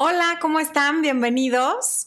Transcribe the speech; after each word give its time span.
Hola, 0.00 0.38
¿cómo 0.40 0.60
están? 0.60 1.02
Bienvenidos. 1.02 2.06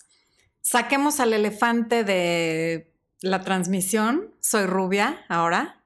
Saquemos 0.61 1.19
al 1.19 1.33
elefante 1.33 2.05
de 2.05 2.95
la 3.19 3.41
transmisión. 3.41 4.33
Soy 4.39 4.65
Rubia 4.65 5.25
ahora. 5.27 5.83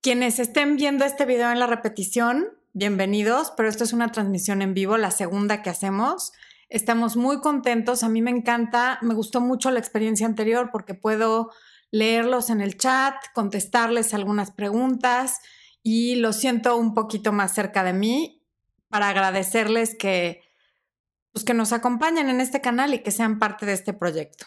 Quienes 0.00 0.40
estén 0.40 0.74
viendo 0.74 1.04
este 1.04 1.24
video 1.24 1.52
en 1.52 1.60
la 1.60 1.68
repetición, 1.68 2.48
bienvenidos, 2.72 3.52
pero 3.56 3.68
esto 3.68 3.84
es 3.84 3.92
una 3.92 4.10
transmisión 4.10 4.60
en 4.60 4.74
vivo, 4.74 4.96
la 4.96 5.12
segunda 5.12 5.62
que 5.62 5.70
hacemos. 5.70 6.32
Estamos 6.68 7.14
muy 7.14 7.40
contentos, 7.40 8.02
a 8.02 8.08
mí 8.08 8.20
me 8.20 8.32
encanta, 8.32 8.98
me 9.02 9.14
gustó 9.14 9.40
mucho 9.40 9.70
la 9.70 9.78
experiencia 9.78 10.26
anterior 10.26 10.70
porque 10.72 10.94
puedo 10.94 11.52
leerlos 11.92 12.50
en 12.50 12.60
el 12.60 12.76
chat, 12.76 13.14
contestarles 13.34 14.12
algunas 14.14 14.50
preguntas 14.50 15.38
y 15.84 16.16
lo 16.16 16.32
siento 16.32 16.76
un 16.76 16.92
poquito 16.92 17.30
más 17.30 17.54
cerca 17.54 17.84
de 17.84 17.92
mí 17.92 18.40
para 18.94 19.08
agradecerles 19.08 19.96
que, 19.96 20.44
pues, 21.32 21.44
que 21.44 21.52
nos 21.52 21.72
acompañen 21.72 22.28
en 22.28 22.40
este 22.40 22.60
canal 22.60 22.94
y 22.94 23.00
que 23.00 23.10
sean 23.10 23.40
parte 23.40 23.66
de 23.66 23.72
este 23.72 23.92
proyecto. 23.92 24.46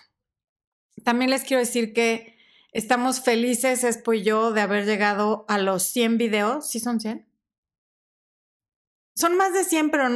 También 1.03 1.31
les 1.31 1.43
quiero 1.43 1.59
decir 1.59 1.91
que 1.91 2.37
estamos 2.71 3.19
felices, 3.19 3.83
Espo 3.83 4.13
y 4.13 4.23
yo, 4.23 4.53
de 4.53 4.61
haber 4.61 4.85
llegado 4.85 5.43
a 5.49 5.57
los 5.57 5.83
100 5.83 6.17
videos. 6.17 6.69
¿Sí 6.69 6.79
son 6.79 7.01
100? 7.01 7.27
Son 9.17 9.35
más 9.35 9.53
de 9.53 9.65
100, 9.65 9.91
pero 9.91 10.07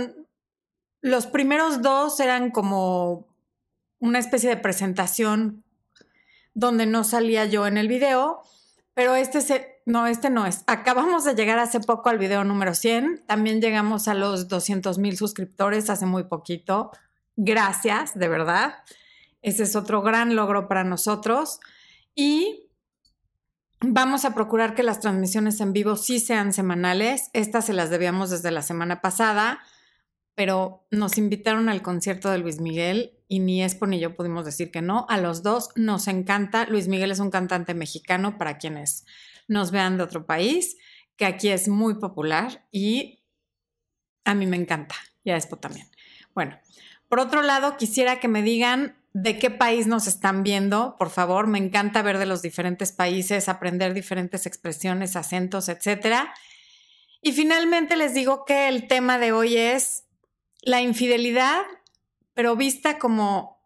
los 1.02 1.28
primeros 1.28 1.82
dos 1.82 2.18
eran 2.22 2.52
como 2.52 3.28
una 4.00 4.20
especie 4.20 4.48
de 4.48 4.56
presentación 4.56 5.66
donde 6.54 6.86
no 6.86 7.04
salía 7.04 7.44
yo 7.48 7.68
en 7.68 7.78
el 7.78 7.90
video, 7.90 8.44
pero 8.94 9.18
este 9.18 9.42
no, 9.86 10.08
este 10.08 10.30
no 10.30 10.46
es. 10.46 10.64
Acabamos 10.68 11.24
de 11.26 11.36
llegar 11.36 11.60
hace 11.60 11.80
poco 11.80 12.10
al 12.10 12.18
video 12.18 12.44
número 12.44 12.74
100. 12.74 13.26
También 13.28 13.62
llegamos 13.62 14.08
a 14.08 14.14
los 14.14 14.48
200 14.48 14.98
mil 14.98 15.18
suscriptores 15.18 15.90
hace 15.90 16.06
muy 16.06 16.26
poquito. 16.26 16.92
Gracias, 17.36 18.18
de 18.18 18.28
verdad. 18.28 18.76
Ese 19.42 19.64
es 19.64 19.76
otro 19.76 20.02
gran 20.02 20.36
logro 20.36 20.68
para 20.68 20.84
nosotros. 20.84 21.60
Y 22.14 22.70
vamos 23.80 24.26
a 24.26 24.36
procurar 24.36 24.76
que 24.76 24.84
las 24.84 25.00
transmisiones 25.00 25.60
en 25.60 25.74
vivo 25.74 25.96
sí 25.96 26.20
sean 26.20 26.54
semanales. 26.54 27.30
Estas 27.34 27.66
se 27.66 27.74
las 27.74 27.90
debíamos 27.90 28.30
desde 28.30 28.52
la 28.52 28.62
semana 28.62 29.02
pasada, 29.02 29.60
pero 30.36 30.86
nos 30.92 31.18
invitaron 31.18 31.70
al 31.70 31.82
concierto 31.82 32.30
de 32.30 32.38
Luis 32.38 32.60
Miguel 32.60 33.18
y 33.28 33.40
ni 33.40 33.64
Espo 33.64 33.88
ni 33.88 34.00
yo 34.00 34.16
pudimos 34.16 34.46
decir 34.46 34.72
que 34.72 34.82
no. 34.82 35.06
A 35.10 35.18
los 35.18 35.42
dos 35.42 35.70
nos 35.76 36.08
encanta. 36.08 36.66
Luis 36.66 36.88
Miguel 36.88 37.12
es 37.12 37.20
un 37.20 37.32
cantante 37.32 37.74
mexicano 37.74 38.38
para 38.38 38.58
quienes 38.58 39.06
nos 39.52 39.72
vean 39.72 39.98
de 39.98 40.04
otro 40.04 40.26
país, 40.26 40.78
que 41.18 41.26
aquí 41.26 41.50
es 41.50 41.68
muy 41.68 41.96
popular 41.96 42.66
y 42.72 43.22
a 44.24 44.34
mí 44.34 44.48
me 44.48 44.56
encanta, 44.56 44.96
y 45.24 45.32
a 45.32 45.36
Expo 45.36 45.58
también. 45.58 45.88
Bueno, 46.34 46.58
por 47.10 47.20
otro 47.20 47.42
lado, 47.42 47.76
quisiera 47.76 48.20
que 48.20 48.30
me 48.30 48.44
digan 48.44 48.98
de 49.14 49.38
qué 49.38 49.52
país 49.52 49.88
nos 49.88 50.08
están 50.08 50.44
viendo, 50.44 50.96
por 50.98 51.10
favor, 51.10 51.48
me 51.48 51.58
encanta 51.58 52.02
ver 52.02 52.18
de 52.18 52.26
los 52.26 52.42
diferentes 52.42 52.94
países, 52.94 53.50
aprender 53.50 53.94
diferentes 53.94 54.46
expresiones, 54.46 55.18
acentos, 55.18 55.68
etcétera. 55.68 56.34
Y 57.22 57.34
finalmente 57.34 57.98
les 57.98 58.14
digo 58.14 58.46
que 58.46 58.70
el 58.70 58.88
tema 58.88 59.18
de 59.18 59.34
hoy 59.34 59.58
es 59.58 60.06
la 60.62 60.82
infidelidad, 60.82 61.64
pero 62.34 62.56
vista 62.56 62.98
como 62.98 63.62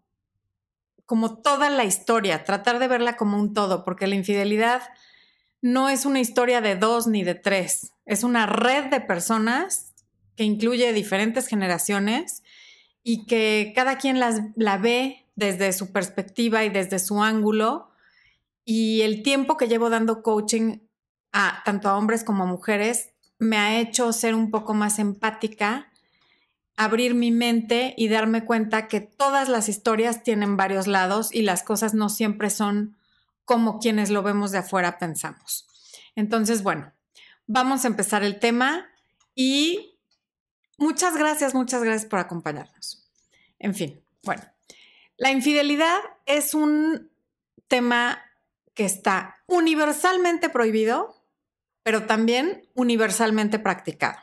como 1.06 1.38
toda 1.38 1.70
la 1.70 1.84
historia, 1.84 2.44
tratar 2.44 2.80
de 2.80 2.88
verla 2.88 3.16
como 3.16 3.38
un 3.38 3.54
todo, 3.54 3.84
porque 3.84 4.08
la 4.08 4.16
infidelidad 4.16 4.82
no 5.66 5.90
es 5.90 6.06
una 6.06 6.20
historia 6.20 6.62
de 6.62 6.76
dos 6.76 7.08
ni 7.08 7.24
de 7.24 7.34
tres, 7.34 7.92
es 8.06 8.24
una 8.24 8.46
red 8.46 8.92
de 8.92 9.02
personas 9.02 9.96
que 10.36 10.44
incluye 10.44 10.94
diferentes 10.94 11.48
generaciones 11.48 12.44
y 13.02 13.26
que 13.26 13.74
cada 13.76 13.98
quien 13.98 14.20
las, 14.20 14.42
la 14.56 14.78
ve 14.78 15.26
desde 15.36 15.74
su 15.74 15.92
perspectiva 15.92 16.64
y 16.66 16.70
desde 16.70 17.00
su 17.00 17.24
ángulo. 17.24 17.90
Y 18.64 19.02
el 19.02 19.24
tiempo 19.24 19.58
que 19.58 19.68
llevo 19.68 19.90
dando 19.90 20.22
coaching 20.22 20.82
a 21.32 21.64
tanto 21.66 21.90
a 21.90 21.98
hombres 21.98 22.24
como 22.24 22.44
a 22.44 22.48
mujeres 22.48 23.10
me 23.40 23.58
ha 23.58 23.80
hecho 23.80 24.14
ser 24.14 24.36
un 24.36 24.52
poco 24.52 24.76
más 24.76 25.00
empática, 25.00 25.92
abrir 26.78 27.16
mi 27.16 27.32
mente 27.32 27.96
y 27.98 28.08
darme 28.08 28.46
cuenta 28.46 28.88
que 28.88 29.02
todas 29.02 29.50
las 29.50 29.68
historias 29.68 30.22
tienen 30.22 30.58
varios 30.58 30.86
lados 30.86 31.34
y 31.34 31.42
las 31.42 31.64
cosas 31.64 31.96
no 31.96 32.10
siempre 32.10 32.52
son 32.52 32.96
como 33.46 33.80
quienes 33.80 34.10
lo 34.10 34.24
vemos 34.24 34.52
de 34.52 34.58
afuera 34.60 34.98
pensamos. 34.98 35.68
Entonces, 36.16 36.64
bueno, 36.64 36.92
vamos 37.48 37.86
a 37.86 37.88
empezar 37.88 38.24
el 38.24 38.40
tema 38.40 38.90
y 39.34 40.00
muchas 40.78 41.16
gracias, 41.16 41.54
muchas 41.54 41.84
gracias 41.84 42.10
por 42.10 42.20
acompañarnos. 42.20 43.08
En 43.60 43.74
fin, 43.74 44.04
bueno, 44.24 44.44
la 45.18 45.32
infidelidad 45.32 46.00
es 46.26 46.54
un 46.54 47.12
tema 47.68 48.22
que 48.74 48.86
está 48.86 49.44
universalmente 49.48 50.50
prohibido, 50.50 51.24
pero 51.84 52.06
también 52.06 52.68
universalmente 52.74 53.60
practicado. 53.60 54.20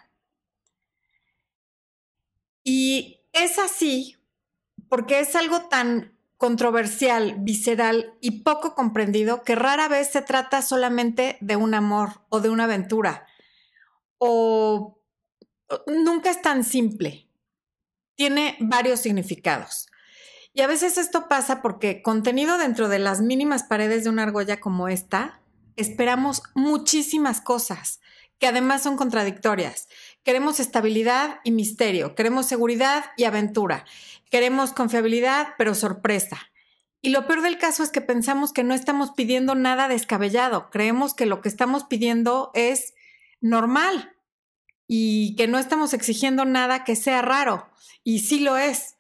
Y 2.65 3.21
es 3.33 3.59
así 3.59 4.17
porque 4.89 5.21
es 5.21 5.35
algo 5.35 5.69
tan 5.69 6.12
controversial, 6.43 7.37
visceral 7.39 8.15
y 8.21 8.43
poco 8.43 8.75
comprendido 8.75 9.45
que 9.45 9.55
rara 9.55 9.87
vez 9.87 10.11
se 10.11 10.23
trata 10.23 10.61
solamente 10.61 11.39
de 11.41 11.55
un 11.55 11.73
amor 11.73 12.25
o 12.31 12.41
de 12.41 12.51
una 12.51 12.65
aventura. 12.65 13.29
O 14.19 15.01
nunca 15.87 16.31
es 16.31 16.43
tan 16.43 16.65
simple. 16.65 17.29
Tiene 18.17 18.57
varios 18.59 18.99
significados. 18.99 19.87
Y 20.53 20.63
a 20.63 20.67
veces 20.67 20.99
esto 20.99 21.29
pasa 21.29 21.63
porque 21.63 22.03
contenido 22.03 22.59
dentro 22.59 22.89
de 22.89 22.99
las 22.99 23.21
mínimas 23.21 23.63
paredes 23.63 24.03
de 24.03 24.11
una 24.11 24.25
argolla 24.25 24.59
como 24.59 24.89
esta, 24.89 25.41
esperamos 25.77 26.43
muchísimas 26.57 27.41
cosas 27.41 28.01
que 28.41 28.49
además 28.49 28.83
son 28.83 28.97
contradictorias. 28.97 29.87
Queremos 30.25 30.61
estabilidad 30.61 31.41
y 31.43 31.51
misterio, 31.51 32.15
queremos 32.15 32.47
seguridad 32.47 33.07
y 33.17 33.25
aventura, 33.25 33.85
queremos 34.31 34.73
confiabilidad 34.73 35.49
pero 35.59 35.75
sorpresa. 35.75 36.39
Y 37.01 37.11
lo 37.11 37.27
peor 37.27 37.43
del 37.43 37.59
caso 37.59 37.83
es 37.83 37.91
que 37.91 38.01
pensamos 38.01 38.53
que 38.53 38.63
no 38.63 38.75
estamos 38.75 39.11
pidiendo 39.11 39.57
nada 39.57 39.89
descabellado, 39.89 40.71
creemos 40.71 41.15
que 41.15 41.27
lo 41.27 41.41
que 41.41 41.49
estamos 41.49 41.85
pidiendo 41.85 42.53
es 42.55 42.95
normal 43.41 44.15
y 44.87 45.35
que 45.37 45.49
no 45.49 45.59
estamos 45.59 45.95
exigiendo 45.95 46.45
nada 46.45 46.85
que 46.85 46.95
sea 46.95 47.23
raro, 47.23 47.69
y 48.05 48.21
sí 48.21 48.39
lo 48.39 48.57
es. 48.57 48.97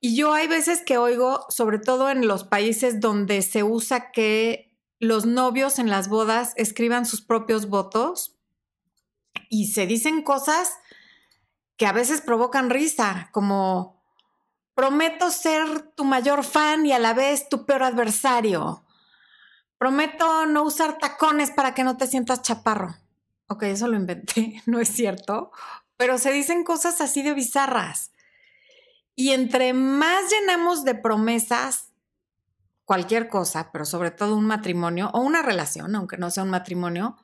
Y 0.00 0.16
yo 0.16 0.34
hay 0.34 0.48
veces 0.48 0.82
que 0.84 0.98
oigo, 0.98 1.46
sobre 1.48 1.78
todo 1.78 2.10
en 2.10 2.26
los 2.26 2.44
países 2.44 3.00
donde 3.00 3.40
se 3.40 3.62
usa 3.62 4.10
que 4.10 4.76
los 4.98 5.26
novios 5.26 5.78
en 5.78 5.88
las 5.88 6.08
bodas 6.08 6.52
escriban 6.56 7.06
sus 7.06 7.22
propios 7.22 7.68
votos, 7.68 8.31
y 9.48 9.66
se 9.66 9.86
dicen 9.86 10.22
cosas 10.22 10.78
que 11.76 11.86
a 11.86 11.92
veces 11.92 12.20
provocan 12.20 12.70
risa, 12.70 13.28
como 13.32 14.02
prometo 14.74 15.30
ser 15.30 15.82
tu 15.94 16.04
mayor 16.04 16.44
fan 16.44 16.86
y 16.86 16.92
a 16.92 16.98
la 16.98 17.14
vez 17.14 17.48
tu 17.48 17.66
peor 17.66 17.82
adversario. 17.82 18.84
Prometo 19.78 20.46
no 20.46 20.62
usar 20.62 20.98
tacones 20.98 21.50
para 21.50 21.74
que 21.74 21.84
no 21.84 21.96
te 21.96 22.06
sientas 22.06 22.42
chaparro. 22.42 22.96
Ok, 23.48 23.64
eso 23.64 23.88
lo 23.88 23.96
inventé, 23.96 24.62
no 24.66 24.80
es 24.80 24.88
cierto, 24.88 25.50
pero 25.96 26.18
se 26.18 26.32
dicen 26.32 26.64
cosas 26.64 27.00
así 27.00 27.22
de 27.22 27.34
bizarras. 27.34 28.12
Y 29.14 29.32
entre 29.32 29.74
más 29.74 30.30
llenamos 30.30 30.84
de 30.84 30.94
promesas 30.94 31.92
cualquier 32.84 33.28
cosa, 33.28 33.70
pero 33.72 33.84
sobre 33.84 34.10
todo 34.10 34.36
un 34.36 34.46
matrimonio 34.46 35.10
o 35.12 35.20
una 35.20 35.42
relación, 35.42 35.94
aunque 35.94 36.16
no 36.16 36.30
sea 36.30 36.44
un 36.44 36.50
matrimonio, 36.50 37.16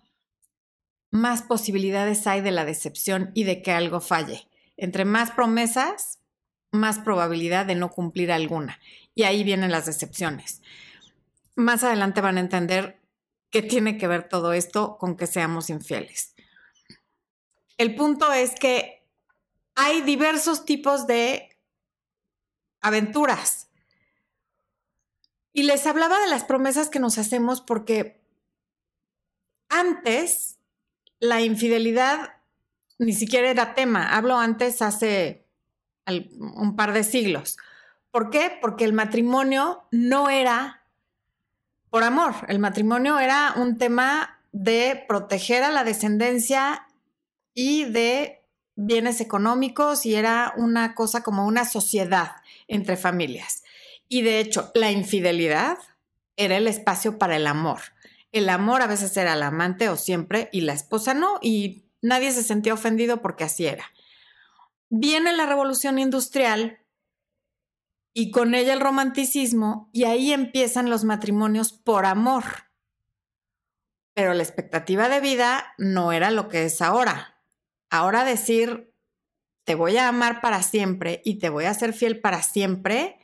más 1.10 1.42
posibilidades 1.42 2.26
hay 2.26 2.40
de 2.40 2.50
la 2.50 2.64
decepción 2.64 3.30
y 3.34 3.44
de 3.44 3.62
que 3.62 3.72
algo 3.72 4.00
falle. 4.00 4.48
Entre 4.76 5.04
más 5.04 5.30
promesas, 5.30 6.20
más 6.70 6.98
probabilidad 6.98 7.66
de 7.66 7.74
no 7.74 7.90
cumplir 7.90 8.30
alguna. 8.30 8.78
Y 9.14 9.22
ahí 9.24 9.42
vienen 9.42 9.70
las 9.70 9.86
decepciones. 9.86 10.62
Más 11.54 11.82
adelante 11.82 12.20
van 12.20 12.36
a 12.36 12.40
entender 12.40 13.00
qué 13.50 13.62
tiene 13.62 13.98
que 13.98 14.06
ver 14.06 14.28
todo 14.28 14.52
esto 14.52 14.98
con 14.98 15.16
que 15.16 15.26
seamos 15.26 15.70
infieles. 15.70 16.34
El 17.78 17.94
punto 17.94 18.32
es 18.32 18.54
que 18.54 19.02
hay 19.74 20.02
diversos 20.02 20.64
tipos 20.64 21.06
de 21.06 21.56
aventuras. 22.80 23.68
Y 25.52 25.62
les 25.62 25.86
hablaba 25.86 26.20
de 26.20 26.28
las 26.28 26.44
promesas 26.44 26.90
que 26.90 27.00
nos 27.00 27.18
hacemos 27.18 27.60
porque 27.60 28.20
antes 29.68 30.57
la 31.20 31.40
infidelidad 31.40 32.34
ni 32.98 33.12
siquiera 33.12 33.50
era 33.50 33.74
tema. 33.74 34.16
Hablo 34.16 34.36
antes, 34.36 34.82
hace 34.82 35.46
un 36.06 36.74
par 36.76 36.92
de 36.92 37.04
siglos. 37.04 37.56
¿Por 38.10 38.30
qué? 38.30 38.56
Porque 38.60 38.84
el 38.84 38.92
matrimonio 38.92 39.84
no 39.90 40.30
era 40.30 40.82
por 41.90 42.02
amor. 42.02 42.34
El 42.48 42.58
matrimonio 42.58 43.18
era 43.18 43.54
un 43.56 43.78
tema 43.78 44.40
de 44.52 45.04
proteger 45.06 45.62
a 45.62 45.70
la 45.70 45.84
descendencia 45.84 46.86
y 47.54 47.84
de 47.84 48.42
bienes 48.74 49.20
económicos 49.20 50.06
y 50.06 50.14
era 50.14 50.52
una 50.56 50.94
cosa 50.94 51.22
como 51.22 51.46
una 51.46 51.64
sociedad 51.64 52.36
entre 52.66 52.96
familias. 52.96 53.64
Y 54.08 54.22
de 54.22 54.40
hecho, 54.40 54.70
la 54.74 54.90
infidelidad 54.90 55.78
era 56.36 56.56
el 56.56 56.68
espacio 56.68 57.18
para 57.18 57.36
el 57.36 57.46
amor. 57.46 57.80
El 58.32 58.48
amor 58.48 58.82
a 58.82 58.86
veces 58.86 59.16
era 59.16 59.34
el 59.34 59.42
amante 59.42 59.88
o 59.88 59.96
siempre 59.96 60.48
y 60.52 60.60
la 60.62 60.74
esposa 60.74 61.14
no, 61.14 61.38
y 61.40 61.90
nadie 62.02 62.32
se 62.32 62.42
sentía 62.42 62.74
ofendido 62.74 63.22
porque 63.22 63.44
así 63.44 63.66
era. 63.66 63.86
Viene 64.90 65.36
la 65.36 65.46
revolución 65.46 65.98
industrial 65.98 66.78
y 68.12 68.30
con 68.30 68.54
ella 68.54 68.72
el 68.72 68.80
romanticismo 68.80 69.90
y 69.92 70.04
ahí 70.04 70.32
empiezan 70.32 70.90
los 70.90 71.04
matrimonios 71.04 71.72
por 71.72 72.06
amor. 72.06 72.44
Pero 74.14 74.34
la 74.34 74.42
expectativa 74.42 75.08
de 75.08 75.20
vida 75.20 75.74
no 75.78 76.12
era 76.12 76.30
lo 76.30 76.48
que 76.48 76.64
es 76.64 76.82
ahora. 76.82 77.40
Ahora 77.90 78.24
decir, 78.24 78.92
te 79.64 79.74
voy 79.74 79.96
a 79.96 80.08
amar 80.08 80.40
para 80.40 80.62
siempre 80.62 81.22
y 81.24 81.38
te 81.38 81.50
voy 81.50 81.66
a 81.66 81.74
ser 81.74 81.92
fiel 81.92 82.20
para 82.20 82.42
siempre, 82.42 83.18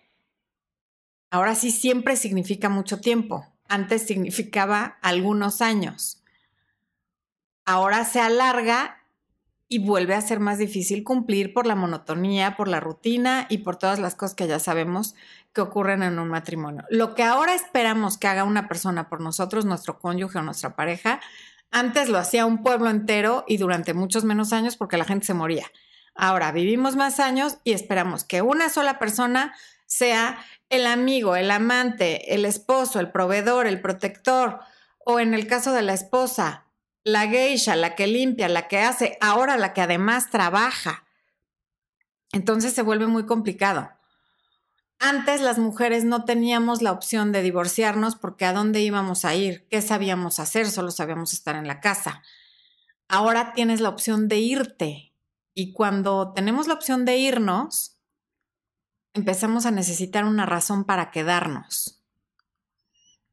ahora 1.31 1.55
sí 1.55 1.71
siempre 1.71 2.17
significa 2.17 2.69
mucho 2.69 3.01
tiempo. 3.01 3.54
Antes 3.75 4.07
significaba 4.07 4.99
algunos 5.03 5.61
años. 5.61 6.23
Ahora 7.65 8.05
se 8.05 8.21
alarga 8.21 9.03
y 9.67 9.81
vuelve 9.81 10.15
a 10.15 10.21
ser 10.21 10.39
más 10.39 10.59
difícil 10.59 11.03
cumplir 11.03 11.53
por 11.53 11.67
la 11.67 11.75
monotonía, 11.75 12.57
por 12.57 12.69
la 12.69 12.79
rutina 12.79 13.47
y 13.49 13.59
por 13.59 13.75
todas 13.75 13.99
las 13.99 14.15
cosas 14.15 14.37
que 14.37 14.47
ya 14.47 14.61
sabemos 14.61 15.17
que 15.53 15.61
ocurren 15.61 16.05
en 16.05 16.21
un 16.21 16.29
matrimonio. 16.29 16.85
Lo 16.89 17.17
que 17.17 17.25
ahora 17.25 17.53
esperamos 17.53 18.17
que 18.17 18.29
haga 18.29 18.45
una 18.45 18.69
persona 18.69 19.09
por 19.09 19.21
nosotros, 19.21 19.65
nuestro 19.65 19.99
cónyuge 19.99 20.39
o 20.39 20.43
nuestra 20.43 20.77
pareja, 20.77 21.21
antes 21.73 22.09
lo 22.09 22.19
hacía 22.19 22.47
un 22.47 22.63
pueblo 22.63 22.91
entero 22.91 23.45
y 23.49 23.57
durante 23.57 23.93
muchos 23.93 24.23
menos 24.23 24.53
años 24.53 24.77
porque 24.77 24.99
la 24.99 25.05
gente 25.05 25.27
se 25.27 25.35
moría. 25.35 25.67
Ahora 26.15 26.53
vivimos 26.53 26.95
más 26.95 27.19
años 27.19 27.59
y 27.65 27.73
esperamos 27.73 28.23
que 28.23 28.41
una 28.41 28.69
sola 28.69 29.01
persona 29.01 29.53
sea 29.97 30.45
el 30.69 30.87
amigo, 30.87 31.37
el 31.37 31.51
amante, 31.51 32.35
el 32.35 32.45
esposo, 32.45 33.01
el 33.01 33.11
proveedor, 33.11 33.67
el 33.67 33.81
protector, 33.81 34.61
o 34.99 35.21
en 35.21 35.35
el 35.35 35.47
caso 35.47 35.73
de 35.73 35.83
la 35.83 35.93
esposa, 35.93 36.67
la 37.05 37.29
geisha, 37.29 37.77
la 37.77 37.95
que 37.95 38.07
limpia, 38.07 38.49
la 38.49 38.67
que 38.67 38.81
hace, 38.81 39.19
ahora 39.21 39.57
la 39.57 39.73
que 39.73 39.83
además 39.83 40.31
trabaja. 40.31 41.05
Entonces 42.33 42.73
se 42.73 42.83
vuelve 42.83 43.07
muy 43.07 43.27
complicado. 43.27 43.91
Antes 44.99 45.41
las 45.41 45.59
mujeres 45.59 46.05
no 46.05 46.25
teníamos 46.25 46.81
la 46.81 46.93
opción 46.93 47.31
de 47.31 47.43
divorciarnos 47.43 48.17
porque 48.17 48.47
a 48.47 48.53
dónde 48.53 48.81
íbamos 48.81 49.25
a 49.25 49.35
ir, 49.35 49.67
qué 49.69 49.83
sabíamos 49.83 50.41
hacer, 50.41 50.69
solo 50.71 50.91
sabíamos 50.91 51.33
estar 51.35 51.57
en 51.57 51.69
la 51.69 51.81
casa. 51.81 52.23
Ahora 53.07 53.53
tienes 53.53 53.81
la 53.81 53.91
opción 53.91 54.29
de 54.29 54.39
irte 54.39 55.13
y 55.53 55.73
cuando 55.73 56.33
tenemos 56.33 56.67
la 56.67 56.75
opción 56.75 57.05
de 57.05 57.19
irnos, 57.19 57.94
empezamos 59.15 59.65
a 59.65 59.71
necesitar 59.71 60.25
una 60.25 60.45
razón 60.45 60.85
para 60.85 61.11
quedarnos. 61.11 62.03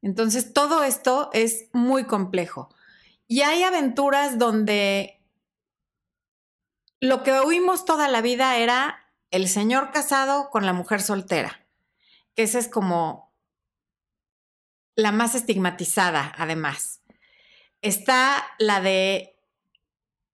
Entonces 0.00 0.52
todo 0.52 0.82
esto 0.82 1.30
es 1.32 1.66
muy 1.72 2.04
complejo. 2.04 2.74
Y 3.28 3.42
hay 3.42 3.62
aventuras 3.62 4.38
donde 4.38 5.20
lo 7.00 7.22
que 7.22 7.32
oímos 7.32 7.84
toda 7.84 8.08
la 8.08 8.20
vida 8.20 8.56
era 8.56 9.08
el 9.30 9.48
señor 9.48 9.90
casado 9.90 10.50
con 10.50 10.66
la 10.66 10.72
mujer 10.72 11.02
soltera, 11.02 11.64
que 12.34 12.42
esa 12.42 12.58
es 12.58 12.68
como 12.68 13.32
la 14.94 15.10
más 15.10 15.34
estigmatizada, 15.34 16.32
además. 16.36 17.00
Está 17.80 18.44
la 18.58 18.80
de 18.80 19.36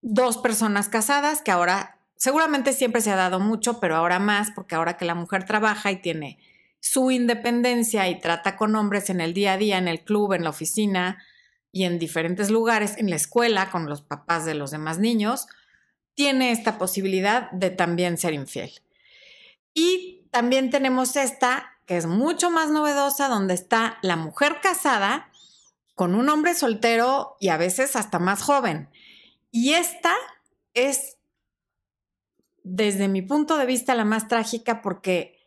dos 0.01 0.37
personas 0.37 0.89
casadas, 0.89 1.41
que 1.41 1.51
ahora 1.51 1.98
seguramente 2.19 2.73
siempre 2.73 3.01
se 3.01 3.09
ha 3.09 3.15
dado 3.15 3.39
mucho, 3.39 3.79
pero 3.79 3.95
ahora 3.95 4.19
más, 4.19 4.51
porque 4.51 4.75
ahora 4.75 4.97
que 4.97 5.05
la 5.05 5.15
mujer 5.15 5.45
trabaja 5.45 5.91
y 5.91 6.01
tiene 6.01 6.37
su 6.79 7.09
independencia 7.09 8.07
y 8.07 8.19
trata 8.19 8.55
con 8.55 8.75
hombres 8.75 9.09
en 9.09 9.21
el 9.21 9.33
día 9.33 9.53
a 9.53 9.57
día, 9.57 9.77
en 9.77 9.87
el 9.87 10.03
club, 10.03 10.33
en 10.33 10.43
la 10.43 10.51
oficina 10.51 11.23
y 11.71 11.85
en 11.85 11.97
diferentes 11.97 12.51
lugares, 12.51 12.97
en 12.97 13.09
la 13.09 13.15
escuela, 13.15 13.71
con 13.71 13.87
los 13.87 14.01
papás 14.01 14.45
de 14.45 14.53
los 14.53 14.71
demás 14.71 14.99
niños, 14.99 15.47
tiene 16.13 16.51
esta 16.51 16.77
posibilidad 16.77 17.49
de 17.51 17.69
también 17.69 18.17
ser 18.17 18.33
infiel. 18.33 18.71
Y 19.73 20.27
también 20.31 20.69
tenemos 20.69 21.15
esta, 21.15 21.77
que 21.85 21.95
es 21.95 22.05
mucho 22.05 22.49
más 22.51 22.69
novedosa, 22.69 23.29
donde 23.29 23.53
está 23.53 23.97
la 24.01 24.17
mujer 24.17 24.57
casada 24.61 25.31
con 25.95 26.15
un 26.15 26.27
hombre 26.27 26.53
soltero 26.53 27.37
y 27.39 27.49
a 27.49 27.57
veces 27.57 27.95
hasta 27.95 28.19
más 28.19 28.41
joven. 28.41 28.89
Y 29.51 29.73
esta 29.73 30.13
es, 30.73 31.17
desde 32.71 33.07
mi 33.07 33.21
punto 33.21 33.57
de 33.57 33.65
vista, 33.65 33.95
la 33.95 34.05
más 34.05 34.27
trágica 34.27 34.81
porque 34.81 35.37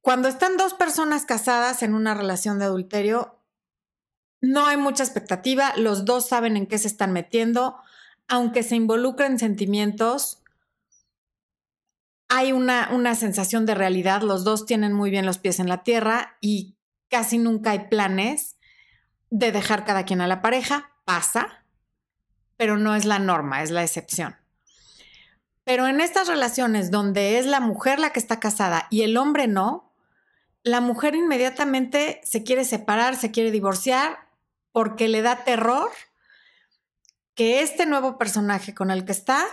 cuando 0.00 0.28
están 0.28 0.56
dos 0.56 0.74
personas 0.74 1.26
casadas 1.26 1.82
en 1.82 1.94
una 1.94 2.14
relación 2.14 2.58
de 2.58 2.64
adulterio, 2.64 3.38
no 4.40 4.66
hay 4.66 4.76
mucha 4.76 5.04
expectativa, 5.04 5.74
los 5.76 6.04
dos 6.04 6.28
saben 6.28 6.56
en 6.56 6.66
qué 6.66 6.78
se 6.78 6.88
están 6.88 7.12
metiendo, 7.12 7.76
aunque 8.26 8.62
se 8.62 8.76
involucren 8.76 9.38
sentimientos, 9.38 10.42
hay 12.28 12.52
una, 12.52 12.88
una 12.92 13.14
sensación 13.14 13.66
de 13.66 13.74
realidad, 13.74 14.22
los 14.22 14.44
dos 14.44 14.66
tienen 14.66 14.92
muy 14.92 15.10
bien 15.10 15.26
los 15.26 15.38
pies 15.38 15.60
en 15.60 15.68
la 15.68 15.84
tierra 15.84 16.36
y 16.40 16.76
casi 17.08 17.38
nunca 17.38 17.72
hay 17.72 17.88
planes 17.88 18.56
de 19.30 19.52
dejar 19.52 19.84
cada 19.84 20.04
quien 20.04 20.20
a 20.20 20.26
la 20.26 20.42
pareja, 20.42 20.90
pasa, 21.04 21.64
pero 22.56 22.76
no 22.78 22.94
es 22.94 23.04
la 23.04 23.18
norma, 23.18 23.62
es 23.62 23.70
la 23.70 23.82
excepción. 23.82 24.36
Pero 25.64 25.88
en 25.88 26.00
estas 26.00 26.28
relaciones 26.28 26.90
donde 26.90 27.38
es 27.38 27.46
la 27.46 27.60
mujer 27.60 27.98
la 27.98 28.10
que 28.10 28.20
está 28.20 28.38
casada 28.38 28.86
y 28.90 29.02
el 29.02 29.16
hombre 29.16 29.48
no, 29.48 29.92
la 30.62 30.80
mujer 30.80 31.14
inmediatamente 31.14 32.20
se 32.24 32.42
quiere 32.42 32.64
separar, 32.64 33.16
se 33.16 33.30
quiere 33.30 33.50
divorciar 33.50 34.28
porque 34.72 35.08
le 35.08 35.22
da 35.22 35.44
terror 35.44 35.90
que 37.34 37.60
este 37.60 37.86
nuevo 37.86 38.18
personaje 38.18 38.74
con 38.74 38.90
el 38.90 39.04
que 39.04 39.12
está 39.12 39.44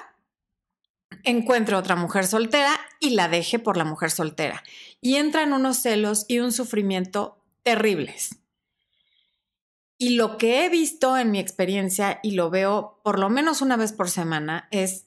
encuentre 1.24 1.76
otra 1.76 1.96
mujer 1.96 2.26
soltera 2.26 2.80
y 3.00 3.12
la 3.12 3.28
deje 3.28 3.60
por 3.60 3.78
la 3.78 3.84
mujer 3.84 4.12
soltera. 4.12 4.64
Y 5.02 5.16
entra 5.16 5.44
en 5.44 5.54
unos 5.54 5.78
celos 5.78 6.26
y 6.28 6.40
un 6.40 6.52
sufrimiento 6.52 7.44
terribles. 7.64 8.38
Y 9.98 10.16
lo 10.16 10.38
que 10.38 10.66
he 10.66 10.70
visto 10.70 11.18
en 11.18 11.30
mi 11.30 11.40
experiencia, 11.40 12.20
y 12.24 12.32
lo 12.32 12.50
veo 12.50 13.00
por 13.04 13.20
lo 13.20 13.30
menos 13.30 13.62
una 13.62 13.78
vez 13.78 13.94
por 13.94 14.10
semana, 14.10 14.68
es 14.72 15.06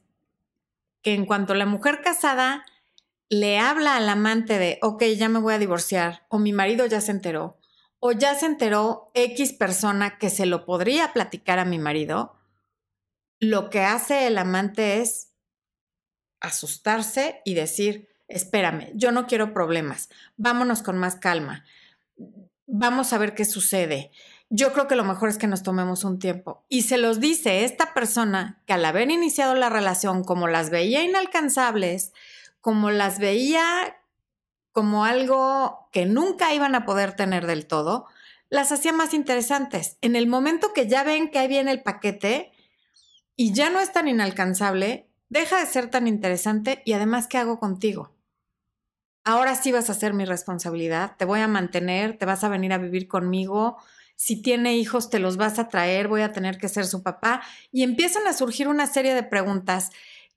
que 1.04 1.14
en 1.14 1.26
cuanto 1.26 1.54
la 1.54 1.66
mujer 1.66 2.00
casada 2.02 2.64
le 3.28 3.58
habla 3.58 3.96
al 3.96 4.08
amante 4.08 4.58
de, 4.58 4.78
ok, 4.82 5.04
ya 5.16 5.28
me 5.28 5.38
voy 5.38 5.54
a 5.54 5.58
divorciar, 5.58 6.26
o 6.28 6.38
mi 6.38 6.52
marido 6.52 6.86
ya 6.86 7.00
se 7.00 7.12
enteró, 7.12 7.58
o 8.00 8.12
ya 8.12 8.34
se 8.34 8.46
enteró 8.46 9.10
X 9.14 9.52
persona 9.52 10.18
que 10.18 10.30
se 10.30 10.46
lo 10.46 10.64
podría 10.64 11.12
platicar 11.12 11.58
a 11.58 11.64
mi 11.66 11.78
marido, 11.78 12.36
lo 13.38 13.68
que 13.68 13.80
hace 13.80 14.26
el 14.26 14.38
amante 14.38 15.00
es 15.02 15.30
asustarse 16.40 17.42
y 17.44 17.54
decir, 17.54 18.08
espérame, 18.26 18.90
yo 18.94 19.12
no 19.12 19.26
quiero 19.26 19.52
problemas, 19.52 20.08
vámonos 20.36 20.82
con 20.82 20.96
más 20.96 21.16
calma, 21.16 21.66
vamos 22.66 23.12
a 23.12 23.18
ver 23.18 23.34
qué 23.34 23.44
sucede. 23.44 24.10
Yo 24.50 24.72
creo 24.72 24.86
que 24.86 24.96
lo 24.96 25.04
mejor 25.04 25.28
es 25.28 25.38
que 25.38 25.46
nos 25.46 25.62
tomemos 25.62 26.04
un 26.04 26.18
tiempo. 26.18 26.64
Y 26.68 26.82
se 26.82 26.98
los 26.98 27.20
dice 27.20 27.64
esta 27.64 27.94
persona 27.94 28.62
que 28.66 28.74
al 28.74 28.84
haber 28.84 29.10
iniciado 29.10 29.54
la 29.54 29.68
relación, 29.68 30.22
como 30.24 30.48
las 30.48 30.70
veía 30.70 31.02
inalcanzables, 31.02 32.12
como 32.60 32.90
las 32.90 33.18
veía 33.18 33.96
como 34.72 35.04
algo 35.04 35.88
que 35.92 36.04
nunca 36.04 36.52
iban 36.52 36.74
a 36.74 36.84
poder 36.84 37.14
tener 37.14 37.46
del 37.46 37.66
todo, 37.66 38.06
las 38.48 38.72
hacía 38.72 38.92
más 38.92 39.14
interesantes. 39.14 39.98
En 40.00 40.16
el 40.16 40.26
momento 40.26 40.72
que 40.72 40.88
ya 40.88 41.04
ven 41.04 41.30
que 41.30 41.38
ahí 41.38 41.48
viene 41.48 41.70
el 41.70 41.82
paquete 41.82 42.52
y 43.36 43.52
ya 43.52 43.70
no 43.70 43.80
es 43.80 43.92
tan 43.92 44.08
inalcanzable, 44.08 45.08
deja 45.28 45.58
de 45.58 45.66
ser 45.66 45.90
tan 45.90 46.06
interesante 46.06 46.82
y 46.84 46.92
además, 46.92 47.26
¿qué 47.26 47.38
hago 47.38 47.58
contigo? 47.58 48.14
Ahora 49.24 49.54
sí 49.54 49.72
vas 49.72 49.90
a 49.90 49.94
ser 49.94 50.12
mi 50.12 50.24
responsabilidad, 50.24 51.16
te 51.16 51.24
voy 51.24 51.40
a 51.40 51.48
mantener, 51.48 52.18
te 52.18 52.26
vas 52.26 52.44
a 52.44 52.48
venir 52.48 52.72
a 52.72 52.78
vivir 52.78 53.08
conmigo, 53.08 53.78
si 54.16 54.42
tiene 54.42 54.76
hijos 54.76 55.10
te 55.10 55.18
los 55.18 55.36
vas 55.36 55.58
a 55.58 55.68
traer, 55.68 56.08
voy 56.08 56.22
a 56.22 56.32
tener 56.32 56.58
que 56.58 56.68
ser 56.68 56.86
su 56.86 57.02
papá 57.02 57.42
y 57.72 57.82
empiezan 57.82 58.26
a 58.26 58.32
surgir 58.32 58.68
una 58.68 58.86
serie 58.86 59.14
de 59.14 59.22
preguntas 59.22 59.90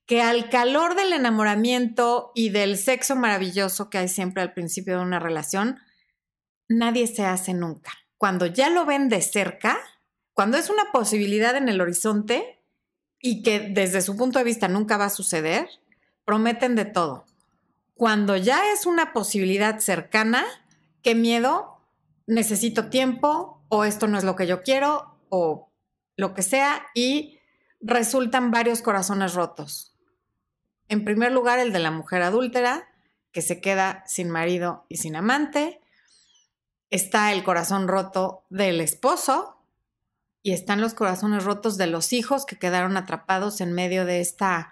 que 0.06 0.22
al 0.22 0.50
calor 0.50 0.96
del 0.96 1.14
enamoramiento 1.14 2.32
y 2.34 2.50
del 2.50 2.78
sexo 2.78 3.16
maravilloso 3.16 3.90
que 3.90 3.98
hay 3.98 4.08
siempre 4.08 4.42
al 4.42 4.54
principio 4.54 4.98
de 4.98 5.04
una 5.04 5.20
relación, 5.20 5.80
nadie 6.70 7.08
se 7.08 7.26
hace 7.26 7.54
nunca. 7.54 7.92
Cuando 8.18 8.46
ya 8.46 8.70
lo 8.70 8.86
ven 8.86 9.10
de 9.10 9.22
cerca, 9.22 9.78
cuando 10.34 10.58
es 10.58 10.70
una 10.70 10.92
posibilidad 10.92 11.56
en 11.56 11.68
el 11.68 11.82
horizonte, 11.82 12.58
y 13.20 13.42
que 13.44 13.60
desde 13.60 14.02
su 14.02 14.16
punto 14.16 14.40
de 14.40 14.46
vista 14.46 14.68
nunca 14.68 14.98
va 14.98 15.06
a 15.06 15.10
suceder, 15.10 15.68
prometen 16.26 16.76
de 16.76 16.86
todo. 16.86 17.26
Cuando 17.96 18.38
ya 18.38 18.72
es 18.74 18.86
una 18.86 19.12
posibilidad 19.12 19.80
cercana, 19.80 20.46
qué 21.02 21.16
miedo, 21.16 21.82
necesito 22.28 22.90
tiempo 22.90 23.57
o 23.70 23.84
esto 23.84 24.08
no 24.08 24.18
es 24.18 24.24
lo 24.24 24.36
que 24.36 24.48
yo 24.48 24.62
quiero 24.62 25.20
o 25.30 25.72
lo 26.16 26.34
que 26.34 26.42
sea 26.42 26.88
y 26.94 27.40
resultan 27.80 28.52
varios 28.52 28.82
corazones 28.82 29.34
rotos. 29.34 29.96
En 30.90 31.04
primer 31.04 31.32
lugar, 31.32 31.60
el 31.60 31.74
de 31.74 31.80
la 31.80 31.92
mujer 31.92 32.22
adúltera, 32.22 32.88
que 33.32 33.42
se 33.42 33.62
queda 33.62 34.04
sin 34.08 34.30
marido 34.30 34.86
y 34.90 34.98
sin 34.98 35.16
amante. 35.16 35.82
Está 36.90 37.34
el 37.34 37.44
corazón 37.44 37.88
roto 37.88 38.46
del 38.50 38.82
esposo 38.82 39.62
y 40.42 40.54
están 40.54 40.82
los 40.82 40.94
corazones 40.94 41.44
rotos 41.44 41.78
de 41.78 41.88
los 41.88 42.14
hijos 42.14 42.46
que 42.46 42.58
quedaron 42.58 42.96
atrapados 42.96 43.60
en 43.60 43.74
medio 43.74 44.06
de 44.06 44.22
esta 44.22 44.72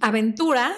aventura 0.00 0.72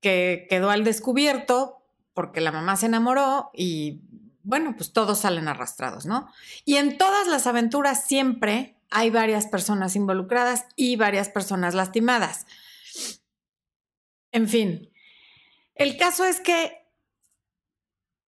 que 0.00 0.46
quedó 0.50 0.70
al 0.70 0.84
descubierto 0.84 1.82
porque 2.12 2.40
la 2.40 2.52
mamá 2.52 2.76
se 2.76 2.86
enamoró 2.86 3.50
y 3.54 4.02
bueno, 4.48 4.74
pues 4.74 4.94
todos 4.94 5.18
salen 5.18 5.46
arrastrados, 5.46 6.06
¿no? 6.06 6.32
Y 6.64 6.76
en 6.76 6.96
todas 6.96 7.26
las 7.26 7.46
aventuras 7.46 8.06
siempre 8.06 8.80
hay 8.90 9.10
varias 9.10 9.46
personas 9.46 9.94
involucradas 9.94 10.64
y 10.74 10.96
varias 10.96 11.28
personas 11.28 11.74
lastimadas. 11.74 12.46
En 14.32 14.48
fin, 14.48 14.90
el 15.74 15.98
caso 15.98 16.24
es 16.24 16.40
que, 16.40 16.82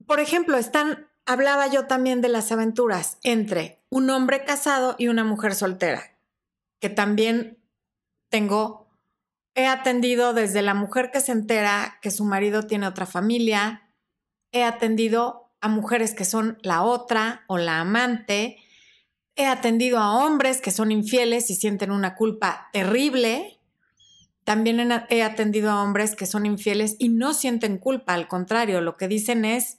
por 0.07 0.19
ejemplo, 0.19 0.57
están, 0.57 1.11
hablaba 1.27 1.67
yo 1.67 1.87
también 1.87 2.23
de 2.23 2.31
las 2.31 2.53
aventuras 2.53 3.19
entre 3.23 3.85
un 3.91 4.09
hombre 4.09 4.47
casado 4.47 4.97
y 4.99 5.09
una 5.09 5.25
mujer 5.25 5.55
soltera, 5.55 6.17
que 6.81 6.89
también 6.89 7.63
tengo, 8.31 8.89
he 9.55 9.67
atendido 9.67 10.33
desde 10.33 10.63
la 10.63 10.73
mujer 10.73 11.11
que 11.11 11.21
se 11.21 11.33
entera 11.33 11.99
que 12.01 12.11
su 12.11 12.25
marido 12.25 12.63
tiene 12.63 12.87
otra 12.87 13.05
familia, 13.05 13.93
he 14.53 14.65
atendido 14.65 15.48
a 15.61 15.69
mujeres 15.69 16.15
que 16.15 16.25
son 16.25 16.59
la 16.63 16.83
otra 16.83 17.45
o 17.47 17.59
la 17.59 17.81
amante, 17.81 18.59
He 19.41 19.47
atendido 19.47 20.01
a 20.01 20.17
hombres 20.17 20.61
que 20.61 20.73
son 20.73 20.91
infieles 20.91 21.49
y 21.49 21.55
sienten 21.55 21.93
una 21.93 22.17
culpa 22.17 22.71
terrible. 22.73 23.61
También 24.43 24.81
he 25.11 25.23
atendido 25.23 25.71
a 25.71 25.81
hombres 25.81 26.17
que 26.17 26.27
son 26.27 26.45
infieles 26.45 26.97
y 26.99 27.09
no 27.09 27.33
sienten 27.35 27.79
culpa, 27.79 28.15
al 28.15 28.27
contrario, 28.27 28.81
lo 28.81 28.97
que 28.97 29.07
dicen 29.07 29.45
es 29.45 29.79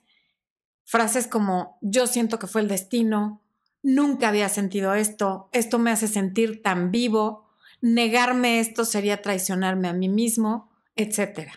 frases 0.85 1.27
como 1.27 1.77
yo 1.81 2.07
siento 2.07 2.39
que 2.39 2.47
fue 2.47 2.61
el 2.61 2.69
destino, 2.69 3.41
nunca 3.83 4.29
había 4.29 4.47
sentido 4.47 4.93
esto, 4.93 5.49
esto 5.51 5.77
me 5.77 5.91
hace 5.91 6.07
sentir 6.07 6.63
tan 6.63 6.89
vivo, 6.89 7.49
negarme 7.81 8.61
esto 8.61 8.85
sería 8.85 9.21
traicionarme 9.21 9.89
a 9.89 9.93
mí 9.93 10.07
mismo, 10.07 10.71
etc. 10.95 11.51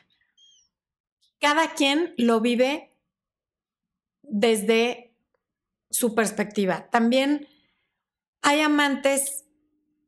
Cada 1.41 1.75
quien 1.75 2.15
lo 2.17 2.41
vive 2.41 2.92
desde 4.33 5.13
su 5.91 6.15
perspectiva. 6.15 6.89
También 6.91 7.47
hay 8.41 8.63
amantes 8.63 9.45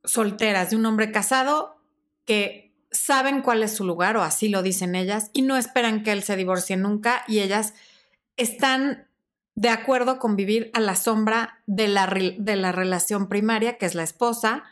solteras 0.02 0.70
de 0.70 0.76
un 0.76 0.86
hombre 0.86 1.12
casado 1.12 1.76
que 2.24 2.74
saben 2.90 3.42
cuál 3.42 3.62
es 3.62 3.76
su 3.76 3.84
lugar, 3.84 4.16
o 4.16 4.22
así 4.22 4.48
lo 4.48 4.62
dicen 4.62 4.94
ellas, 4.94 5.30
y 5.34 5.42
no 5.42 5.56
esperan 5.56 6.02
que 6.02 6.12
él 6.12 6.22
se 6.22 6.36
divorcie 6.36 6.76
nunca, 6.76 7.22
y 7.28 7.40
ellas 7.40 7.74
están 8.36 9.08
de 9.56 9.68
acuerdo 9.68 10.18
con 10.18 10.36
vivir 10.36 10.70
a 10.72 10.80
la 10.80 10.96
sombra 10.96 11.62
de 11.66 11.88
la, 11.88 12.06
de 12.06 12.56
la 12.56 12.72
relación 12.72 13.28
primaria, 13.28 13.76
que 13.76 13.86
es 13.86 13.94
la 13.94 14.04
esposa. 14.04 14.64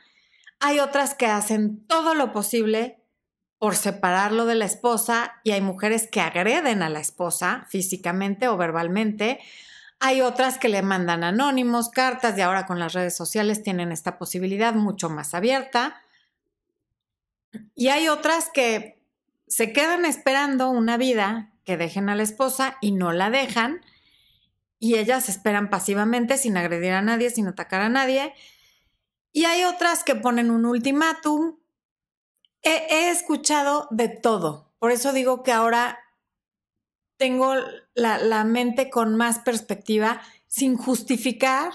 Hay 0.60 0.80
otras 0.80 1.14
que 1.14 1.26
hacen 1.26 1.86
todo 1.86 2.14
lo 2.14 2.32
posible 2.32 3.01
por 3.62 3.76
separarlo 3.76 4.44
de 4.44 4.56
la 4.56 4.64
esposa 4.64 5.34
y 5.44 5.52
hay 5.52 5.60
mujeres 5.60 6.08
que 6.10 6.20
agreden 6.20 6.82
a 6.82 6.88
la 6.88 6.98
esposa 6.98 7.64
físicamente 7.68 8.48
o 8.48 8.56
verbalmente. 8.56 9.38
Hay 10.00 10.20
otras 10.20 10.58
que 10.58 10.68
le 10.68 10.82
mandan 10.82 11.22
anónimos, 11.22 11.88
cartas 11.88 12.36
y 12.36 12.40
ahora 12.40 12.66
con 12.66 12.80
las 12.80 12.92
redes 12.92 13.16
sociales 13.16 13.62
tienen 13.62 13.92
esta 13.92 14.18
posibilidad 14.18 14.74
mucho 14.74 15.10
más 15.10 15.32
abierta. 15.32 16.02
Y 17.76 17.86
hay 17.86 18.08
otras 18.08 18.50
que 18.52 19.00
se 19.46 19.72
quedan 19.72 20.06
esperando 20.06 20.68
una 20.68 20.96
vida 20.96 21.52
que 21.64 21.76
dejen 21.76 22.08
a 22.08 22.16
la 22.16 22.24
esposa 22.24 22.78
y 22.80 22.90
no 22.90 23.12
la 23.12 23.30
dejan. 23.30 23.80
Y 24.80 24.96
ellas 24.96 25.28
esperan 25.28 25.70
pasivamente 25.70 26.36
sin 26.36 26.56
agredir 26.56 26.94
a 26.94 27.02
nadie, 27.02 27.30
sin 27.30 27.46
atacar 27.46 27.82
a 27.82 27.88
nadie. 27.88 28.34
Y 29.30 29.44
hay 29.44 29.62
otras 29.62 30.02
que 30.02 30.16
ponen 30.16 30.50
un 30.50 30.66
ultimátum. 30.66 31.61
He, 32.62 33.10
escuchado 33.10 33.88
de 33.90 34.08
todo. 34.08 34.72
Por 34.78 34.92
eso 34.92 35.12
digo 35.12 35.42
que 35.42 35.52
ahora 35.52 35.98
tengo 37.16 37.54
la, 37.94 38.44
mente 38.44 38.88
con 38.88 39.16
más 39.16 39.40
perspectiva 39.40 40.20
sin 40.46 40.76
justificar 40.76 41.72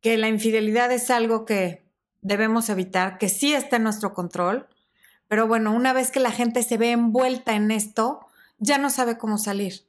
que 0.00 0.16
la 0.16 0.28
infidelidad 0.28 0.90
es 0.92 1.10
algo 1.10 1.44
que 1.44 1.84
debemos 2.20 2.68
evitar, 2.68 3.18
que 3.18 3.28
sí 3.28 3.54
está 3.54 3.76
en 3.76 3.84
nuestro 3.84 4.12
control, 4.12 4.68
pero 5.28 5.46
bueno, 5.46 5.72
una 5.72 5.92
vez 5.92 6.10
que 6.10 6.20
la 6.20 6.32
gente 6.32 6.62
se 6.62 6.76
ve 6.76 6.90
envuelta 6.90 7.54
en 7.54 7.70
esto, 7.70 8.26
ya 8.58 8.78
no 8.78 8.90
sabe 8.90 9.18
cómo 9.18 9.38
salir. 9.38 9.84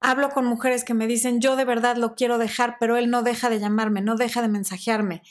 Hablo 0.00 0.30
con 0.30 0.46
mujeres 0.46 0.84
que 0.84 0.94
me 0.94 1.08
dicen, 1.08 1.40
yo 1.40 1.56
de 1.56 1.64
verdad 1.64 1.96
lo 1.96 2.14
quiero 2.14 2.38
dejar, 2.38 2.76
pero 2.78 2.96
él 2.96 3.10
no 3.10 3.22
deja 3.22 3.50
de 3.50 3.58
llamarme, 3.58 4.00
no 4.00 4.16
deja 4.16 4.42
de 4.42 4.48
mensajearme. 4.48 5.22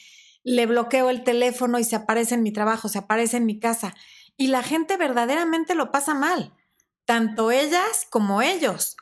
Le 0.43 0.65
bloqueo 0.65 1.09
el 1.09 1.23
teléfono 1.23 1.79
y 1.79 1.83
se 1.83 1.95
aparece 1.95 2.35
en 2.35 2.43
mi 2.43 2.51
trabajo, 2.51 2.89
se 2.89 2.99
aparece 2.99 3.37
en 3.37 3.45
mi 3.45 3.59
casa. 3.59 3.95
Y 4.37 4.47
la 4.47 4.63
gente 4.63 4.97
verdaderamente 4.97 5.75
lo 5.75 5.91
pasa 5.91 6.13
mal 6.13 6.53
tanto 7.07 7.51
ellas 7.51 8.05
como 8.09 8.43
ellos. 8.43 8.97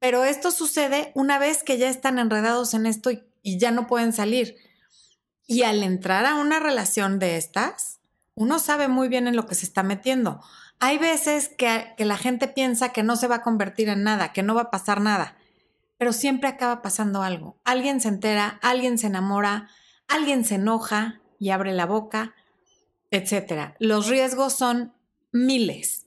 Pero 0.00 0.24
esto 0.24 0.50
sucede 0.50 1.12
una 1.14 1.38
vez 1.38 1.62
que 1.62 1.78
ya 1.78 1.88
están 1.88 2.18
enredados 2.18 2.74
en 2.74 2.84
esto 2.84 3.10
y, 3.10 3.24
ya 3.44 3.70
no 3.70 3.86
pueden 3.86 4.12
salir. 4.12 4.56
Y 5.46 5.62
al 5.62 5.82
entrar 5.82 6.26
a 6.26 6.34
una 6.34 6.58
relación 6.58 7.18
de 7.18 7.36
estas, 7.36 8.00
uno 8.34 8.58
sabe 8.58 8.88
muy 8.88 9.08
bien 9.08 9.28
en 9.28 9.36
lo 9.36 9.46
que 9.46 9.54
se 9.54 9.64
está 9.64 9.82
metiendo. 9.82 10.42
Hay 10.80 10.98
veces 10.98 11.48
que, 11.48 11.94
la 11.98 12.16
gente 12.16 12.48
piensa 12.48 12.88
que 12.88 13.02
no 13.02 13.16
se 13.16 13.28
va 13.28 13.36
a 13.36 13.42
convertir 13.42 13.88
en 13.88 14.02
nada, 14.02 14.32
que 14.32 14.42
no 14.42 14.54
va 14.54 14.62
a 14.62 14.70
pasar 14.70 15.00
nada, 15.00 15.36
pero 15.96 16.12
siempre 16.12 16.48
acaba 16.48 16.82
pasando 16.82 17.22
algo. 17.22 17.60
Alguien 17.64 18.00
se 18.00 18.08
entera, 18.08 18.58
alguien 18.62 18.98
se 18.98 19.06
enamora, 19.06 19.68
alguien 20.08 20.44
se 20.44 20.56
enoja 20.56 21.20
y 21.38 21.50
abre 21.50 21.72
la 21.72 21.86
boca, 21.86 22.34
etc. 23.10 23.74
Los 23.78 24.08
riesgos 24.08 24.54
son 24.54 24.94
miles. 25.32 26.06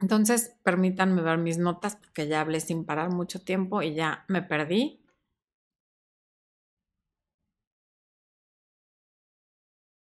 Entonces, 0.00 0.54
permítanme 0.62 1.22
ver 1.22 1.38
mis 1.38 1.58
notas 1.58 1.96
porque 1.96 2.28
ya 2.28 2.40
hablé 2.40 2.60
sin 2.60 2.84
parar 2.84 3.10
mucho 3.10 3.40
tiempo 3.40 3.82
y 3.82 3.94
ya 3.94 4.24
me 4.28 4.42
perdí. 4.42 5.00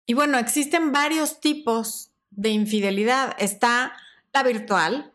Y 0.06 0.14
bueno, 0.14 0.38
existen 0.38 0.92
varios 0.92 1.40
tipos 1.42 2.12
de 2.32 2.50
infidelidad. 2.50 3.36
Está 3.40 3.94
la 4.34 4.44
virtual, 4.44 5.14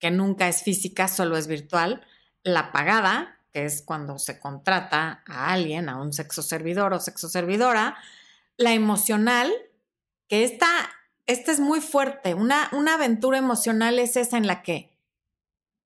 que 0.00 0.10
nunca 0.10 0.48
es 0.48 0.62
física, 0.62 1.06
solo 1.08 1.36
es 1.36 1.46
virtual. 1.46 2.04
La 2.42 2.72
pagada, 2.72 3.35
que 3.56 3.64
es 3.64 3.80
cuando 3.80 4.18
se 4.18 4.38
contrata 4.38 5.22
a 5.26 5.50
alguien, 5.50 5.88
a 5.88 5.98
un 5.98 6.12
sexo 6.12 6.42
servidor 6.42 6.92
o 6.92 7.00
sexo 7.00 7.30
servidora. 7.30 7.96
La 8.58 8.74
emocional, 8.74 9.50
que 10.28 10.44
está 10.44 10.68
esta 11.24 11.52
es 11.52 11.58
muy 11.58 11.80
fuerte. 11.80 12.34
Una, 12.34 12.68
una 12.72 12.96
aventura 12.96 13.38
emocional 13.38 13.98
es 13.98 14.18
esa 14.18 14.36
en 14.36 14.46
la 14.46 14.62
que 14.62 14.94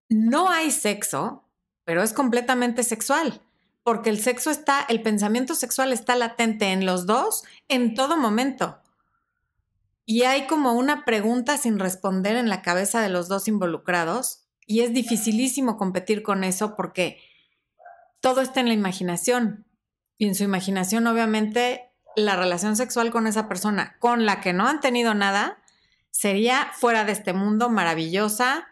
no 0.08 0.50
hay 0.50 0.72
sexo, 0.72 1.44
pero 1.84 2.02
es 2.02 2.12
completamente 2.12 2.82
sexual, 2.82 3.40
porque 3.84 4.10
el 4.10 4.20
sexo 4.20 4.50
está, 4.50 4.84
el 4.88 5.00
pensamiento 5.00 5.54
sexual 5.54 5.92
está 5.92 6.16
latente 6.16 6.72
en 6.72 6.86
los 6.86 7.06
dos 7.06 7.44
en 7.68 7.94
todo 7.94 8.16
momento. 8.16 8.80
Y 10.04 10.24
hay 10.24 10.48
como 10.48 10.72
una 10.72 11.04
pregunta 11.04 11.56
sin 11.56 11.78
responder 11.78 12.34
en 12.34 12.48
la 12.48 12.62
cabeza 12.62 13.00
de 13.00 13.10
los 13.10 13.28
dos 13.28 13.46
involucrados 13.46 14.48
y 14.66 14.80
es 14.80 14.92
dificilísimo 14.92 15.76
competir 15.76 16.24
con 16.24 16.42
eso 16.42 16.74
porque 16.74 17.29
todo 18.20 18.40
está 18.40 18.60
en 18.60 18.68
la 18.68 18.74
imaginación. 18.74 19.66
Y 20.18 20.26
en 20.26 20.34
su 20.34 20.44
imaginación 20.44 21.06
obviamente 21.06 21.90
la 22.16 22.36
relación 22.36 22.76
sexual 22.76 23.10
con 23.10 23.26
esa 23.26 23.48
persona 23.48 23.96
con 23.98 24.26
la 24.26 24.40
que 24.40 24.52
no 24.52 24.66
han 24.66 24.80
tenido 24.80 25.14
nada 25.14 25.58
sería 26.10 26.70
fuera 26.74 27.04
de 27.04 27.12
este 27.12 27.32
mundo 27.32 27.70
maravillosa 27.70 28.66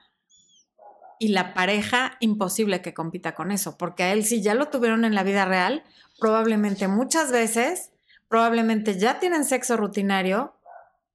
y 1.18 1.28
la 1.28 1.54
pareja 1.54 2.16
imposible 2.20 2.82
que 2.82 2.94
compita 2.94 3.34
con 3.34 3.50
eso, 3.50 3.76
porque 3.76 4.04
a 4.04 4.12
él 4.12 4.24
si 4.24 4.42
ya 4.42 4.54
lo 4.54 4.68
tuvieron 4.68 5.04
en 5.04 5.14
la 5.14 5.24
vida 5.24 5.44
real, 5.44 5.82
probablemente 6.18 6.86
muchas 6.86 7.32
veces, 7.32 7.90
probablemente 8.28 8.98
ya 8.98 9.18
tienen 9.18 9.44
sexo 9.44 9.76
rutinario 9.76 10.54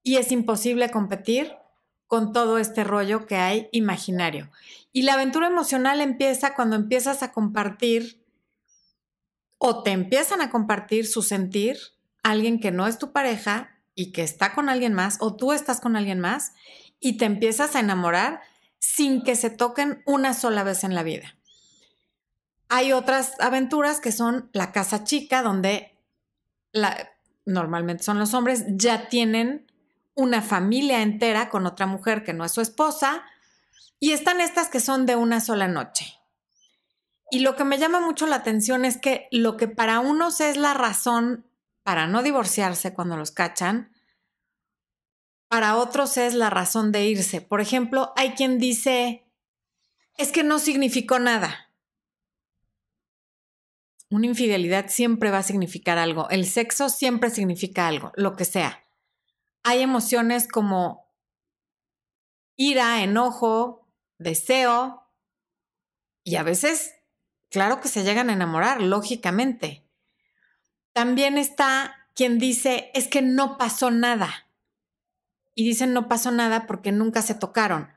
y 0.01 0.17
es 0.17 0.31
imposible 0.31 0.89
competir 0.89 1.53
con 2.07 2.33
todo 2.33 2.57
este 2.57 2.83
rollo 2.83 3.25
que 3.25 3.37
hay 3.37 3.69
imaginario. 3.71 4.49
Y 4.91 5.03
la 5.03 5.13
aventura 5.13 5.47
emocional 5.47 6.01
empieza 6.01 6.53
cuando 6.53 6.75
empiezas 6.75 7.23
a 7.23 7.31
compartir 7.31 8.22
o 9.65 9.81
te 9.81 9.91
empiezan 9.91 10.41
a 10.41 10.49
compartir 10.49 11.07
su 11.07 11.21
sentir 11.21 11.77
alguien 12.21 12.59
que 12.59 12.71
no 12.71 12.85
es 12.85 12.97
tu 12.97 13.13
pareja 13.13 13.79
y 13.95 14.11
que 14.11 14.21
está 14.21 14.53
con 14.53 14.67
alguien 14.67 14.91
más 14.93 15.15
o 15.21 15.37
tú 15.37 15.53
estás 15.53 15.79
con 15.79 15.95
alguien 15.95 16.19
más 16.19 16.51
y 16.99 17.15
te 17.15 17.23
empiezas 17.23 17.73
a 17.73 17.79
enamorar 17.79 18.41
sin 18.79 19.23
que 19.23 19.37
se 19.37 19.49
toquen 19.49 20.03
una 20.05 20.33
sola 20.33 20.63
vez 20.63 20.83
en 20.83 20.93
la 20.93 21.03
vida. 21.03 21.37
Hay 22.67 22.91
otras 22.91 23.39
aventuras 23.39 24.01
que 24.01 24.11
son 24.11 24.49
la 24.51 24.73
casa 24.73 25.05
chica, 25.05 25.41
donde 25.41 25.97
normalmente 27.45 28.03
son 28.03 28.19
los 28.19 28.33
hombres, 28.33 28.65
ya 28.67 29.07
tienen 29.07 29.71
una 30.13 30.41
familia 30.41 31.01
entera 31.03 31.49
con 31.49 31.65
otra 31.65 31.85
mujer 31.85 32.25
que 32.25 32.33
no 32.33 32.43
es 32.43 32.51
su 32.51 32.59
esposa, 32.59 33.23
y 33.97 34.11
están 34.11 34.41
estas 34.41 34.67
que 34.67 34.81
son 34.81 35.05
de 35.05 35.15
una 35.15 35.39
sola 35.39 35.69
noche. 35.69 36.19
Y 37.31 37.39
lo 37.39 37.55
que 37.55 37.63
me 37.63 37.77
llama 37.77 37.99
mucho 37.99 38.27
la 38.27 38.37
atención 38.37 38.85
es 38.85 38.97
que 38.97 39.27
lo 39.31 39.57
que 39.57 39.67
para 39.67 39.99
unos 39.99 40.39
es 40.39 40.57
la 40.57 40.73
razón 40.73 41.47
para 41.83 42.07
no 42.07 42.23
divorciarse 42.23 42.93
cuando 42.93 43.17
los 43.17 43.31
cachan, 43.31 43.91
para 45.47 45.77
otros 45.77 46.17
es 46.17 46.33
la 46.33 46.49
razón 46.49 46.91
de 46.91 47.05
irse. 47.05 47.41
Por 47.41 47.61
ejemplo, 47.61 48.13
hay 48.15 48.31
quien 48.31 48.57
dice, 48.57 49.27
es 50.17 50.31
que 50.31 50.43
no 50.43 50.59
significó 50.59 51.19
nada. 51.19 51.69
Una 54.09 54.27
infidelidad 54.27 54.89
siempre 54.89 55.31
va 55.31 55.39
a 55.39 55.43
significar 55.43 55.97
algo. 55.97 56.29
El 56.29 56.45
sexo 56.45 56.89
siempre 56.89 57.29
significa 57.29 57.87
algo, 57.87 58.11
lo 58.15 58.35
que 58.35 58.45
sea. 58.45 58.83
Hay 59.63 59.81
emociones 59.81 60.47
como 60.47 61.11
ira, 62.55 63.03
enojo, 63.03 63.87
deseo, 64.17 65.03
y 66.23 66.35
a 66.37 66.43
veces, 66.43 66.95
claro 67.53 67.79
que 67.79 67.87
se 67.87 68.03
llegan 68.03 68.31
a 68.31 68.33
enamorar, 68.33 68.81
lógicamente. 68.81 69.85
También 70.91 71.37
está 71.37 71.95
quien 72.15 72.39
dice, 72.39 72.89
es 72.95 73.07
que 73.07 73.21
no 73.21 73.57
pasó 73.57 73.91
nada. 73.91 74.47
Y 75.55 75.63
dicen 75.63 75.93
no 75.93 76.07
pasó 76.07 76.31
nada 76.31 76.65
porque 76.65 76.91
nunca 76.91 77.21
se 77.21 77.35
tocaron. 77.35 77.89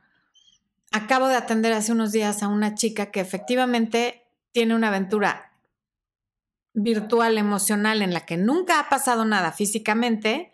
Acabo 0.93 1.29
de 1.29 1.37
atender 1.37 1.73
hace 1.73 1.93
unos 1.93 2.13
días 2.13 2.43
a 2.43 2.49
una 2.49 2.75
chica 2.75 3.11
que 3.11 3.21
efectivamente 3.21 4.27
tiene 4.53 4.75
una 4.75 4.89
aventura 4.89 5.53
virtual 6.75 7.39
emocional 7.39 8.03
en 8.03 8.13
la 8.13 8.27
que 8.27 8.37
nunca 8.37 8.79
ha 8.79 8.91
pasado 8.91 9.25
nada 9.25 9.53
físicamente, 9.53 10.53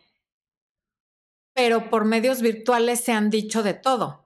pero 1.55 1.91
por 1.91 2.05
medios 2.05 2.41
virtuales 2.41 3.01
se 3.01 3.13
han 3.13 3.31
dicho 3.31 3.65
de 3.65 3.75
todo. 3.75 4.25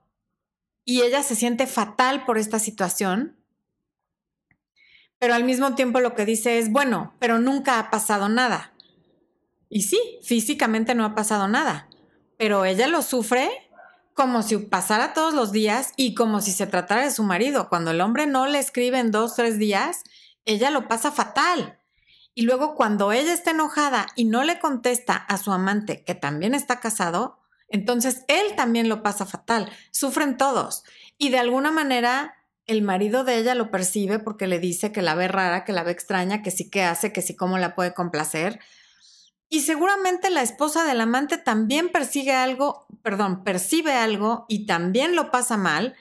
Y 0.85 1.01
ella 1.01 1.23
se 1.23 1.35
siente 1.35 1.65
fatal 1.65 2.25
por 2.25 2.37
esta 2.37 2.59
situación, 2.59 3.35
pero 5.19 5.33
al 5.33 5.43
mismo 5.43 5.75
tiempo 5.75 5.99
lo 5.99 6.15
que 6.15 6.25
dice 6.25 6.59
es, 6.59 6.71
bueno, 6.71 7.13
pero 7.19 7.39
nunca 7.39 7.79
ha 7.79 7.89
pasado 7.89 8.29
nada. 8.29 8.73
Y 9.69 9.81
sí, 9.81 9.99
físicamente 10.23 10.95
no 10.95 11.05
ha 11.05 11.15
pasado 11.15 11.47
nada, 11.47 11.89
pero 12.37 12.65
ella 12.65 12.87
lo 12.87 13.01
sufre 13.01 13.49
como 14.13 14.41
si 14.41 14.57
pasara 14.57 15.13
todos 15.13 15.33
los 15.33 15.51
días 15.51 15.93
y 15.95 16.15
como 16.15 16.41
si 16.41 16.51
se 16.51 16.65
tratara 16.65 17.03
de 17.03 17.11
su 17.11 17.23
marido. 17.23 17.69
Cuando 17.69 17.91
el 17.91 18.01
hombre 18.01 18.25
no 18.25 18.47
le 18.47 18.57
escribe 18.57 18.97
en 18.97 19.11
dos, 19.11 19.35
tres 19.35 19.59
días, 19.59 20.03
ella 20.43 20.71
lo 20.71 20.87
pasa 20.87 21.11
fatal. 21.11 21.79
Y 22.33 22.43
luego 22.43 22.73
cuando 22.73 23.11
ella 23.11 23.33
está 23.33 23.51
enojada 23.51 24.07
y 24.15 24.25
no 24.25 24.43
le 24.43 24.59
contesta 24.59 25.15
a 25.15 25.37
su 25.37 25.51
amante, 25.51 26.03
que 26.03 26.15
también 26.15 26.55
está 26.55 26.79
casado, 26.79 27.39
entonces 27.69 28.23
él 28.27 28.55
también 28.55 28.89
lo 28.89 29.03
pasa 29.03 29.25
fatal. 29.25 29.71
Sufren 29.91 30.37
todos. 30.37 30.83
Y 31.17 31.29
de 31.29 31.39
alguna 31.39 31.71
manera 31.71 32.36
el 32.67 32.81
marido 32.81 33.23
de 33.23 33.37
ella 33.37 33.55
lo 33.55 33.71
percibe 33.71 34.19
porque 34.19 34.45
le 34.45 34.59
dice 34.59 34.91
que 34.91 35.01
la 35.01 35.15
ve 35.15 35.27
rara, 35.27 35.63
que 35.63 35.71
la 35.71 35.83
ve 35.83 35.91
extraña, 35.91 36.41
que 36.41 36.51
sí 36.51 36.69
que 36.69 36.83
hace, 36.83 37.13
que 37.13 37.21
sí 37.21 37.35
cómo 37.35 37.57
la 37.57 37.75
puede 37.75 37.93
complacer. 37.93 38.59
Y 39.49 39.61
seguramente 39.61 40.29
la 40.29 40.41
esposa 40.41 40.83
del 40.83 40.99
amante 40.99 41.37
también 41.37 41.89
persigue 41.89 42.33
algo, 42.33 42.85
perdón, 43.01 43.45
percibe 43.45 43.93
algo 43.93 44.45
y 44.49 44.65
también 44.65 45.15
lo 45.15 45.31
pasa 45.31 45.55
mal 45.55 45.95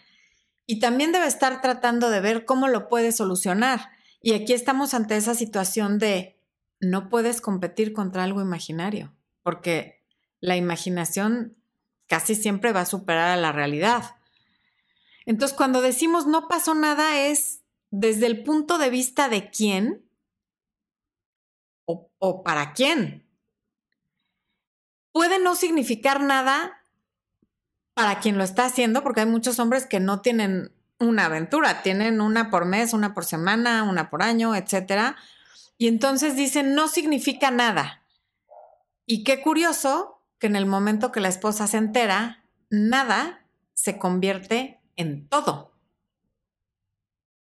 y 0.67 0.81
también 0.81 1.13
debe 1.13 1.27
estar 1.27 1.63
tratando 1.63 2.11
de 2.11 2.21
ver 2.21 2.45
cómo 2.45 2.67
lo 2.67 2.89
puede 2.89 3.13
solucionar. 3.13 3.91
Y 4.21 4.35
aquí 4.35 4.53
estamos 4.53 4.95
ante 4.95 5.17
esa 5.17 5.37
situación 5.37 5.99
de 6.01 6.37
no 6.81 7.09
puedes 7.09 7.41
competir 7.41 7.93
contra 7.93 8.25
algo 8.25 8.43
imaginario, 8.43 9.15
porque 9.45 10.03
la 10.41 10.57
imaginación 10.57 11.57
casi 12.09 12.35
siempre 12.35 12.73
va 12.73 12.81
a 12.81 12.87
superar 12.87 13.29
a 13.29 13.37
la 13.37 13.53
realidad. 13.53 14.17
Entonces, 15.27 15.57
cuando 15.57 15.83
decimos 15.83 16.27
no 16.27 16.49
pasó 16.49 16.75
nada 16.75 17.21
es 17.21 17.63
desde 17.91 18.27
el 18.27 18.43
punto 18.45 18.79
de 18.79 18.91
vista 18.91 19.29
de 19.29 19.51
quién 19.51 20.05
o, 22.19 22.43
para 22.43 22.73
quién. 22.73 23.25
Puede 25.13 25.39
no 25.39 25.55
significar 25.55 26.21
nada 26.21 26.83
para 27.95 28.21
quien 28.21 28.39
lo 28.39 28.45
está 28.45 28.67
haciendo, 28.67 29.03
porque 29.03 29.21
hay 29.21 29.27
muchos 29.27 29.59
hombres 29.59 29.87
que 29.87 30.01
no 30.01 30.21
tienen 30.21 30.73
una 30.99 31.27
aventura, 31.27 31.83
tienen 31.83 32.21
una 32.21 32.51
por 32.51 32.65
mes, 32.65 32.93
una 32.93 33.15
por 33.15 33.25
semana, 33.25 33.85
una 33.85 34.11
por 34.11 34.23
año, 34.23 34.55
etcétera. 34.55 35.17
Y 35.79 35.89
entonces 35.89 36.37
dicen, 36.37 36.75
no 36.75 36.89
significa 36.89 37.51
nada. 37.51 38.03
Y 39.07 39.25
qué 39.25 39.41
curioso 39.41 40.21
que 40.39 40.49
en 40.49 40.57
el 40.57 40.67
momento 40.67 41.13
que 41.13 41.21
la 41.21 41.29
esposa 41.29 41.67
se 41.67 41.79
entera, 41.79 42.45
nada 42.69 43.47
se 43.73 43.99
convierte 43.99 44.76
en 44.97 45.29
todo. 45.29 45.73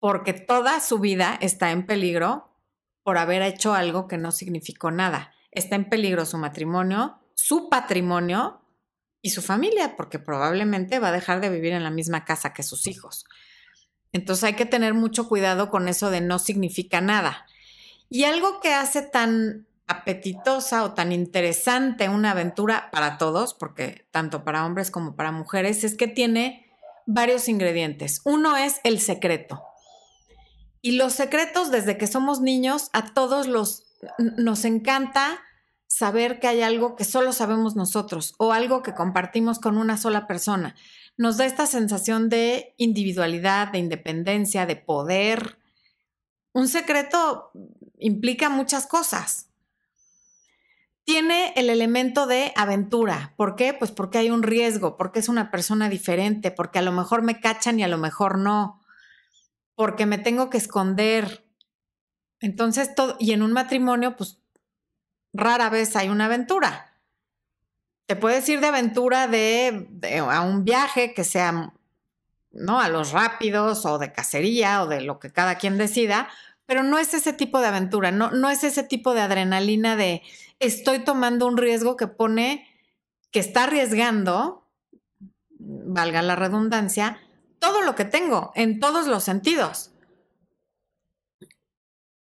Porque 0.00 0.33
toda 0.33 0.80
su 0.80 0.98
vida 0.98 1.38
está 1.40 1.70
en 1.70 1.87
peligro 1.87 2.50
por 3.02 3.18
haber 3.18 3.42
hecho 3.42 3.74
algo 3.74 4.09
que 4.09 4.18
no 4.18 4.33
significó 4.33 4.90
nada. 4.90 5.33
Está 5.50 5.76
en 5.76 5.88
peligro 5.88 6.26
su 6.26 6.38
matrimonio, 6.38 7.20
su 7.35 7.68
patrimonio 7.68 8.61
y 9.22 9.30
su 9.30 9.40
familia, 9.40 9.96
porque 9.96 10.18
probablemente 10.18 10.98
va 10.98 11.09
a 11.09 11.12
dejar 11.12 11.40
de 11.40 11.50
vivir 11.50 11.72
en 11.72 11.85
la 11.85 11.90
misma 11.90 12.24
casa 12.24 12.52
que 12.52 12.62
sus 12.62 12.87
hijos. 12.87 13.24
Entonces 14.12 14.44
hay 14.44 14.54
que 14.54 14.66
tener 14.66 14.94
mucho 14.94 15.28
cuidado 15.28 15.70
con 15.70 15.88
eso 15.88 16.11
de 16.11 16.20
no 16.20 16.38
significa 16.38 17.00
nada. 17.00 17.46
Y 18.09 18.24
algo 18.24 18.61
que 18.61 18.72
hace 18.72 19.02
tan 19.02 19.66
apetitosa 19.87 20.85
o 20.85 20.94
tan 20.94 21.12
interesante 21.12 22.09
una 22.09 22.30
aventura 22.30 22.90
para 22.90 23.18
todos, 23.18 23.54
porque 23.54 24.07
tanto 24.11 24.44
para 24.44 24.64
hombres 24.64 24.90
como 24.90 25.16
para 25.16 25.33
mujeres, 25.33 25.85
es 25.85 25.96
que 25.96 26.07
tiene 26.07 26.63
varios 27.07 27.49
ingredientes. 27.49 28.21
Uno 28.25 28.57
es 28.57 28.81
el 28.85 29.01
secreto. 29.01 29.62
Y 30.81 30.93
los 30.93 31.14
secretos, 31.14 31.71
desde 31.71 31.97
que 31.97 32.07
somos 32.07 32.40
niños, 32.40 32.90
a 32.93 33.14
todos 33.14 33.47
los 33.47 33.85
nos 34.19 34.64
encanta 34.64 35.40
saber 35.87 36.40
que 36.40 36.49
hay 36.49 36.62
algo 36.62 36.97
que 36.97 37.05
solo 37.05 37.33
sabemos 37.33 37.77
nosotros 37.77 38.35
o 38.38 38.53
algo 38.53 38.83
que 38.83 38.95
compartimos 38.95 39.59
con 39.59 39.79
una 39.79 39.97
sola 39.97 40.27
persona. 40.27 40.75
Nos 41.17 41.37
da 41.37 41.47
esta 41.47 41.67
sensación 41.67 42.29
de 42.29 42.75
individualidad, 42.77 43.69
de 43.69 43.79
independencia, 43.79 44.67
de 44.67 44.77
poder. 44.77 45.59
Un 46.53 46.69
secreto 46.69 47.53
implica 47.99 48.49
muchas 48.49 48.87
cosas. 48.87 49.49
Tiene 51.05 51.53
el 51.57 51.69
elemento 51.69 52.27
de 52.27 52.53
aventura. 52.57 53.35
¿Por 53.37 53.57
qué? 53.57 53.75
Pues 53.75 53.90
porque 53.90 54.19
hay 54.19 54.31
un 54.31 54.43
riesgo, 54.43 54.97
porque 54.97 55.19
es 55.19 55.29
una 55.29 55.51
persona 55.51 55.90
diferente, 55.90 56.51
porque 56.51 56.79
a 56.79 56.83
lo 56.83 56.93
mejor 56.93 57.23
me 57.23 57.40
cachan 57.40 57.79
y 57.79 57.83
a 57.83 57.88
lo 57.88 57.99
mejor 57.99 58.38
no, 58.38 58.81
porque 59.75 60.07
me 60.07 60.17
tengo 60.17 60.49
que 60.49 60.57
esconder. 60.57 61.47
Entonces, 62.40 62.95
todo, 62.95 63.17
y 63.19 63.33
en 63.33 63.43
un 63.43 63.53
matrimonio, 63.53 64.17
pues 64.17 64.38
rara 65.35 65.69
vez 65.69 65.95
hay 65.95 66.09
una 66.09 66.25
aventura. 66.25 66.95
Te 68.07 68.17
puedes 68.17 68.49
ir 68.49 68.61
de 68.61 68.69
aventura 68.69 69.29
de, 69.29 69.88
a 70.31 70.40
un 70.40 70.64
viaje 70.64 71.12
que 71.12 71.25
sea, 71.25 71.73
¿no? 72.51 72.81
A 72.81 72.88
los 72.88 73.12
rápidos 73.12 73.85
o 73.85 73.99
de 73.99 74.12
cacería 74.12 74.83
o 74.83 74.87
de 74.87 75.03
lo 75.03 75.19
que 75.19 75.33
cada 75.33 75.57
quien 75.57 75.77
decida, 75.77 76.29
pero 76.67 76.83
no 76.83 76.99
es 76.99 77.12
ese 77.12 77.33
tipo 77.33 77.61
de 77.61 77.67
aventura, 77.67 78.11
no, 78.11 78.31
no 78.31 78.49
es 78.49 78.64
ese 78.64 78.83
tipo 78.83 79.12
de 79.12 79.21
adrenalina 79.21 79.97
de 79.97 80.23
estoy 80.59 81.05
tomando 81.05 81.47
un 81.47 81.57
riesgo 81.57 81.97
que 81.97 82.07
pone, 82.07 82.67
que 83.31 83.40
está 83.40 83.64
arriesgando, 83.64 84.71
valga 85.51 86.23
la 86.23 86.37
redundancia, 86.37 87.21
todo 87.59 87.83
lo 87.83 87.95
que 87.95 88.05
tengo 88.05 88.53
en 88.55 88.81
todos 88.81 89.07
los 89.07 89.25
sentidos. 89.25 89.93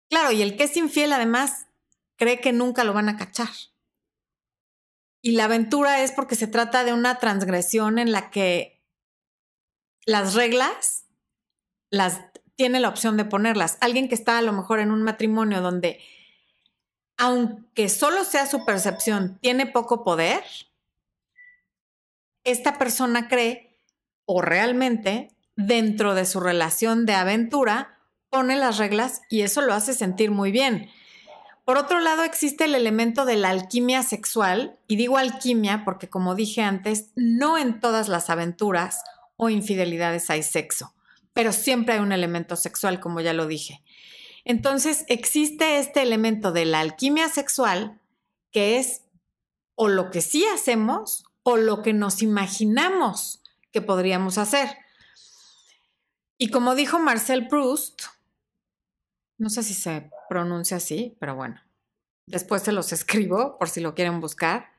Claro, 0.09 0.31
y 0.31 0.41
el 0.41 0.55
que 0.57 0.65
es 0.65 0.77
infiel 0.77 1.11
además 1.11 1.67
cree 2.17 2.39
que 2.39 2.53
nunca 2.53 2.83
lo 2.83 2.93
van 2.93 3.09
a 3.09 3.17
cachar. 3.17 3.49
Y 5.21 5.31
la 5.31 5.45
aventura 5.45 6.03
es 6.03 6.11
porque 6.11 6.35
se 6.35 6.47
trata 6.47 6.83
de 6.83 6.93
una 6.93 7.17
transgresión 7.17 7.97
en 7.97 8.11
la 8.11 8.29
que 8.29 8.83
las 10.05 10.33
reglas 10.33 11.05
las 11.89 12.21
tiene 12.55 12.79
la 12.79 12.89
opción 12.89 13.17
de 13.17 13.25
ponerlas. 13.25 13.77
Alguien 13.81 14.09
que 14.09 14.15
está 14.15 14.37
a 14.37 14.41
lo 14.41 14.53
mejor 14.53 14.79
en 14.79 14.91
un 14.91 15.01
matrimonio 15.01 15.61
donde, 15.61 15.99
aunque 17.17 17.89
solo 17.89 18.23
sea 18.23 18.45
su 18.45 18.65
percepción, 18.65 19.37
tiene 19.41 19.65
poco 19.65 20.03
poder, 20.03 20.43
esta 22.43 22.77
persona 22.77 23.27
cree 23.27 23.79
o 24.25 24.41
realmente 24.41 25.29
dentro 25.55 26.15
de 26.15 26.25
su 26.25 26.39
relación 26.39 27.05
de 27.05 27.13
aventura 27.13 27.99
pone 28.29 28.55
las 28.55 28.77
reglas 28.77 29.21
y 29.29 29.41
eso 29.41 29.61
lo 29.61 29.73
hace 29.73 29.93
sentir 29.93 30.31
muy 30.31 30.51
bien. 30.51 30.89
Por 31.65 31.77
otro 31.77 31.99
lado, 32.01 32.23
existe 32.23 32.65
el 32.65 32.75
elemento 32.75 33.23
de 33.23 33.37
la 33.37 33.49
alquimia 33.49 34.03
sexual, 34.03 34.77
y 34.87 34.97
digo 34.97 35.17
alquimia 35.17 35.83
porque, 35.85 36.09
como 36.09 36.35
dije 36.35 36.61
antes, 36.61 37.11
no 37.15 37.57
en 37.57 37.79
todas 37.79 38.09
las 38.09 38.29
aventuras 38.29 39.01
o 39.37 39.49
infidelidades 39.49 40.29
hay 40.29 40.43
sexo, 40.43 40.93
pero 41.31 41.53
siempre 41.53 41.93
hay 41.93 42.01
un 42.01 42.11
elemento 42.11 42.57
sexual, 42.57 42.99
como 42.99 43.21
ya 43.21 43.31
lo 43.33 43.47
dije. 43.47 43.81
Entonces, 44.45 45.05
existe 45.07 45.79
este 45.79 46.01
elemento 46.01 46.51
de 46.51 46.65
la 46.65 46.81
alquimia 46.81 47.29
sexual, 47.29 48.01
que 48.51 48.77
es 48.79 49.03
o 49.75 49.87
lo 49.87 50.11
que 50.11 50.21
sí 50.21 50.45
hacemos 50.45 51.25
o 51.43 51.57
lo 51.57 51.81
que 51.81 51.93
nos 51.93 52.21
imaginamos 52.21 53.41
que 53.71 53.81
podríamos 53.81 54.37
hacer. 54.37 54.77
Y 56.37 56.49
como 56.49 56.75
dijo 56.75 56.99
Marcel 56.99 57.47
Proust, 57.47 58.03
no 59.37 59.49
sé 59.49 59.63
si 59.63 59.73
se 59.73 60.11
pronuncia 60.29 60.77
así, 60.77 61.15
pero 61.19 61.35
bueno, 61.35 61.59
después 62.27 62.61
se 62.63 62.71
los 62.71 62.91
escribo 62.91 63.57
por 63.57 63.69
si 63.69 63.81
lo 63.81 63.95
quieren 63.95 64.19
buscar. 64.19 64.73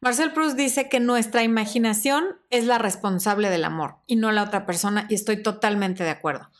Marcel 0.00 0.32
Proust 0.32 0.56
dice 0.56 0.88
que 0.88 1.00
nuestra 1.00 1.42
imaginación 1.42 2.38
es 2.48 2.64
la 2.64 2.78
responsable 2.78 3.50
del 3.50 3.64
amor 3.64 3.96
y 4.06 4.16
no 4.16 4.32
la 4.32 4.44
otra 4.44 4.64
persona 4.64 5.06
y 5.10 5.14
estoy 5.14 5.42
totalmente 5.42 6.04
de 6.04 6.10
acuerdo. 6.10 6.50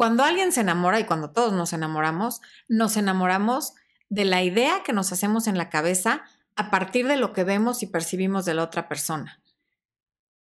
Cuando 0.00 0.24
alguien 0.24 0.50
se 0.50 0.62
enamora 0.62 0.98
y 0.98 1.04
cuando 1.04 1.28
todos 1.30 1.52
nos 1.52 1.74
enamoramos, 1.74 2.40
nos 2.68 2.96
enamoramos 2.96 3.74
de 4.08 4.24
la 4.24 4.42
idea 4.42 4.82
que 4.82 4.94
nos 4.94 5.12
hacemos 5.12 5.46
en 5.46 5.58
la 5.58 5.68
cabeza 5.68 6.22
a 6.56 6.70
partir 6.70 7.06
de 7.06 7.18
lo 7.18 7.34
que 7.34 7.44
vemos 7.44 7.82
y 7.82 7.86
percibimos 7.86 8.46
de 8.46 8.54
la 8.54 8.62
otra 8.62 8.88
persona. 8.88 9.42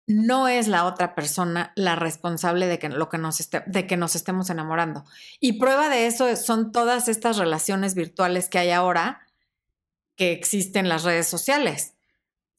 No 0.06 0.46
es 0.46 0.68
la 0.68 0.84
otra 0.84 1.16
persona 1.16 1.72
la 1.74 1.96
responsable 1.96 2.68
de 2.68 2.78
que, 2.78 2.88
lo 2.88 3.08
que 3.08 3.18
nos 3.18 3.50
de 3.50 3.86
que 3.88 3.96
nos 3.96 4.14
estemos 4.14 4.48
enamorando. 4.48 5.04
Y 5.40 5.54
prueba 5.54 5.88
de 5.88 6.06
eso 6.06 6.36
son 6.36 6.70
todas 6.70 7.08
estas 7.08 7.36
relaciones 7.36 7.96
virtuales 7.96 8.48
que 8.48 8.60
hay 8.60 8.70
ahora 8.70 9.26
que 10.14 10.30
existen 10.30 10.84
en 10.84 10.90
las 10.90 11.02
redes 11.02 11.26
sociales 11.26 11.94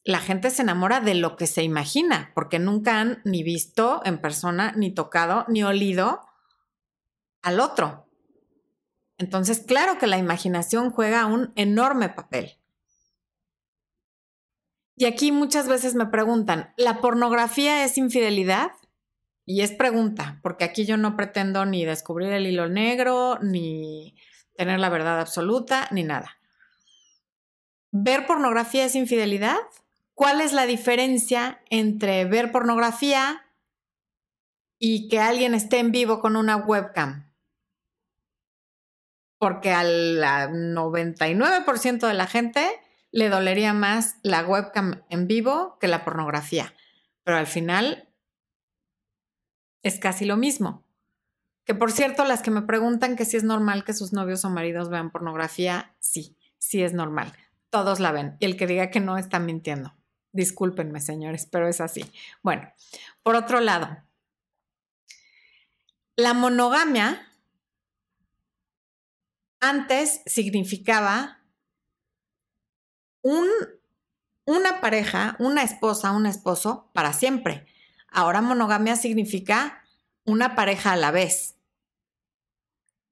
la 0.05 0.19
gente 0.19 0.49
se 0.49 0.63
enamora 0.63 1.01
de 1.01 1.13
lo 1.13 1.35
que 1.35 1.45
se 1.45 1.62
imagina, 1.62 2.31
porque 2.33 2.57
nunca 2.57 2.99
han 2.99 3.21
ni 3.25 3.43
visto 3.43 4.01
en 4.05 4.17
persona, 4.17 4.73
ni 4.75 4.91
tocado, 4.91 5.45
ni 5.49 5.62
olido 5.62 6.28
al 7.41 7.60
otro. 7.60 8.08
Entonces, 9.17 9.60
claro 9.60 9.97
que 9.97 10.08
la 10.08 10.17
imaginación 10.17 10.91
juega 10.91 11.25
un 11.25 11.52
enorme 11.56 12.10
papel. 12.10 12.58
Y 14.95 15.06
aquí 15.06 15.32
muchas 15.32 15.67
veces 15.67 15.95
me 15.95 16.08
preguntan, 16.08 16.73
¿la 16.75 16.99
pornografía 16.99 17.84
es 17.86 17.97
infidelidad? 17.97 18.71
Y 19.45 19.62
es 19.62 19.71
pregunta, 19.71 20.39
porque 20.43 20.65
aquí 20.65 20.86
yo 20.86 20.97
no 20.97 21.15
pretendo 21.15 21.65
ni 21.65 21.86
descubrir 21.86 22.32
el 22.34 22.45
hilo 22.45 22.67
negro, 22.67 23.39
ni 23.41 24.15
tener 24.58 24.80
la 24.80 24.89
verdad 24.89 25.19
absoluta, 25.19 25.88
ni 25.91 26.04
nada. 26.04 26.38
¿Ver 27.91 28.28
pornografía 28.28 28.86
es 28.86 28.95
infidelidad? 28.95 29.58
¿Cuál 30.13 30.41
es 30.41 30.52
la 30.52 30.65
diferencia 30.65 31.62
entre 31.69 32.25
ver 32.25 32.52
pornografía 32.52 33.45
y 34.78 35.08
que 35.08 35.19
alguien 35.19 35.54
esté 35.56 35.80
en 35.80 35.91
vivo 35.91 36.19
con 36.19 36.36
una 36.36 36.58
webcam? 36.58 37.28
Porque 39.39 39.71
al 39.71 40.21
99% 40.21 42.08
de 42.08 42.13
la 42.13 42.28
gente 42.28 42.69
le 43.12 43.30
dolería 43.30 43.73
más 43.73 44.17
la 44.21 44.45
webcam 44.45 45.02
en 45.10 45.25
vivo 45.28 45.78
que 45.80 45.88
la 45.88 46.04
pornografía. 46.04 46.73
Pero 47.23 47.38
al 47.38 47.47
final 47.47 48.10
es 49.82 49.99
casi 49.99 50.25
lo 50.25 50.38
mismo. 50.38 50.86
Que 51.65 51.73
por 51.73 51.91
cierto, 51.91 52.25
las 52.25 52.41
que 52.41 52.52
me 52.52 52.63
preguntan 52.63 53.15
que 53.15 53.25
si 53.25 53.38
es 53.38 53.43
normal 53.43 53.84
que 53.84 53.93
sus 53.93 54.13
novios 54.13 54.43
o 54.45 54.49
maridos 54.49 54.89
vean 54.89 55.12
pornografía, 55.12 55.95
sí, 55.99 56.38
sí 56.58 56.84
es 56.84 56.93
normal. 56.93 57.34
Todos 57.69 57.99
la 57.99 58.12
ven. 58.12 58.36
Y 58.39 58.45
el 58.45 58.58
que 58.58 58.67
diga 58.67 58.89
que 58.89 58.99
no 58.99 59.17
está 59.17 59.39
mintiendo. 59.39 59.93
Discúlpenme, 60.32 60.99
señores, 60.99 61.45
pero 61.45 61.67
es 61.67 61.82
así. 61.82 62.06
Bueno, 62.43 62.71
por 63.23 63.36
otro 63.36 63.60
lado, 63.60 63.97
la 66.15 66.34
monogamia 66.34 67.28
antes 69.59 70.21
significaba 70.25 71.43
un, 73.21 73.47
una 74.45 74.81
pareja, 74.81 75.35
una 75.39 75.63
esposa, 75.63 76.11
un 76.11 76.25
esposo 76.25 76.89
para 76.93 77.13
siempre. 77.13 77.65
Ahora 78.09 78.41
monogamia 78.41 78.95
significa 78.95 79.83
una 80.25 80.55
pareja 80.55 80.93
a 80.93 80.97
la 80.97 81.11
vez. 81.11 81.55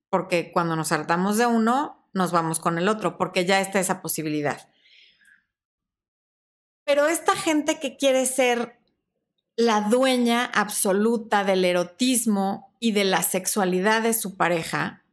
Porque 0.09 0.51
cuando 0.51 0.75
nos 0.75 0.91
hartamos 0.91 1.37
de 1.37 1.45
uno, 1.45 2.07
nos 2.13 2.31
vamos 2.31 2.59
con 2.59 2.77
el 2.77 2.87
otro, 2.87 3.17
porque 3.17 3.45
ya 3.45 3.59
está 3.59 3.79
esa 3.79 4.01
posibilidad. 4.01 4.69
Pero 6.85 7.07
esta 7.07 7.35
gente 7.35 7.79
que 7.79 7.97
quiere 7.97 8.25
ser 8.25 8.79
la 9.57 9.81
dueña 9.81 10.45
absoluta 10.45 11.43
del 11.43 11.65
erotismo 11.65 12.73
y 12.79 12.91
de 12.91 13.03
la 13.03 13.23
sexualidad 13.23 14.03
de 14.03 14.13
su 14.13 14.37
pareja, 14.37 15.03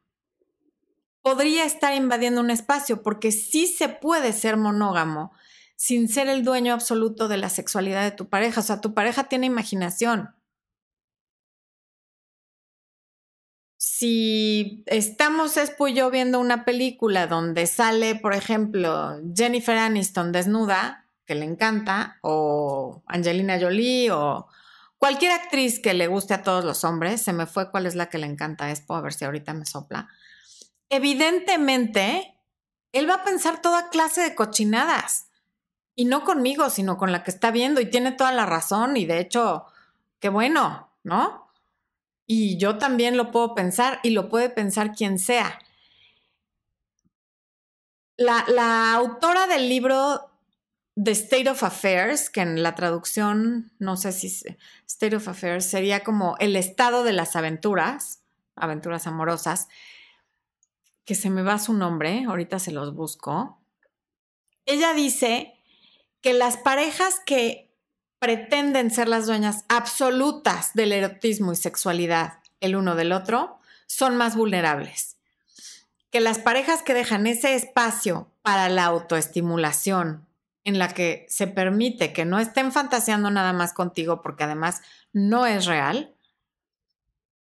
podría 1.25 1.65
estar 1.65 1.95
invadiendo 1.95 2.43
un 2.43 2.51
espacio 2.51 3.03
porque 3.03 3.33
sí 3.33 3.67
se 3.67 3.89
puede 3.89 4.35
ser 4.35 4.59
monógamo 4.59 5.33
sin 5.75 6.07
ser 6.07 6.29
el 6.29 6.45
dueño 6.45 6.75
absoluto 6.75 7.29
de 7.29 7.39
la 7.39 7.49
sexualidad 7.49 8.03
de 8.03 8.11
tu 8.11 8.29
pareja. 8.29 8.61
O 8.61 8.63
sea, 8.63 8.83
tu 8.83 8.93
pareja 8.93 9.25
tiene 9.25 9.47
imaginación. 9.47 10.35
Si 13.79 14.85
estamos 14.87 15.57
Espo 15.57 15.89
y 15.89 15.95
yo 15.95 16.11
viendo 16.11 16.39
una 16.41 16.67
película 16.67 17.27
donde 17.27 17.67
sale, 17.67 18.17
por 18.17 18.35
ejemplo, 18.35 19.19
Jennifer 19.35 19.79
Aniston 19.79 20.31
desnuda, 20.31 21.07
que 21.25 21.35
le 21.35 21.47
encanta, 21.47 22.19
o 22.21 23.03
Angelina 23.07 23.59
Jolie, 23.59 24.11
o 24.11 24.47
cualquier 24.99 25.33
actriz 25.33 25.81
que 25.81 25.95
le 25.95 26.07
guste 26.07 26.35
a 26.35 26.43
todos 26.43 26.67
los 26.67 26.85
hombres, 26.85 27.23
se 27.23 27.33
me 27.33 27.47
fue 27.47 27.71
cuál 27.71 27.87
es 27.87 27.95
la 27.95 28.11
que 28.11 28.19
le 28.19 28.27
encanta 28.27 28.67
a 28.67 28.71
Expo, 28.71 28.95
a 28.95 29.01
ver 29.01 29.15
si 29.15 29.25
ahorita 29.25 29.55
me 29.55 29.65
sopla. 29.65 30.11
Evidentemente, 30.89 32.35
él 32.93 33.09
va 33.09 33.15
a 33.15 33.25
pensar 33.25 33.61
toda 33.61 33.91
clase 33.91 34.23
de 34.23 34.35
cochinadas. 34.35 35.29
Y 35.97 36.07
no 36.07 36.25
conmigo, 36.25 36.71
sino 36.71 36.97
con 36.97 37.13
la 37.13 37.23
que 37.23 37.31
está 37.31 37.51
viendo. 37.51 37.81
Y 37.81 37.91
tiene 37.91 38.13
toda 38.13 38.33
la 38.33 38.47
razón. 38.47 38.97
Y 38.97 39.07
de 39.07 39.21
hecho, 39.21 39.67
qué 40.21 40.29
bueno, 40.29 40.91
¿no? 41.03 41.51
Y 42.27 42.57
yo 42.59 42.79
también 42.79 43.17
lo 43.17 43.31
puedo 43.31 43.55
pensar 43.55 44.01
y 44.03 44.11
lo 44.11 44.29
puede 44.29 44.49
pensar 44.49 44.93
quien 44.93 45.19
sea. 45.19 45.59
La, 48.17 48.45
la 48.49 48.95
autora 48.95 49.47
del 49.47 49.69
libro 49.69 50.31
The 50.97 51.11
State 51.11 51.51
of 51.51 51.63
Affairs, 51.65 52.31
que 52.31 52.41
en 52.41 52.63
la 52.63 52.77
traducción, 52.77 53.73
no 53.79 53.97
sé 53.97 54.13
si 54.13 54.29
State 54.87 55.17
of 55.17 55.27
Affairs 55.27 55.67
sería 55.67 56.05
como 56.05 56.37
el 56.39 56.55
estado 56.55 57.03
de 57.03 57.13
las 57.13 57.35
aventuras, 57.35 58.23
aventuras 58.55 59.09
amorosas, 59.09 59.69
que 61.05 61.15
se 61.15 61.31
me 61.31 61.43
va 61.43 61.59
su 61.59 61.73
nombre, 61.73 62.25
ahorita 62.27 62.59
se 62.59 62.73
los 62.73 62.95
busco. 62.95 63.61
Ella 64.67 64.95
dice 64.95 65.55
que 66.21 66.33
las 66.33 66.57
parejas 66.57 67.21
que 67.25 67.71
pretenden 68.19 68.91
ser 68.91 69.09
las 69.09 69.27
dueñas 69.27 69.65
absolutas 69.69 70.73
del 70.73 70.93
erotismo 70.93 71.53
y 71.53 71.57
sexualidad 71.57 72.39
el 72.61 72.77
uno 72.77 72.95
del 72.95 73.13
otro 73.13 73.59
son 73.87 74.17
más 74.17 74.35
vulnerables. 74.35 75.19
Que 76.11 76.21
las 76.21 76.39
parejas 76.39 76.83
que 76.83 76.95
dejan 76.95 77.27
ese 77.27 77.55
espacio 77.55 78.31
para 78.41 78.69
la 78.71 78.85
autoestimulación, 78.85 80.27
en 80.65 80.79
la 80.79 80.89
que 80.89 81.27
se 81.29 81.47
permite 81.47 82.15
que 82.15 82.25
no 82.25 82.39
estén 82.39 82.73
fantaseando 82.73 83.31
nada 83.31 83.53
más 83.53 83.75
contigo 83.75 84.23
porque 84.23 84.45
además 84.45 84.81
no 85.13 85.45
es 85.45 85.67
real, 85.67 86.14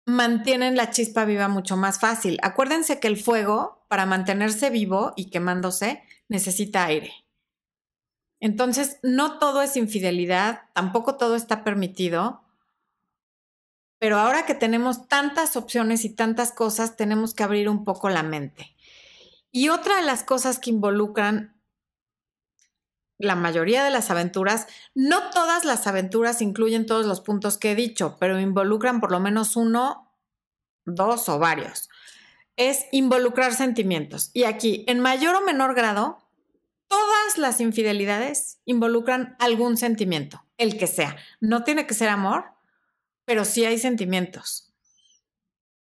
mantienen 0.07 0.77
la 0.77 0.91
chispa 0.91 1.25
viva 1.25 1.49
mucho 1.49 1.77
más 1.77 1.99
fácil. 1.99 2.39
Acuérdense 2.43 3.01
que 3.01 3.09
el 3.09 3.17
fuego, 3.17 3.85
para 3.89 4.07
mantenerse 4.07 4.71
vivo 4.71 5.13
y 5.17 5.31
quemándose, 5.31 6.03
necesita 6.29 6.85
aire. 6.85 7.13
Entonces, 8.41 8.99
no 9.03 9.39
todo 9.39 9.63
es 9.63 9.77
infidelidad, 9.77 10.63
tampoco 10.75 11.17
todo 11.17 11.35
está 11.37 11.65
permitido, 11.65 12.43
pero 13.99 14.19
ahora 14.19 14.45
que 14.45 14.55
tenemos 14.55 15.09
tantas 15.09 15.57
opciones 15.57 16.05
y 16.05 16.11
tantas 16.11 16.53
cosas, 16.53 16.97
tenemos 16.97 17.33
que 17.33 17.43
abrir 17.43 17.71
un 17.71 17.85
poco 17.85 18.11
la 18.11 18.23
mente. 18.23 18.77
Y 19.51 19.71
otra 19.71 19.97
de 19.97 20.03
las 20.03 20.25
cosas 20.25 20.59
que 20.59 20.69
involucran 20.69 21.54
la 23.19 23.37
mayoría 23.37 23.85
de 23.85 23.91
las 23.91 24.11
aventuras, 24.11 24.67
no 24.95 25.31
todas 25.31 25.65
las 25.65 25.87
aventuras 25.87 26.43
incluyen 26.43 26.87
todos 26.87 27.07
los 27.07 27.21
puntos 27.21 27.59
que 27.59 27.73
he 27.73 27.75
dicho, 27.75 28.17
pero 28.19 28.41
involucran 28.41 29.01
por 29.01 29.11
lo 29.13 29.21
menos 29.21 29.57
uno, 29.57 30.13
dos 30.85 31.29
o 31.29 31.39
varios. 31.39 31.89
Es 32.57 32.87
involucrar 32.93 33.55
sentimientos. 33.55 34.31
Y 34.33 34.45
aquí, 34.45 34.85
en 34.87 35.01
mayor 35.01 35.35
o 35.37 35.41
menor 35.41 35.75
grado, 35.75 36.19
todas 36.89 37.39
las 37.39 37.61
infidelidades 37.61 38.59
involucran 38.65 39.37
algún 39.39 39.77
sentimiento, 39.77 40.45
el 40.59 40.79
que 40.79 40.87
sea. 40.87 41.17
No 41.41 41.65
tiene 41.65 41.87
que 41.87 41.95
ser 41.95 42.09
amor, 42.09 42.45
pero 43.25 43.45
sí 43.45 43.65
hay 43.65 43.79
sentimientos. 43.79 44.73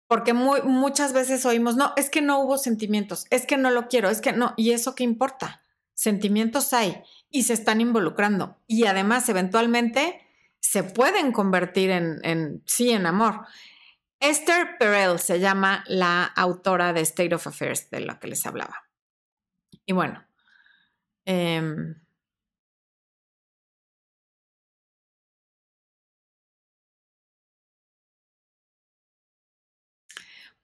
Porque 0.08 0.32
muchas 0.32 1.12
veces 1.12 1.44
oímos, 1.44 1.76
no, 1.76 1.92
es 1.96 2.10
que 2.10 2.22
no 2.22 2.38
hubo 2.40 2.58
sentimientos, 2.58 3.26
es 3.30 3.44
que 3.44 3.56
no 3.56 3.70
lo 3.70 3.88
quiero, 3.88 4.08
es 4.08 4.20
que 4.20 4.32
no, 4.32 4.54
¿y 4.56 4.70
eso 4.70 4.94
qué 4.94 5.02
importa? 5.02 5.60
sentimientos 5.96 6.72
hay 6.72 7.02
y 7.30 7.42
se 7.44 7.54
están 7.54 7.80
involucrando 7.80 8.58
y 8.68 8.84
además 8.86 9.28
eventualmente 9.28 10.22
se 10.60 10.84
pueden 10.84 11.32
convertir 11.32 11.90
en, 11.90 12.62
sí, 12.66 12.90
en 12.90 13.06
amor. 13.06 13.46
Esther 14.20 14.78
Perel 14.78 15.18
se 15.18 15.40
llama 15.40 15.84
la 15.86 16.24
autora 16.24 16.92
de 16.92 17.00
State 17.02 17.34
of 17.34 17.46
Affairs 17.46 17.90
de 17.90 18.00
la 18.00 18.18
que 18.18 18.28
les 18.28 18.44
hablaba. 18.46 18.88
Y 19.86 19.92
bueno, 19.92 20.26
em, 21.24 21.94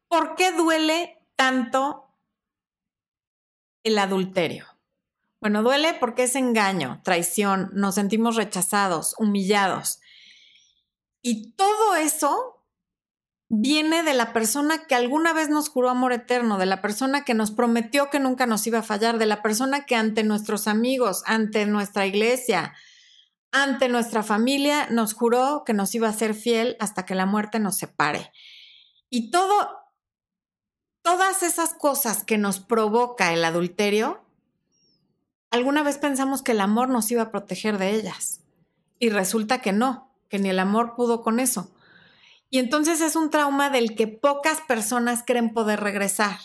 ¿por 0.08 0.34
qué 0.34 0.52
duele 0.52 1.24
tanto 1.36 2.08
el 3.84 3.98
adulterio? 3.98 4.71
Bueno, 5.42 5.64
duele 5.64 5.92
porque 5.98 6.22
es 6.22 6.36
engaño, 6.36 7.00
traición, 7.02 7.70
nos 7.72 7.96
sentimos 7.96 8.36
rechazados, 8.36 9.16
humillados. 9.18 9.98
Y 11.20 11.56
todo 11.56 11.96
eso 11.96 12.64
viene 13.48 14.04
de 14.04 14.14
la 14.14 14.32
persona 14.32 14.86
que 14.86 14.94
alguna 14.94 15.32
vez 15.32 15.48
nos 15.48 15.68
juró 15.68 15.90
amor 15.90 16.12
eterno, 16.12 16.58
de 16.58 16.66
la 16.66 16.80
persona 16.80 17.24
que 17.24 17.34
nos 17.34 17.50
prometió 17.50 18.08
que 18.08 18.20
nunca 18.20 18.46
nos 18.46 18.64
iba 18.68 18.78
a 18.78 18.82
fallar, 18.84 19.18
de 19.18 19.26
la 19.26 19.42
persona 19.42 19.84
que 19.84 19.96
ante 19.96 20.22
nuestros 20.22 20.68
amigos, 20.68 21.24
ante 21.26 21.66
nuestra 21.66 22.06
iglesia, 22.06 22.74
ante 23.50 23.88
nuestra 23.88 24.22
familia, 24.22 24.86
nos 24.90 25.12
juró 25.12 25.64
que 25.66 25.74
nos 25.74 25.92
iba 25.96 26.08
a 26.08 26.12
ser 26.12 26.34
fiel 26.34 26.76
hasta 26.78 27.04
que 27.04 27.16
la 27.16 27.26
muerte 27.26 27.58
nos 27.58 27.78
separe. 27.78 28.30
Y 29.10 29.32
todo, 29.32 29.52
todas 31.02 31.42
esas 31.42 31.74
cosas 31.74 32.22
que 32.22 32.38
nos 32.38 32.60
provoca 32.60 33.32
el 33.32 33.44
adulterio, 33.44 34.22
alguna 35.52 35.84
vez 35.84 35.98
pensamos 35.98 36.42
que 36.42 36.52
el 36.52 36.60
amor 36.60 36.88
nos 36.88 37.10
iba 37.12 37.22
a 37.22 37.30
proteger 37.30 37.78
de 37.78 37.90
ellas. 37.90 38.40
Y 38.98 39.10
resulta 39.10 39.60
que 39.60 39.72
no, 39.72 40.12
que 40.28 40.38
ni 40.38 40.48
el 40.48 40.58
amor 40.58 40.94
pudo 40.96 41.22
con 41.22 41.38
eso. 41.38 41.72
Y 42.50 42.58
entonces 42.58 43.00
es 43.00 43.14
un 43.14 43.30
trauma 43.30 43.70
del 43.70 43.94
que 43.94 44.08
pocas 44.08 44.60
personas 44.62 45.22
creen 45.24 45.52
poder 45.52 45.80
regresar. 45.80 46.38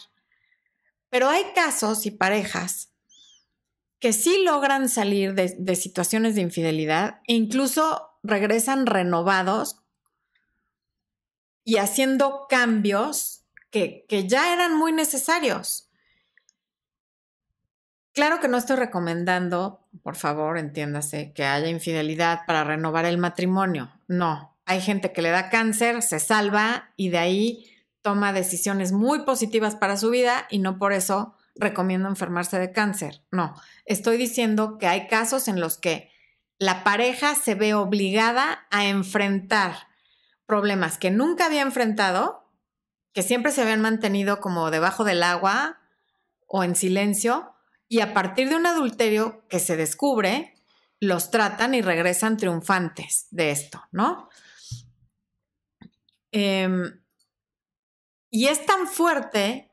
Pero 1.10 1.30
hay 1.30 1.44
casos 1.56 2.06
y 2.06 2.12
parejas 2.12 2.92
que 4.00 4.14
sí 4.14 4.44
logran 4.44 4.90
salir 4.90 5.34
de, 5.34 5.76
situaciones 5.76 6.36
de 6.36 6.42
infidelidad 6.42 7.22
e 7.28 7.34
incluso 7.34 8.20
regresan 8.24 8.86
renovados 8.86 9.82
y 11.64 11.78
haciendo 11.78 12.46
cambios 12.48 13.46
que, 13.72 14.06
ya 14.28 14.54
eran 14.54 14.76
muy 14.76 14.92
necesarios. 14.92 15.87
Claro 18.18 18.40
que 18.40 18.48
no 18.48 18.58
estoy 18.58 18.78
recomendando, 18.78 19.88
por 20.02 20.16
favor, 20.16 20.58
entiéndase, 20.58 21.34
que 21.34 21.46
haya 21.46 21.68
infidelidad 21.68 22.48
para 22.48 22.64
renovar 22.64 23.06
el 23.06 23.20
matrimonio. 23.20 23.92
No, 24.08 24.58
hay 24.66 24.82
gente 24.82 25.14
que 25.14 25.22
le 25.22 25.30
da 25.30 25.52
cáncer, 25.52 26.02
se 26.02 26.20
salva 26.20 26.90
y 26.96 27.10
de 27.10 27.20
ahí 27.20 27.72
toma 28.02 28.34
decisiones 28.34 28.92
muy 28.92 29.20
positivas 29.20 29.76
para 29.76 29.98
su 29.98 30.10
vida 30.10 30.48
y 30.50 30.58
no 30.58 30.80
por 30.80 30.94
eso 30.94 31.36
recomiendo 31.54 32.10
enfermarse 32.10 32.58
de 32.58 32.72
cáncer. 32.72 33.22
No, 33.30 33.54
estoy 33.86 34.18
diciendo 34.18 34.80
que 34.80 34.88
hay 34.88 35.06
casos 35.06 35.48
en 35.48 35.60
los 35.60 35.78
que 35.78 36.10
la 36.58 36.84
pareja 36.84 37.36
se 37.36 37.54
ve 37.54 37.76
obligada 37.76 38.66
a 38.72 38.88
enfrentar 38.88 39.76
problemas 40.48 40.98
que 40.98 41.12
nunca 41.12 41.46
había 41.46 41.62
enfrentado, 41.62 42.50
que 43.14 43.22
siempre 43.22 43.52
se 43.52 43.62
habían 43.62 43.82
mantenido 43.82 44.40
como 44.40 44.72
debajo 44.72 45.04
del 45.04 45.22
agua 45.22 45.78
o 46.48 46.64
en 46.64 46.76
silencio, 46.76 47.54
y 47.90 48.02
a 48.02 48.14
partir 48.14 48.50
de 48.50 48.56
un 48.56 48.66
adulterio 48.66 49.46
que 49.48 49.60
se 49.60 49.78
descubre, 49.78 50.54
los 51.00 51.32
tratan 51.32 51.74
y 51.74 51.82
regresan 51.82 52.38
triunfantes 52.38 53.28
de 53.32 53.52
esto, 53.52 53.84
¿no? 53.92 54.30
Em, 56.32 57.02
y 58.30 58.48
es 58.48 58.66
tan 58.66 58.88
fuerte 58.88 59.72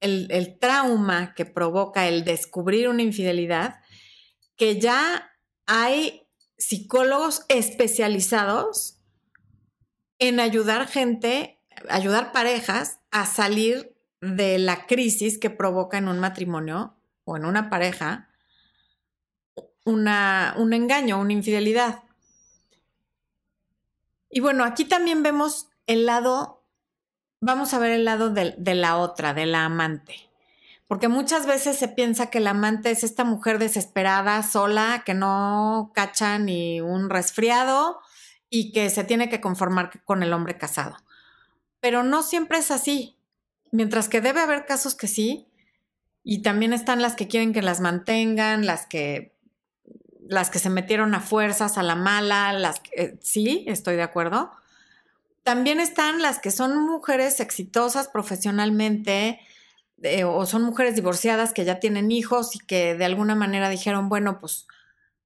el, 0.00 0.58
trauma 0.60 1.34
que 1.34 1.46
provoca 1.46 2.06
el 2.06 2.24
descubrir 2.24 2.88
una 2.88 3.02
infidelidad 3.02 3.80
que 4.56 4.80
ya 4.80 5.32
hay 5.66 6.28
psicólogos 6.56 7.44
especializados 7.48 9.00
en 10.18 10.40
ayudar 10.40 10.86
gente, 10.88 11.60
ayudar 11.88 12.32
parejas 12.32 13.00
a 13.10 13.26
salir 13.26 13.96
de 14.20 14.58
la 14.58 14.86
crisis 14.86 15.38
que 15.38 15.50
provoca 15.50 15.98
en 15.98 16.08
un 16.08 16.18
matrimonio 16.18 16.97
o 17.28 17.36
en 17.36 17.44
una 17.44 17.68
pareja 17.68 18.30
un 19.84 20.72
engaño, 20.72 21.20
una 21.20 21.32
infidelidad. 21.32 22.02
Y 24.30 24.40
bueno, 24.40 24.64
aquí 24.64 24.84
también 24.84 25.22
vemos 25.22 25.68
el 25.86 26.06
lado, 26.06 26.64
vamos 27.40 27.72
a 27.72 27.78
ver 27.78 27.92
el 27.92 28.04
lado 28.04 28.30
de 28.30 28.74
la 28.74 28.96
otra, 28.96 29.34
de 29.34 29.46
la 29.46 29.64
amante. 29.64 30.30
Porque 30.86 31.08
muchas 31.08 31.46
veces 31.46 31.78
se 31.78 31.88
piensa 31.88 32.30
que 32.30 32.40
la 32.40 32.50
amante 32.50 32.90
es 32.90 33.04
esta 33.04 33.24
mujer 33.24 33.58
desesperada, 33.58 34.42
sola, 34.42 35.02
que 35.04 35.12
no 35.14 35.92
cacha 35.94 36.38
ni 36.38 36.80
un 36.80 37.10
resfriado 37.10 38.00
y 38.48 38.72
que 38.72 38.88
se 38.88 39.04
tiene 39.04 39.28
que 39.28 39.42
conformar 39.42 40.02
con 40.04 40.22
el 40.22 40.32
hombre 40.32 40.56
casado. 40.56 40.96
Pero 41.80 42.02
no 42.02 42.22
siempre 42.22 42.58
es 42.58 42.70
así. 42.70 43.18
Mientras 43.70 44.08
que 44.08 44.22
debe 44.22 44.40
haber 44.40 44.64
casos 44.64 44.94
que 44.94 45.08
sí, 45.08 45.46
y 46.30 46.42
también 46.42 46.74
están 46.74 47.00
las 47.00 47.14
que 47.14 47.26
quieren 47.26 47.54
que 47.54 47.62
las 47.62 47.80
mantengan, 47.80 48.66
las 48.66 48.84
que 48.84 49.34
las 50.28 50.50
que 50.50 50.58
se 50.58 50.68
metieron 50.68 51.14
a 51.14 51.20
fuerzas, 51.20 51.78
a 51.78 51.82
la 51.82 51.94
mala, 51.94 52.52
las 52.52 52.80
que, 52.80 52.90
eh, 53.02 53.18
sí, 53.22 53.64
estoy 53.66 53.96
de 53.96 54.02
acuerdo. 54.02 54.52
También 55.42 55.80
están 55.80 56.20
las 56.20 56.38
que 56.38 56.50
son 56.50 56.84
mujeres 56.84 57.40
exitosas 57.40 58.08
profesionalmente 58.08 59.40
eh, 60.02 60.24
o 60.24 60.44
son 60.44 60.64
mujeres 60.64 60.96
divorciadas 60.96 61.54
que 61.54 61.64
ya 61.64 61.80
tienen 61.80 62.12
hijos 62.12 62.54
y 62.54 62.58
que 62.58 62.94
de 62.94 63.06
alguna 63.06 63.34
manera 63.34 63.70
dijeron, 63.70 64.10
bueno, 64.10 64.38
pues 64.38 64.66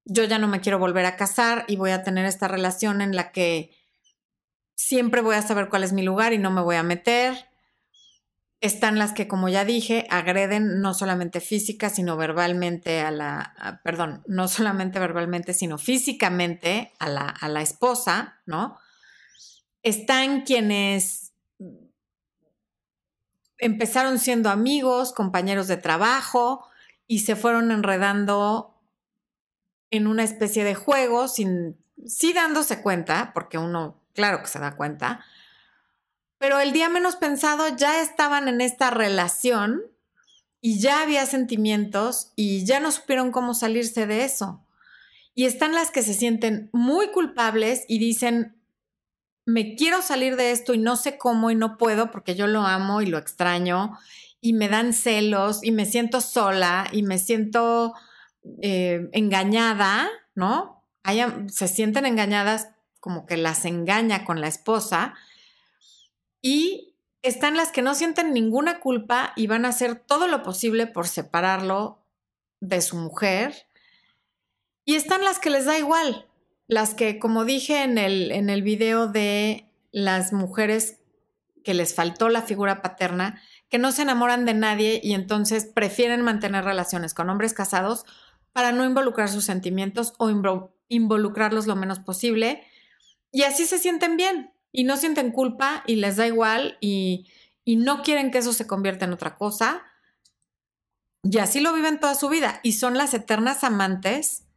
yo 0.04 0.22
ya 0.22 0.38
no 0.38 0.46
me 0.46 0.60
quiero 0.60 0.78
volver 0.78 1.06
a 1.06 1.16
casar 1.16 1.64
y 1.66 1.74
voy 1.74 1.90
a 1.90 2.04
tener 2.04 2.26
esta 2.26 2.46
relación 2.46 3.00
en 3.00 3.16
la 3.16 3.32
que 3.32 3.76
siempre 4.76 5.20
voy 5.20 5.34
a 5.34 5.42
saber 5.42 5.68
cuál 5.68 5.82
es 5.82 5.92
mi 5.92 6.04
lugar 6.04 6.32
y 6.32 6.38
no 6.38 6.52
me 6.52 6.62
voy 6.62 6.76
a 6.76 6.84
meter 6.84 7.51
están 8.62 8.96
las 8.96 9.12
que, 9.12 9.26
como 9.26 9.48
ya 9.48 9.64
dije, 9.64 10.06
agreden 10.08 10.80
no 10.80 10.94
solamente 10.94 11.40
física, 11.40 11.90
sino 11.90 12.16
verbalmente 12.16 13.00
a 13.00 13.10
la, 13.10 13.80
perdón, 13.82 14.22
no 14.28 14.46
solamente 14.46 15.00
verbalmente, 15.00 15.52
sino 15.52 15.78
físicamente 15.78 16.92
a 17.00 17.08
la, 17.08 17.22
a 17.22 17.48
la 17.48 17.60
esposa, 17.60 18.40
¿no? 18.46 18.78
Están 19.82 20.42
quienes 20.42 21.32
empezaron 23.58 24.20
siendo 24.20 24.48
amigos, 24.48 25.12
compañeros 25.12 25.66
de 25.66 25.76
trabajo 25.76 26.64
y 27.08 27.20
se 27.20 27.34
fueron 27.34 27.72
enredando 27.72 28.80
en 29.90 30.06
una 30.06 30.22
especie 30.22 30.62
de 30.62 30.76
juego 30.76 31.26
sin, 31.26 31.76
sí 32.06 32.32
dándose 32.32 32.80
cuenta, 32.80 33.32
porque 33.34 33.58
uno, 33.58 34.00
claro 34.14 34.40
que 34.40 34.46
se 34.46 34.60
da 34.60 34.76
cuenta, 34.76 35.24
pero 36.42 36.58
el 36.58 36.72
día 36.72 36.88
menos 36.88 37.14
pensado 37.14 37.68
ya 37.68 38.02
estaban 38.02 38.48
en 38.48 38.60
esta 38.60 38.90
relación 38.90 39.80
y 40.60 40.80
ya 40.80 41.00
había 41.00 41.24
sentimientos 41.24 42.32
y 42.34 42.64
ya 42.64 42.80
no 42.80 42.90
supieron 42.90 43.30
cómo 43.30 43.54
salirse 43.54 44.08
de 44.08 44.24
eso. 44.24 44.66
Y 45.36 45.44
están 45.44 45.72
las 45.72 45.92
que 45.92 46.02
se 46.02 46.14
sienten 46.14 46.68
muy 46.72 47.12
culpables 47.12 47.84
y 47.86 48.00
dicen, 48.00 48.60
me 49.46 49.76
quiero 49.76 50.02
salir 50.02 50.34
de 50.34 50.50
esto 50.50 50.74
y 50.74 50.78
no 50.78 50.96
sé 50.96 51.16
cómo 51.16 51.52
y 51.52 51.54
no 51.54 51.78
puedo 51.78 52.10
porque 52.10 52.34
yo 52.34 52.48
lo 52.48 52.62
amo 52.62 53.02
y 53.02 53.06
lo 53.06 53.18
extraño 53.18 53.96
y 54.40 54.52
me 54.52 54.68
dan 54.68 54.94
celos 54.94 55.62
y 55.62 55.70
me 55.70 55.86
siento 55.86 56.20
sola 56.20 56.88
y 56.90 57.04
me 57.04 57.18
siento 57.18 57.94
eh, 58.62 59.08
engañada, 59.12 60.08
¿no? 60.34 60.82
se 61.46 61.68
sienten 61.68 62.04
engañadas 62.04 62.70
como 62.98 63.26
que 63.26 63.36
las 63.36 63.64
engaña 63.64 64.24
con 64.24 64.40
la 64.40 64.48
esposa 64.48 65.14
y 66.42 66.96
están 67.22 67.56
las 67.56 67.70
que 67.70 67.82
no 67.82 67.94
sienten 67.94 68.34
ninguna 68.34 68.80
culpa 68.80 69.32
y 69.36 69.46
van 69.46 69.64
a 69.64 69.68
hacer 69.68 69.94
todo 69.94 70.26
lo 70.26 70.42
posible 70.42 70.88
por 70.88 71.06
separarlo 71.06 72.04
de 72.60 72.82
su 72.82 72.96
mujer. 72.96 73.68
Y 74.84 74.96
están 74.96 75.24
las 75.24 75.38
que 75.38 75.50
les 75.50 75.64
da 75.64 75.78
igual, 75.78 76.26
las 76.66 76.94
que, 76.94 77.20
como 77.20 77.44
dije 77.44 77.84
en 77.84 77.96
el, 77.96 78.32
en 78.32 78.50
el 78.50 78.62
video 78.62 79.06
de 79.06 79.70
las 79.92 80.32
mujeres 80.32 80.98
que 81.62 81.74
les 81.74 81.94
faltó 81.94 82.28
la 82.28 82.42
figura 82.42 82.82
paterna, 82.82 83.40
que 83.68 83.78
no 83.78 83.92
se 83.92 84.02
enamoran 84.02 84.44
de 84.44 84.54
nadie 84.54 85.00
y 85.02 85.14
entonces 85.14 85.64
prefieren 85.64 86.22
mantener 86.22 86.64
relaciones 86.64 87.14
con 87.14 87.30
hombres 87.30 87.54
casados 87.54 88.04
para 88.52 88.72
no 88.72 88.84
involucrar 88.84 89.28
sus 89.28 89.44
sentimientos 89.44 90.14
o 90.18 90.28
involucrarlos 90.88 91.68
lo 91.68 91.76
menos 91.76 92.00
posible. 92.00 92.66
Y 93.30 93.44
así 93.44 93.64
se 93.64 93.78
sienten 93.78 94.16
bien 94.16 94.52
y 94.72 94.84
no 94.84 94.96
sienten 94.96 95.30
culpa 95.30 95.84
y 95.86 95.96
les 95.96 96.16
da 96.16 96.26
igual 96.26 96.78
y, 96.80 97.28
no 97.64 98.02
quieren 98.02 98.32
que 98.32 98.38
eso 98.38 98.52
se 98.52 98.66
convierta 98.66 99.04
en 99.04 99.12
otra 99.12 99.36
cosa. 99.36 99.84
Y 101.22 101.38
así 101.38 101.60
lo 101.60 101.72
viven 101.72 102.00
toda 102.00 102.16
su 102.16 102.28
vida 102.28 102.58
y 102.64 102.72
son 102.72 102.98
las 102.98 103.14
eternas 103.14 103.62
amantes, 103.62 104.48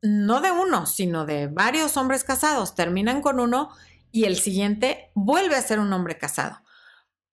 no 0.00 0.40
de 0.40 0.50
uno, 0.50 0.86
sino 0.86 1.26
de 1.26 1.48
varios 1.48 1.98
hombres 1.98 2.24
casados. 2.24 2.74
Terminan 2.74 3.20
con 3.20 3.38
uno 3.38 3.70
y 4.12 4.24
el 4.24 4.36
siguiente 4.38 5.10
vuelve 5.14 5.56
a 5.56 5.62
ser 5.62 5.78
un 5.78 5.92
hombre 5.92 6.16
casado. 6.16 6.62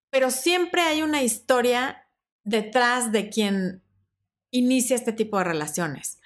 Pero 0.09 0.31
siempre 0.31 0.81
hay 0.81 1.01
una 1.01 1.23
historia 1.23 2.09
detrás 2.43 3.13
de 3.13 3.29
quien 3.29 3.83
inicia 4.51 4.97
este 4.97 5.13
tipo 5.13 5.37
de 5.37 5.45
relaciones. 5.45 6.19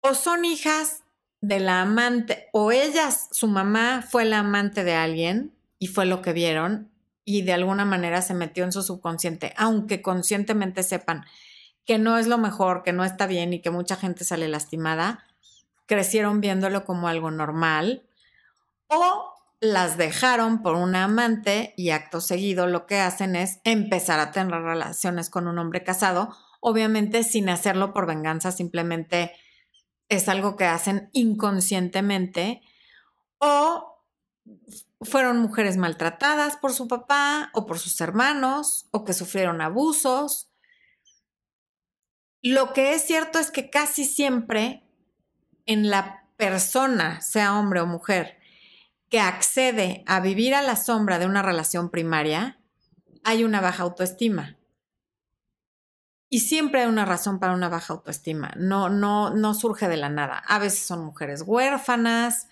O 0.00 0.14
son 0.14 0.44
hijas 0.44 1.01
de 1.42 1.60
la 1.60 1.82
amante, 1.82 2.48
o 2.52 2.72
ellas, 2.72 3.28
su 3.32 3.48
mamá 3.48 4.02
fue 4.08 4.24
la 4.24 4.38
amante 4.38 4.84
de 4.84 4.94
alguien 4.94 5.52
y 5.78 5.88
fue 5.88 6.06
lo 6.06 6.22
que 6.22 6.32
vieron, 6.32 6.90
y 7.24 7.42
de 7.42 7.52
alguna 7.52 7.84
manera 7.84 8.22
se 8.22 8.32
metió 8.32 8.64
en 8.64 8.72
su 8.72 8.82
subconsciente, 8.82 9.52
aunque 9.56 10.02
conscientemente 10.02 10.84
sepan 10.84 11.24
que 11.84 11.98
no 11.98 12.16
es 12.16 12.28
lo 12.28 12.38
mejor, 12.38 12.84
que 12.84 12.92
no 12.92 13.04
está 13.04 13.26
bien 13.26 13.52
y 13.52 13.60
que 13.60 13.70
mucha 13.70 13.96
gente 13.96 14.24
sale 14.24 14.48
lastimada, 14.48 15.24
crecieron 15.86 16.40
viéndolo 16.40 16.84
como 16.84 17.08
algo 17.08 17.32
normal 17.32 18.04
o 18.86 19.34
las 19.60 19.96
dejaron 19.96 20.62
por 20.62 20.76
una 20.76 21.04
amante 21.04 21.74
y 21.76 21.90
acto 21.90 22.20
seguido 22.20 22.68
lo 22.68 22.86
que 22.86 23.00
hacen 23.00 23.34
es 23.34 23.60
empezar 23.64 24.20
a 24.20 24.30
tener 24.30 24.62
relaciones 24.62 25.28
con 25.28 25.48
un 25.48 25.58
hombre 25.58 25.82
casado, 25.82 26.36
obviamente 26.60 27.24
sin 27.24 27.48
hacerlo 27.48 27.92
por 27.92 28.06
venganza, 28.06 28.52
simplemente 28.52 29.32
es 30.12 30.28
algo 30.28 30.56
que 30.56 30.66
hacen 30.66 31.08
inconscientemente 31.12 32.60
o 33.38 34.04
fueron 35.00 35.38
mujeres 35.38 35.78
maltratadas 35.78 36.56
por 36.56 36.72
su 36.72 36.86
papá 36.86 37.50
o 37.54 37.64
por 37.64 37.78
sus 37.78 37.98
hermanos 38.00 38.88
o 38.90 39.04
que 39.04 39.14
sufrieron 39.14 39.62
abusos. 39.62 40.50
Lo 42.42 42.74
que 42.74 42.94
es 42.94 43.02
cierto 43.06 43.38
es 43.38 43.50
que 43.50 43.70
casi 43.70 44.04
siempre 44.04 44.84
en 45.64 45.88
la 45.88 46.28
persona, 46.36 47.22
sea 47.22 47.58
hombre 47.58 47.80
o 47.80 47.86
mujer, 47.86 48.38
que 49.08 49.20
accede 49.20 50.04
a 50.06 50.20
vivir 50.20 50.54
a 50.54 50.62
la 50.62 50.76
sombra 50.76 51.18
de 51.18 51.26
una 51.26 51.42
relación 51.42 51.90
primaria, 51.90 52.60
hay 53.24 53.44
una 53.44 53.60
baja 53.60 53.84
autoestima. 53.84 54.58
Y 56.32 56.40
siempre 56.40 56.80
hay 56.80 56.88
una 56.88 57.04
razón 57.04 57.38
para 57.38 57.52
una 57.52 57.68
baja 57.68 57.92
autoestima. 57.92 58.54
No, 58.56 58.88
no, 58.88 59.34
no 59.34 59.52
surge 59.52 59.86
de 59.86 59.98
la 59.98 60.08
nada. 60.08 60.38
A 60.38 60.58
veces 60.58 60.78
son 60.78 61.04
mujeres 61.04 61.42
huérfanas, 61.42 62.48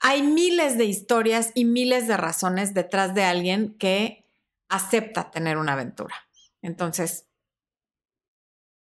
hay 0.00 0.22
miles 0.22 0.76
de 0.76 0.84
historias 0.84 1.52
y 1.54 1.64
miles 1.64 2.06
de 2.08 2.18
razones 2.18 2.74
detrás 2.74 3.14
de 3.14 3.24
alguien 3.24 3.74
que 3.78 4.28
acepta 4.68 5.30
tener 5.30 5.56
una 5.56 5.72
aventura. 5.72 6.14
Entonces, 6.60 7.26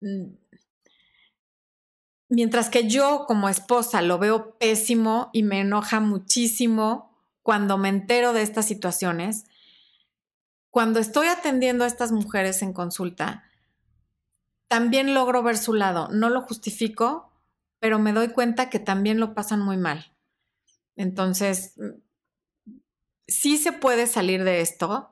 mm, 0.02 0.26
mientras 2.30 2.70
que 2.70 2.88
yo 2.88 3.26
como 3.26 3.50
esposa 3.50 4.04
lo 4.04 4.20
veo 4.20 4.60
pésimo 4.60 5.32
y 5.34 5.42
me 5.42 5.62
enoja 5.62 6.02
muchísimo 6.02 7.18
cuando 7.42 7.80
me 7.80 7.90
entero 7.90 8.32
de 8.32 8.44
estas 8.44 8.68
situaciones, 8.68 9.46
cuando 10.70 11.00
estoy 11.00 11.30
atendiendo 11.30 11.84
a 11.84 11.88
estas 11.88 12.12
mujeres 12.12 12.62
en 12.62 12.72
consulta, 12.72 13.42
también 14.68 15.14
logro 15.14 15.44
ver 15.44 15.58
su 15.58 15.74
lado. 15.74 16.10
No 16.12 16.30
lo 16.30 16.42
justifico, 16.42 17.32
pero 17.80 18.00
me 18.00 18.14
doy 18.14 18.30
cuenta 18.30 18.70
que 18.70 18.80
también 18.80 19.20
lo 19.20 19.34
pasan 19.34 19.62
muy 19.62 19.78
mal. 19.78 20.14
Entonces, 20.96 21.76
sí 23.28 23.58
se 23.58 23.72
puede 23.72 24.08
salir 24.08 24.44
de 24.44 24.62
esto. 24.62 25.12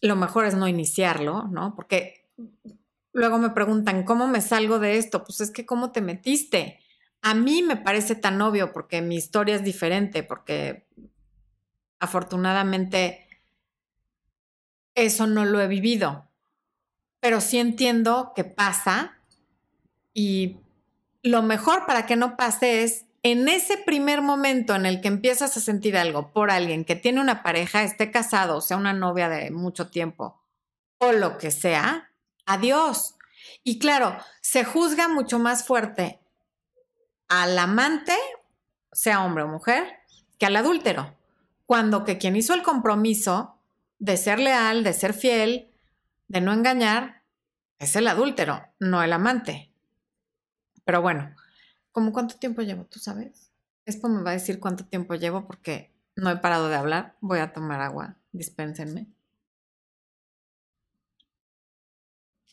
Lo 0.00 0.16
mejor 0.16 0.46
es 0.46 0.54
no 0.54 0.66
iniciarlo, 0.68 1.44
¿no? 1.44 1.74
Porque 1.76 2.28
luego 3.12 3.38
me 3.38 3.50
preguntan, 3.50 4.04
¿cómo 4.04 4.26
me 4.26 4.40
salgo 4.40 4.78
de 4.78 4.98
esto? 4.98 5.24
Pues 5.24 5.40
es 5.40 5.50
que, 5.50 5.64
¿cómo 5.64 5.92
te 5.92 6.00
metiste? 6.00 6.80
A 7.20 7.34
mí 7.34 7.62
me 7.62 7.76
parece 7.76 8.16
tan 8.16 8.40
obvio 8.42 8.72
porque 8.72 9.00
mi 9.00 9.16
historia 9.16 9.54
es 9.54 9.62
diferente, 9.62 10.24
porque 10.24 10.88
afortunadamente 12.00 13.28
eso 14.94 15.26
no 15.26 15.44
lo 15.44 15.60
he 15.60 15.68
vivido. 15.68 16.28
Pero 17.20 17.40
sí 17.40 17.58
entiendo 17.58 18.32
que 18.34 18.44
pasa 18.44 19.18
y 20.12 20.58
lo 21.22 21.42
mejor 21.42 21.86
para 21.86 22.06
que 22.06 22.16
no 22.16 22.36
pase 22.36 22.82
es 22.82 23.06
en 23.22 23.48
ese 23.48 23.78
primer 23.78 24.20
momento 24.20 24.74
en 24.74 24.84
el 24.84 25.00
que 25.00 25.08
empiezas 25.08 25.56
a 25.56 25.60
sentir 25.60 25.96
algo 25.96 26.32
por 26.32 26.50
alguien 26.50 26.84
que 26.84 26.96
tiene 26.96 27.20
una 27.20 27.42
pareja, 27.42 27.84
esté 27.84 28.10
casado, 28.10 28.60
sea 28.60 28.76
una 28.76 28.92
novia 28.92 29.28
de 29.28 29.50
mucho 29.50 29.88
tiempo 29.88 30.42
o 30.98 31.12
lo 31.12 31.38
que 31.38 31.50
sea, 31.50 32.10
adiós. 32.46 33.14
Y 33.64 33.78
claro, 33.78 34.16
se 34.40 34.64
juzga 34.64 35.08
mucho 35.08 35.38
más 35.38 35.64
fuerte 35.64 36.20
al 37.28 37.58
amante, 37.58 38.16
sea 38.92 39.24
hombre 39.24 39.44
o 39.44 39.48
mujer, 39.48 40.00
que 40.38 40.46
al 40.46 40.56
adúltero. 40.56 41.16
Cuando 41.66 42.04
que 42.04 42.18
quien 42.18 42.36
hizo 42.36 42.54
el 42.54 42.62
compromiso 42.62 43.61
de 44.02 44.16
ser 44.16 44.40
leal, 44.40 44.82
de 44.82 44.94
ser 44.94 45.14
fiel, 45.14 45.70
de 46.26 46.40
no 46.40 46.52
engañar, 46.52 47.22
es 47.78 47.94
el 47.94 48.08
adúltero, 48.08 48.60
no 48.80 49.00
el 49.00 49.12
amante. 49.12 49.70
Pero 50.84 51.00
bueno, 51.00 51.36
¿cómo 51.92 52.12
cuánto 52.12 52.36
tiempo 52.36 52.62
llevo? 52.62 52.84
¿Tú 52.86 52.98
sabes? 52.98 53.52
Esto 53.84 54.08
me 54.08 54.24
va 54.24 54.30
a 54.30 54.34
decir 54.34 54.58
cuánto 54.58 54.84
tiempo 54.84 55.14
llevo 55.14 55.46
porque 55.46 55.94
no 56.16 56.30
he 56.30 56.36
parado 56.38 56.68
de 56.68 56.74
hablar. 56.74 57.16
Voy 57.20 57.38
a 57.38 57.52
tomar 57.52 57.80
agua. 57.80 58.16
Dispénsenme. 58.32 59.06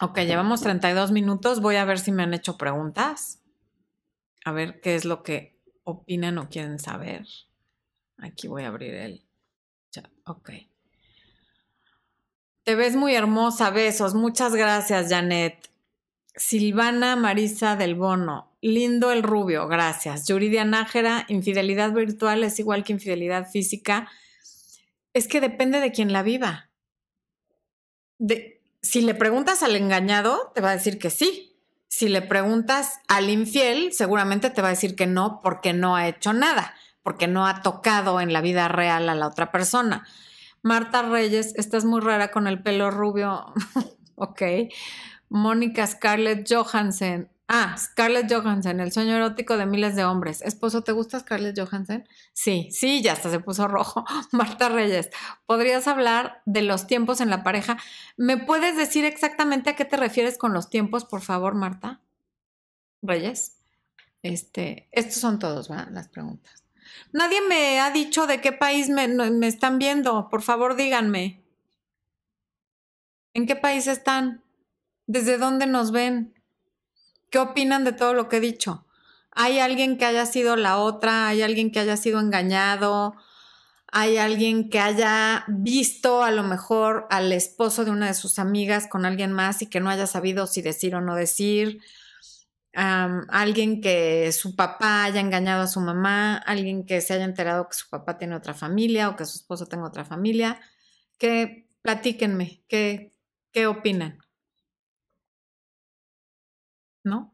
Ok, 0.01 0.19
llevamos 0.19 0.61
32 0.61 1.11
minutos. 1.11 1.61
Voy 1.61 1.77
a 1.77 1.85
ver 1.85 1.97
si 1.97 2.11
me 2.11 2.21
han 2.21 2.35
hecho 2.35 2.59
preguntas. 2.59 3.41
A 4.45 4.51
ver 4.51 4.81
qué 4.81 4.93
es 4.93 5.03
lo 5.03 5.23
que 5.23 5.59
opinan 5.83 6.37
o 6.37 6.47
quieren 6.47 6.77
saber. 6.77 7.25
Aquí 8.17 8.47
voy 8.47 8.65
a 8.65 8.67
abrir 8.67 8.93
el 8.93 9.25
chat. 9.89 10.11
Ok. 10.25 10.51
Te 12.63 12.75
ves 12.75 12.95
muy 12.95 13.15
hermosa. 13.15 13.69
Besos. 13.69 14.13
Muchas 14.13 14.55
gracias, 14.55 15.09
Janet. 15.09 15.69
Silvana 16.39 17.17
Marisa 17.17 17.75
del 17.75 17.95
Bono, 17.95 18.55
lindo 18.61 19.11
el 19.11 19.23
rubio, 19.23 19.67
gracias. 19.67 20.25
Yuridia 20.25 20.63
Nájera, 20.63 21.25
infidelidad 21.27 21.91
virtual 21.91 22.45
es 22.45 22.59
igual 22.59 22.85
que 22.85 22.93
infidelidad 22.93 23.49
física. 23.49 24.09
Es 25.13 25.27
que 25.27 25.41
depende 25.41 25.81
de 25.81 25.91
quién 25.91 26.13
la 26.13 26.23
viva. 26.23 26.69
Si 28.81 29.01
le 29.01 29.15
preguntas 29.15 29.63
al 29.63 29.75
engañado, 29.75 30.53
te 30.55 30.61
va 30.61 30.69
a 30.69 30.77
decir 30.77 30.97
que 30.97 31.09
sí. 31.09 31.57
Si 31.89 32.07
le 32.07 32.21
preguntas 32.21 32.99
al 33.09 33.29
infiel, 33.29 33.91
seguramente 33.91 34.49
te 34.49 34.61
va 34.61 34.69
a 34.69 34.71
decir 34.71 34.95
que 34.95 35.07
no 35.07 35.41
porque 35.43 35.73
no 35.73 35.97
ha 35.97 36.07
hecho 36.07 36.31
nada, 36.31 36.73
porque 37.03 37.27
no 37.27 37.47
ha 37.47 37.61
tocado 37.63 38.21
en 38.21 38.31
la 38.31 38.39
vida 38.39 38.69
real 38.69 39.09
a 39.09 39.15
la 39.15 39.27
otra 39.27 39.51
persona. 39.51 40.07
Marta 40.61 41.01
Reyes, 41.03 41.53
estás 41.55 41.85
muy 41.85 42.01
rara 42.01 42.31
con 42.31 42.47
el 42.47 42.61
pelo 42.61 42.91
rubio. 42.91 43.53
ok. 44.15 44.41
Mónica 45.29 45.85
Scarlett 45.85 46.47
Johansson. 46.51 47.29
Ah, 47.51 47.75
Scarlett 47.79 48.31
Johansson, 48.31 48.79
el 48.79 48.91
sueño 48.91 49.15
erótico 49.15 49.57
de 49.57 49.65
miles 49.65 49.95
de 49.95 50.05
hombres. 50.05 50.43
Esposo, 50.43 50.83
¿te 50.83 50.91
gusta 50.91 51.19
Scarlett 51.19 51.59
Johansson? 51.59 52.07
Sí, 52.31 52.69
sí, 52.71 53.01
ya 53.01 53.13
hasta 53.13 53.31
se 53.31 53.39
puso 53.39 53.67
rojo. 53.67 54.05
Marta 54.31 54.69
Reyes, 54.69 55.09
¿podrías 55.47 55.87
hablar 55.87 56.43
de 56.45 56.61
los 56.61 56.85
tiempos 56.85 57.21
en 57.21 57.31
la 57.31 57.43
pareja? 57.43 57.77
¿Me 58.17 58.37
puedes 58.37 58.77
decir 58.77 59.03
exactamente 59.03 59.71
a 59.71 59.75
qué 59.75 59.83
te 59.85 59.97
refieres 59.97 60.37
con 60.37 60.53
los 60.53 60.69
tiempos, 60.69 61.05
por 61.05 61.21
favor, 61.21 61.55
Marta? 61.55 62.01
Reyes. 63.01 63.55
Este, 64.21 64.87
estos 64.91 65.15
son 65.15 65.39
todos, 65.39 65.69
¿verdad? 65.69 65.87
Las 65.91 66.07
preguntas. 66.07 66.63
Nadie 67.11 67.41
me 67.41 67.79
ha 67.79 67.91
dicho 67.91 68.27
de 68.27 68.41
qué 68.41 68.51
país 68.51 68.89
me, 68.89 69.07
me 69.07 69.47
están 69.47 69.79
viendo. 69.79 70.29
Por 70.29 70.41
favor, 70.41 70.75
díganme. 70.75 71.41
¿En 73.33 73.45
qué 73.45 73.55
país 73.55 73.87
están? 73.87 74.43
¿Desde 75.07 75.37
dónde 75.37 75.65
nos 75.65 75.91
ven? 75.91 76.33
¿Qué 77.29 77.39
opinan 77.39 77.83
de 77.83 77.93
todo 77.93 78.13
lo 78.13 78.27
que 78.27 78.37
he 78.37 78.41
dicho? 78.41 78.85
¿Hay 79.31 79.59
alguien 79.59 79.97
que 79.97 80.05
haya 80.05 80.25
sido 80.25 80.55
la 80.55 80.77
otra? 80.77 81.27
¿Hay 81.27 81.41
alguien 81.41 81.71
que 81.71 81.79
haya 81.79 81.97
sido 81.97 82.19
engañado? 82.19 83.15
¿Hay 83.91 84.17
alguien 84.17 84.69
que 84.69 84.79
haya 84.79 85.45
visto 85.47 86.23
a 86.23 86.31
lo 86.31 86.43
mejor 86.43 87.07
al 87.09 87.31
esposo 87.31 87.85
de 87.85 87.91
una 87.91 88.07
de 88.07 88.13
sus 88.13 88.37
amigas 88.37 88.87
con 88.87 89.05
alguien 89.05 89.31
más 89.31 89.61
y 89.61 89.67
que 89.67 89.79
no 89.79 89.89
haya 89.89 90.07
sabido 90.07 90.45
si 90.45 90.61
decir 90.61 90.95
o 90.95 91.01
no 91.01 91.15
decir? 91.15 91.81
Alguien 92.73 93.81
que 93.81 94.31
su 94.31 94.55
papá 94.55 95.05
haya 95.05 95.19
engañado 95.19 95.63
a 95.63 95.67
su 95.67 95.81
mamá, 95.81 96.37
alguien 96.37 96.85
que 96.85 97.01
se 97.01 97.13
haya 97.13 97.25
enterado 97.25 97.67
que 97.67 97.75
su 97.75 97.89
papá 97.89 98.17
tiene 98.17 98.35
otra 98.35 98.53
familia 98.53 99.09
o 99.09 99.15
que 99.15 99.25
su 99.25 99.37
esposo 99.37 99.65
tenga 99.65 99.87
otra 99.87 100.05
familia, 100.05 100.59
que 101.17 101.67
platíquenme, 101.81 102.63
¿qué, 102.67 103.13
qué 103.51 103.67
opinan? 103.67 104.19
¿no? 107.03 107.33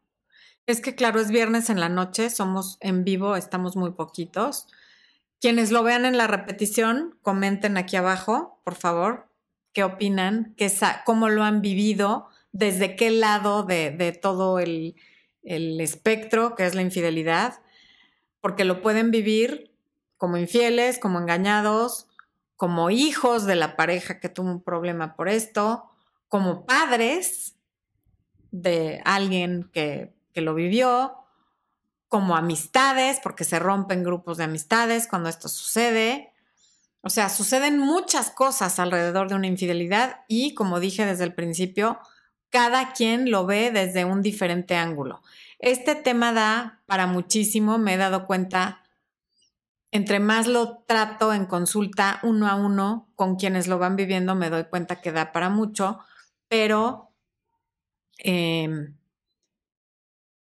Es 0.66 0.82
que 0.82 0.96
claro, 0.96 1.20
es 1.20 1.30
viernes 1.30 1.70
en 1.70 1.80
la 1.80 1.90
noche, 1.90 2.30
somos 2.30 2.78
en 2.82 3.04
vivo, 3.04 3.36
estamos 3.36 3.76
muy 3.76 3.92
poquitos. 3.92 4.68
Quienes 5.40 5.72
lo 5.72 5.84
vean 5.84 6.06
en 6.06 6.18
la 6.18 6.28
repetición, 6.28 7.20
comenten 7.22 7.78
aquí 7.78 7.98
abajo, 7.98 8.62
por 8.64 8.76
favor, 8.76 9.30
qué 9.74 9.84
opinan, 9.84 10.56
qué, 10.58 10.72
cómo 11.06 11.30
lo 11.30 11.44
han 11.44 11.62
vivido, 11.62 12.30
desde 12.52 12.96
qué 12.96 13.12
lado 13.12 13.64
de, 13.64 14.18
todo 14.20 14.60
el, 14.60 14.96
el 15.46 15.80
espectro 15.80 16.56
que 16.56 16.66
es 16.66 16.76
la 16.76 16.82
infidelidad, 16.82 17.62
porque 18.41 18.66
lo 18.66 18.82
pueden 18.82 19.12
vivir 19.12 19.72
como 20.18 20.38
infieles, 20.38 21.00
como 21.00 21.20
engañados, 21.20 22.08
como 22.56 22.89
hijos 22.89 23.46
de 23.46 23.56
la 23.56 23.76
pareja 23.76 24.20
que 24.20 24.30
tuvo 24.30 24.50
un 24.50 24.64
problema 24.64 25.16
por 25.16 25.30
esto, 25.30 25.89
como 26.28 26.66
padres 26.66 27.56
de 28.52 29.02
alguien 29.06 29.70
que, 29.74 30.14
lo 30.36 30.54
vivió, 30.54 31.16
como 32.10 32.36
amistades, 32.36 33.20
porque 33.24 33.46
se 33.46 33.58
rompen 33.58 34.04
grupos 34.04 34.38
de 34.38 34.43
amistades 34.43 35.08
cuando 35.08 35.30
esto 35.30 35.48
sucede. 35.48 36.34
O 37.02 37.10
sea, 37.10 37.30
suceden 37.30 37.80
muchas 37.80 38.32
cosas 38.32 38.80
alrededor 38.80 39.30
de 39.30 39.36
una 39.36 39.48
infidelidad 39.48 40.22
y, 40.28 40.54
como 40.54 40.80
dije 40.80 41.06
desde 41.06 41.24
el 41.24 41.34
principio, 41.34 42.00
cada 42.56 42.93
quien 42.93 43.32
lo 43.32 43.45
ve 43.45 43.70
desde 43.70 44.06
un 44.06 44.22
diferente 44.22 44.78
ángulo. 44.78 45.22
Este 45.60 45.93
tema 45.93 46.32
da 46.32 46.82
para 46.86 47.06
muchísimo, 47.06 47.78
me 47.78 47.95
he 47.95 47.97
dado 47.97 48.26
cuenta, 48.26 48.82
entre 49.91 50.22
más 50.22 50.47
lo 50.47 50.78
trato 50.88 51.34
en 51.34 51.47
consulta 51.47 52.22
uno 52.24 52.47
a 52.47 52.56
uno 52.56 53.12
con 53.16 53.36
quienes 53.36 53.68
lo 53.68 53.78
van 53.78 53.97
viviendo, 53.97 54.36
me 54.36 54.49
doy 54.49 54.64
cuenta 54.70 55.01
que 55.01 55.12
da 55.12 55.34
para 55.34 55.49
mucho, 55.49 55.99
pero 56.47 57.12
em, 58.20 58.95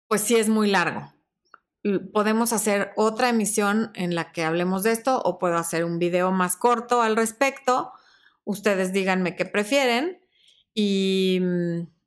pues 0.09 0.23
sí 0.23 0.35
es 0.35 0.49
muy 0.49 0.69
largo. 0.69 1.13
Podemos 2.13 2.53
hacer 2.53 2.91
otra 2.97 3.29
emisión 3.29 3.93
en 3.95 4.17
la 4.17 4.33
que 4.33 4.43
hablemos 4.43 4.83
de 4.83 4.91
esto 4.91 5.23
o 5.23 5.39
puedo 5.39 5.59
hacer 5.59 5.85
un 5.85 6.01
video 6.01 6.33
más 6.33 6.57
corto 6.57 7.03
al 7.03 7.15
respecto. 7.15 7.93
Ustedes 8.43 8.93
díganme 8.93 9.37
qué 9.37 9.45
prefieren 9.45 10.19
y 10.75 11.39
mm, 11.41 12.00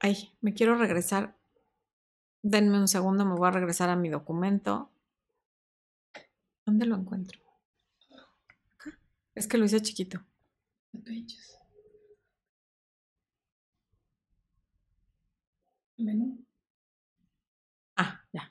Ay, 0.00 0.32
me 0.40 0.54
quiero 0.54 0.74
regresar. 0.76 1.36
Denme 2.42 2.78
un 2.80 2.88
segundo, 2.88 3.24
me 3.24 3.36
voy 3.36 3.46
a 3.46 3.52
regresar 3.52 3.90
a 3.90 3.94
mi 3.96 4.08
documento. 4.08 4.90
¿Dónde 6.64 6.86
lo 6.86 6.94
encuentro? 6.94 7.40
Acá. 8.78 8.98
Es 9.34 9.46
que 9.46 9.58
lo 9.58 9.66
hice 9.66 9.80
chiquito. 9.82 10.24
Menú. 15.98 16.26
Ah, 17.96 18.24
ya. 18.32 18.50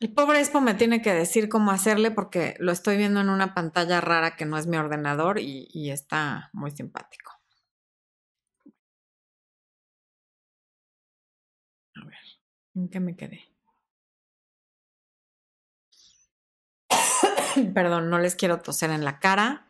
El 0.00 0.12
pobre 0.12 0.40
Expo 0.40 0.60
me 0.60 0.74
tiene 0.74 1.00
que 1.00 1.14
decir 1.14 1.48
cómo 1.48 1.70
hacerle 1.70 2.10
porque 2.10 2.56
lo 2.58 2.72
estoy 2.72 2.96
viendo 2.96 3.20
en 3.20 3.28
una 3.28 3.54
pantalla 3.54 4.00
rara 4.00 4.34
que 4.36 4.44
no 4.44 4.58
es 4.58 4.66
mi 4.66 4.76
ordenador 4.76 5.38
y, 5.38 5.68
y 5.72 5.90
está 5.90 6.50
muy 6.52 6.72
simpático. 6.72 7.39
¿En 12.80 12.88
qué 12.88 12.98
me 12.98 13.14
quedé? 13.14 13.44
Perdón, 17.74 18.08
no 18.08 18.18
les 18.18 18.36
quiero 18.36 18.62
toser 18.62 18.88
en 18.88 19.04
la 19.04 19.20
cara. 19.20 19.66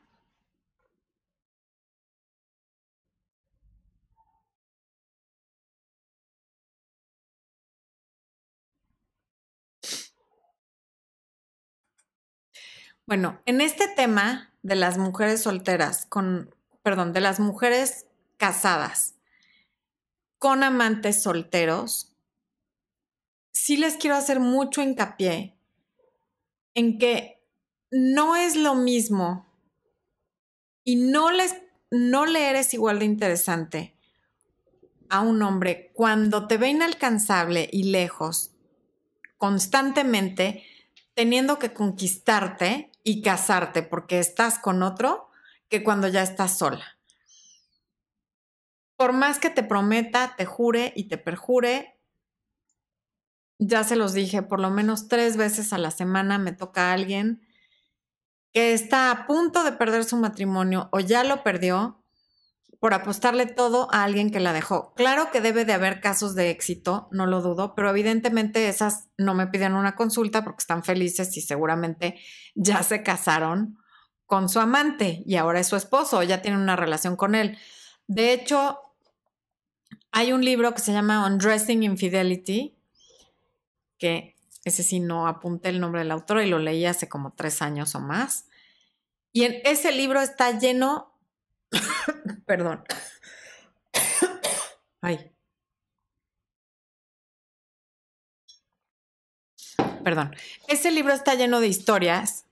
Bueno, 13.07 13.41
en 13.45 13.61
este 13.61 13.89
tema 13.89 14.55
de 14.63 14.77
las 14.77 14.99
mujeres 14.99 15.43
solteras 15.43 16.07
con, 16.07 16.55
perdón, 16.85 17.13
de 17.13 17.21
las 17.21 17.41
mujeres 17.41 18.07
casadas 18.37 19.17
con 20.39 20.63
amantes 20.63 21.25
solteros, 21.25 22.10
sí 23.53 23.77
les 23.77 23.97
quiero 23.97 24.17
hacer 24.17 24.41
mucho 24.41 24.83
hincapié 24.83 25.57
en 26.75 26.99
que 26.99 27.43
no 27.91 28.37
es 28.37 28.57
lo 28.57 28.75
mismo 28.75 29.47
y 30.85 30.97
no 30.97 31.31
les 31.31 31.55
no 31.91 32.25
le 32.25 32.49
eres 32.49 32.73
igual 32.73 33.01
de 33.01 33.05
interesante 33.05 33.95
a 35.09 35.21
un 35.21 35.43
hombre 35.43 35.91
cuando 35.95 36.47
te 36.47 36.57
ve 36.57 36.69
inalcanzable 36.69 37.69
y 37.73 37.85
lejos 37.85 38.53
constantemente 39.39 40.65
teniendo 41.15 41.59
que 41.59 41.73
conquistarte 41.73 42.91
y 43.03 43.23
casarte 43.23 43.83
porque 43.83 44.19
estás 44.19 44.59
con 44.59 44.83
otro 44.83 45.31
que 45.69 45.83
cuando 45.83 46.09
ya 46.09 46.23
estás 46.23 46.59
sola. 46.59 46.85
Por 48.97 49.13
más 49.13 49.39
que 49.39 49.51
te 49.51 49.63
prometa, 49.63 50.35
te 50.37 50.45
jure 50.45 50.93
y 50.95 51.05
te 51.05 51.17
perjure, 51.17 52.00
ya 53.61 53.85
se 53.85 53.95
los 53.95 54.15
dije, 54.15 54.43
por 54.43 54.59
lo 54.59 54.71
menos 54.71 55.07
tres 55.07 55.37
veces 55.37 55.73
a 55.73 55.79
la 55.79 55.91
semana 55.91 56.39
me 56.39 56.53
toca 56.53 56.91
a 56.91 56.95
alguien 56.95 57.43
que 58.53 58.73
está 58.73 59.11
a 59.11 59.27
punto 59.27 59.63
de 59.63 59.73
perder 59.73 60.05
su 60.05 60.17
matrimonio 60.17 60.89
o 60.93 61.01
ya 61.01 61.23
lo 61.23 61.45
perdió 61.45 62.03
por 62.81 62.95
apostarle 62.95 63.45
todo 63.45 63.89
a 63.93 64.03
alguien 64.03 64.31
que 64.31 64.41
la 64.41 64.55
dejó. 64.55 64.95
Claro 64.95 65.31
que 65.31 65.43
debe 65.43 65.67
de 65.67 65.75
haber 65.75 66.01
casos 66.01 66.35
de 66.35 66.49
éxito, 66.49 67.09
no 67.13 67.27
lo 67.27 67.43
dudo, 67.43 67.75
pero 67.75 67.91
evidentemente 67.91 68.69
esas 68.69 69.11
no 69.19 69.35
me 69.35 69.47
piden 69.47 69.75
una 69.75 69.95
consulta 69.95 70.43
porque 70.43 70.63
están 70.63 70.83
felices 70.83 71.37
y 71.37 71.43
seguramente 71.43 72.19
ya 72.55 72.83
se 72.83 73.03
casaron 73.03 73.77
con 74.25 74.49
su 74.49 74.61
amante 74.61 75.23
y 75.27 75.37
ahora 75.37 75.61
es 75.61 75.67
su 75.67 75.77
esposo, 75.77 76.23
ya 76.23 76.41
tienen 76.41 76.61
una 76.61 76.77
relación 76.77 77.17
con 77.17 77.35
él. 77.35 77.59
De 78.07 78.33
hecho, 78.33 78.79
hay 80.11 80.33
un 80.33 80.43
libro 80.43 80.73
que 80.73 80.81
se 80.81 80.93
llama 80.93 81.27
Undressing 81.27 81.83
Infidelity, 81.83 82.80
que 84.01 84.35
ese 84.65 84.83
sí 84.83 84.99
no 84.99 85.29
apunté 85.29 85.69
el 85.69 85.79
nombre 85.79 86.01
del 86.01 86.11
autor 86.11 86.43
y 86.43 86.49
lo 86.49 86.59
leí 86.59 86.85
hace 86.87 87.09
como 87.09 87.33
tres 87.35 87.63
años 87.63 87.95
o 87.95 88.01
más. 88.01 88.47
Y 89.33 89.45
en 89.45 89.61
ese 89.65 89.93
libro 89.93 90.21
está 90.21 90.59
lleno, 90.59 91.15
perdón, 92.47 92.83
ay, 95.03 95.31
perdón, 100.03 100.35
ese 100.67 100.91
libro 100.91 101.13
está 101.13 101.35
lleno 101.35 101.61
de 101.61 101.69
historias 101.69 102.47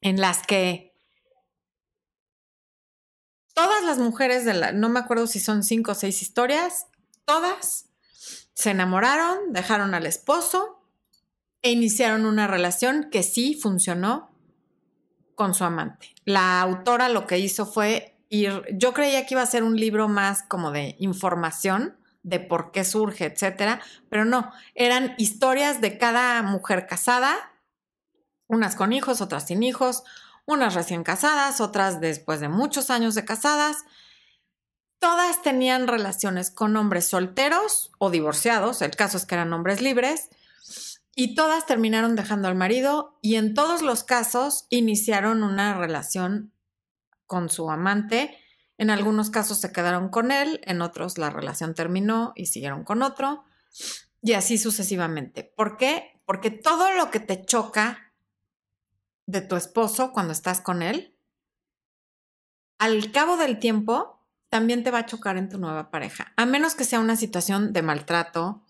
en 0.00 0.20
las 0.20 0.46
que 0.46 0.94
todas 3.54 3.82
las 3.82 3.98
mujeres 3.98 4.44
de 4.44 4.54
la, 4.54 4.72
no 4.72 4.88
me 4.88 5.00
acuerdo 5.00 5.26
si 5.26 5.40
son 5.40 5.64
cinco 5.64 5.92
o 5.92 5.94
seis 5.94 6.22
historias, 6.22 6.86
todas 7.24 7.89
se 8.60 8.72
enamoraron, 8.72 9.54
dejaron 9.54 9.94
al 9.94 10.04
esposo 10.04 10.84
e 11.62 11.70
iniciaron 11.70 12.26
una 12.26 12.46
relación 12.46 13.08
que 13.10 13.22
sí 13.22 13.54
funcionó 13.54 14.30
con 15.34 15.54
su 15.54 15.64
amante. 15.64 16.14
La 16.26 16.60
autora 16.60 17.08
lo 17.08 17.26
que 17.26 17.38
hizo 17.38 17.64
fue 17.64 18.18
ir, 18.28 18.62
yo 18.74 18.92
creía 18.92 19.24
que 19.24 19.32
iba 19.32 19.42
a 19.42 19.46
ser 19.46 19.62
un 19.62 19.76
libro 19.76 20.08
más 20.08 20.42
como 20.42 20.72
de 20.72 20.94
información 20.98 21.96
de 22.22 22.38
por 22.38 22.70
qué 22.70 22.84
surge, 22.84 23.24
etcétera, 23.24 23.80
pero 24.10 24.26
no, 24.26 24.52
eran 24.74 25.14
historias 25.16 25.80
de 25.80 25.96
cada 25.96 26.42
mujer 26.42 26.86
casada, 26.86 27.34
unas 28.46 28.76
con 28.76 28.92
hijos, 28.92 29.22
otras 29.22 29.46
sin 29.46 29.62
hijos, 29.62 30.04
unas 30.44 30.74
recién 30.74 31.02
casadas, 31.02 31.62
otras 31.62 31.98
después 31.98 32.40
de 32.40 32.50
muchos 32.50 32.90
años 32.90 33.14
de 33.14 33.24
casadas, 33.24 33.86
Todas 35.00 35.40
tenían 35.40 35.88
relaciones 35.88 36.50
con 36.50 36.76
hombres 36.76 37.06
solteros 37.06 37.90
o 37.98 38.10
divorciados, 38.10 38.82
el 38.82 38.90
caso 38.90 39.16
es 39.16 39.24
que 39.24 39.34
eran 39.34 39.52
hombres 39.54 39.80
libres, 39.80 40.28
y 41.14 41.34
todas 41.34 41.64
terminaron 41.66 42.16
dejando 42.16 42.48
al 42.48 42.54
marido 42.54 43.18
y 43.22 43.36
en 43.36 43.54
todos 43.54 43.82
los 43.82 44.04
casos 44.04 44.66
iniciaron 44.68 45.42
una 45.42 45.76
relación 45.76 46.52
con 47.26 47.48
su 47.48 47.70
amante. 47.70 48.38
En 48.76 48.90
algunos 48.90 49.30
casos 49.30 49.58
se 49.58 49.72
quedaron 49.72 50.10
con 50.10 50.32
él, 50.32 50.60
en 50.64 50.82
otros 50.82 51.16
la 51.16 51.30
relación 51.30 51.74
terminó 51.74 52.32
y 52.36 52.46
siguieron 52.46 52.84
con 52.84 53.02
otro, 53.02 53.42
y 54.22 54.34
así 54.34 54.58
sucesivamente. 54.58 55.44
¿Por 55.44 55.78
qué? 55.78 56.20
Porque 56.26 56.50
todo 56.50 56.90
lo 56.92 57.10
que 57.10 57.20
te 57.20 57.44
choca 57.44 58.12
de 59.24 59.40
tu 59.40 59.56
esposo 59.56 60.12
cuando 60.12 60.32
estás 60.32 60.60
con 60.60 60.82
él, 60.82 61.16
al 62.78 63.12
cabo 63.12 63.38
del 63.38 63.58
tiempo 63.58 64.19
también 64.50 64.84
te 64.84 64.90
va 64.90 64.98
a 64.98 65.06
chocar 65.06 65.36
en 65.36 65.48
tu 65.48 65.58
nueva 65.58 65.90
pareja, 65.90 66.32
a 66.36 66.44
menos 66.44 66.74
que 66.74 66.84
sea 66.84 67.00
una 67.00 67.16
situación 67.16 67.72
de 67.72 67.82
maltrato, 67.82 68.62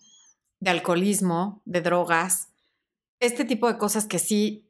de 0.61 0.70
alcoholismo, 0.70 1.62
de 1.64 1.81
drogas, 1.81 2.51
este 3.18 3.45
tipo 3.45 3.66
de 3.66 3.78
cosas 3.78 4.07
que 4.07 4.18
sí, 4.18 4.68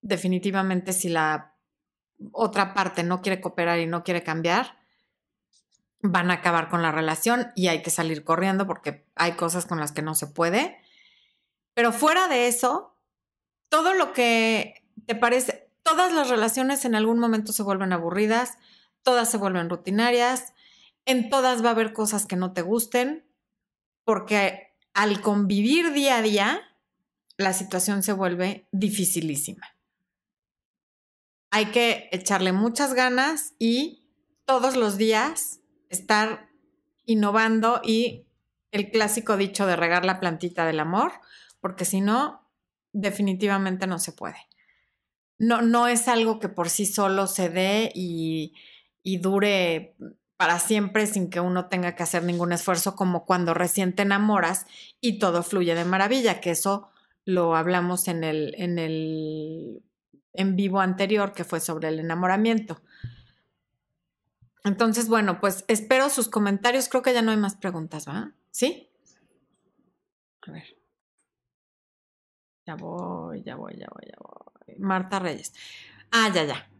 definitivamente 0.00 0.92
si 0.92 1.08
la 1.08 1.54
otra 2.30 2.74
parte 2.74 3.02
no 3.02 3.20
quiere 3.20 3.40
cooperar 3.40 3.80
y 3.80 3.86
no 3.86 4.04
quiere 4.04 4.22
cambiar, 4.22 4.78
van 6.00 6.30
a 6.30 6.34
acabar 6.34 6.68
con 6.68 6.82
la 6.82 6.92
relación 6.92 7.52
y 7.54 7.68
hay 7.68 7.82
que 7.82 7.90
salir 7.90 8.24
corriendo 8.24 8.66
porque 8.66 9.04
hay 9.16 9.32
cosas 9.32 9.66
con 9.66 9.80
las 9.80 9.92
que 9.92 10.02
no 10.02 10.14
se 10.14 10.28
puede. 10.28 10.78
Pero 11.74 11.92
fuera 11.92 12.28
de 12.28 12.48
eso, 12.48 12.96
todo 13.68 13.94
lo 13.94 14.12
que 14.12 14.84
te 15.06 15.14
parece, 15.14 15.70
todas 15.82 16.12
las 16.12 16.28
relaciones 16.28 16.84
en 16.84 16.94
algún 16.94 17.18
momento 17.18 17.52
se 17.52 17.62
vuelven 17.62 17.92
aburridas, 17.92 18.58
todas 19.02 19.30
se 19.30 19.36
vuelven 19.36 19.70
rutinarias, 19.70 20.52
en 21.04 21.28
todas 21.28 21.64
va 21.64 21.68
a 21.68 21.72
haber 21.72 21.92
cosas 21.92 22.26
que 22.26 22.36
no 22.36 22.52
te 22.52 22.62
gusten, 22.62 23.26
porque 24.04 24.74
al 24.94 25.20
convivir 25.20 25.92
día 25.92 26.18
a 26.18 26.22
día, 26.22 26.60
la 27.36 27.52
situación 27.52 28.02
se 28.02 28.12
vuelve 28.12 28.68
dificilísima. 28.72 29.66
Hay 31.50 31.66
que 31.66 32.08
echarle 32.12 32.52
muchas 32.52 32.94
ganas 32.94 33.54
y 33.58 34.04
todos 34.44 34.76
los 34.76 34.96
días 34.96 35.60
estar 35.88 36.48
innovando 37.04 37.80
y 37.84 38.26
el 38.70 38.90
clásico 38.90 39.36
dicho 39.36 39.66
de 39.66 39.76
regar 39.76 40.04
la 40.04 40.18
plantita 40.18 40.64
del 40.64 40.80
amor, 40.80 41.12
porque 41.60 41.84
si 41.84 42.00
no, 42.00 42.48
definitivamente 42.92 43.86
no 43.86 43.98
se 43.98 44.12
puede. 44.12 44.38
No, 45.38 45.60
no 45.60 45.88
es 45.88 46.08
algo 46.08 46.38
que 46.38 46.48
por 46.48 46.70
sí 46.70 46.86
solo 46.86 47.26
se 47.26 47.48
dé 47.50 47.90
y, 47.94 48.54
y 49.02 49.18
dure 49.18 49.96
para 50.36 50.58
siempre 50.58 51.06
sin 51.06 51.30
que 51.30 51.40
uno 51.40 51.66
tenga 51.68 51.94
que 51.94 52.02
hacer 52.02 52.24
ningún 52.24 52.52
esfuerzo, 52.52 52.96
como 52.96 53.24
cuando 53.24 53.54
recién 53.54 53.94
te 53.94 54.02
enamoras 54.02 54.66
y 55.00 55.18
todo 55.18 55.42
fluye 55.42 55.74
de 55.74 55.84
maravilla, 55.84 56.40
que 56.40 56.50
eso 56.50 56.88
lo 57.24 57.54
hablamos 57.54 58.08
en 58.08 58.24
el, 58.24 58.54
en 58.58 58.78
el 58.78 59.82
en 60.32 60.56
vivo 60.56 60.80
anterior, 60.80 61.32
que 61.32 61.44
fue 61.44 61.60
sobre 61.60 61.88
el 61.88 62.00
enamoramiento. 62.00 62.82
Entonces, 64.64 65.08
bueno, 65.08 65.40
pues 65.40 65.64
espero 65.68 66.08
sus 66.08 66.28
comentarios. 66.28 66.88
Creo 66.88 67.02
que 67.02 67.12
ya 67.12 67.22
no 67.22 67.30
hay 67.30 67.36
más 67.36 67.56
preguntas, 67.56 68.08
¿va? 68.08 68.32
¿Sí? 68.50 68.90
A 70.46 70.52
ver. 70.52 70.76
Ya 72.66 72.76
voy, 72.76 73.42
ya 73.42 73.56
voy, 73.56 73.76
ya 73.76 73.86
voy, 73.92 74.06
ya 74.06 74.16
voy. 74.18 74.76
Marta 74.78 75.18
Reyes. 75.18 75.52
Ah, 76.10 76.30
ya, 76.32 76.44
ya. 76.44 76.71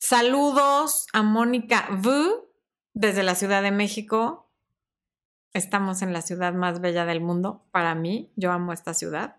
Saludos 0.00 1.08
a 1.12 1.22
Mónica 1.22 1.88
V 1.90 2.30
desde 2.94 3.24
la 3.24 3.34
Ciudad 3.34 3.62
de 3.62 3.72
México. 3.72 4.48
Estamos 5.52 6.02
en 6.02 6.12
la 6.12 6.22
ciudad 6.22 6.54
más 6.54 6.80
bella 6.80 7.04
del 7.04 7.20
mundo 7.20 7.66
para 7.72 7.96
mí. 7.96 8.32
Yo 8.36 8.52
amo 8.52 8.72
esta 8.72 8.94
ciudad. 8.94 9.36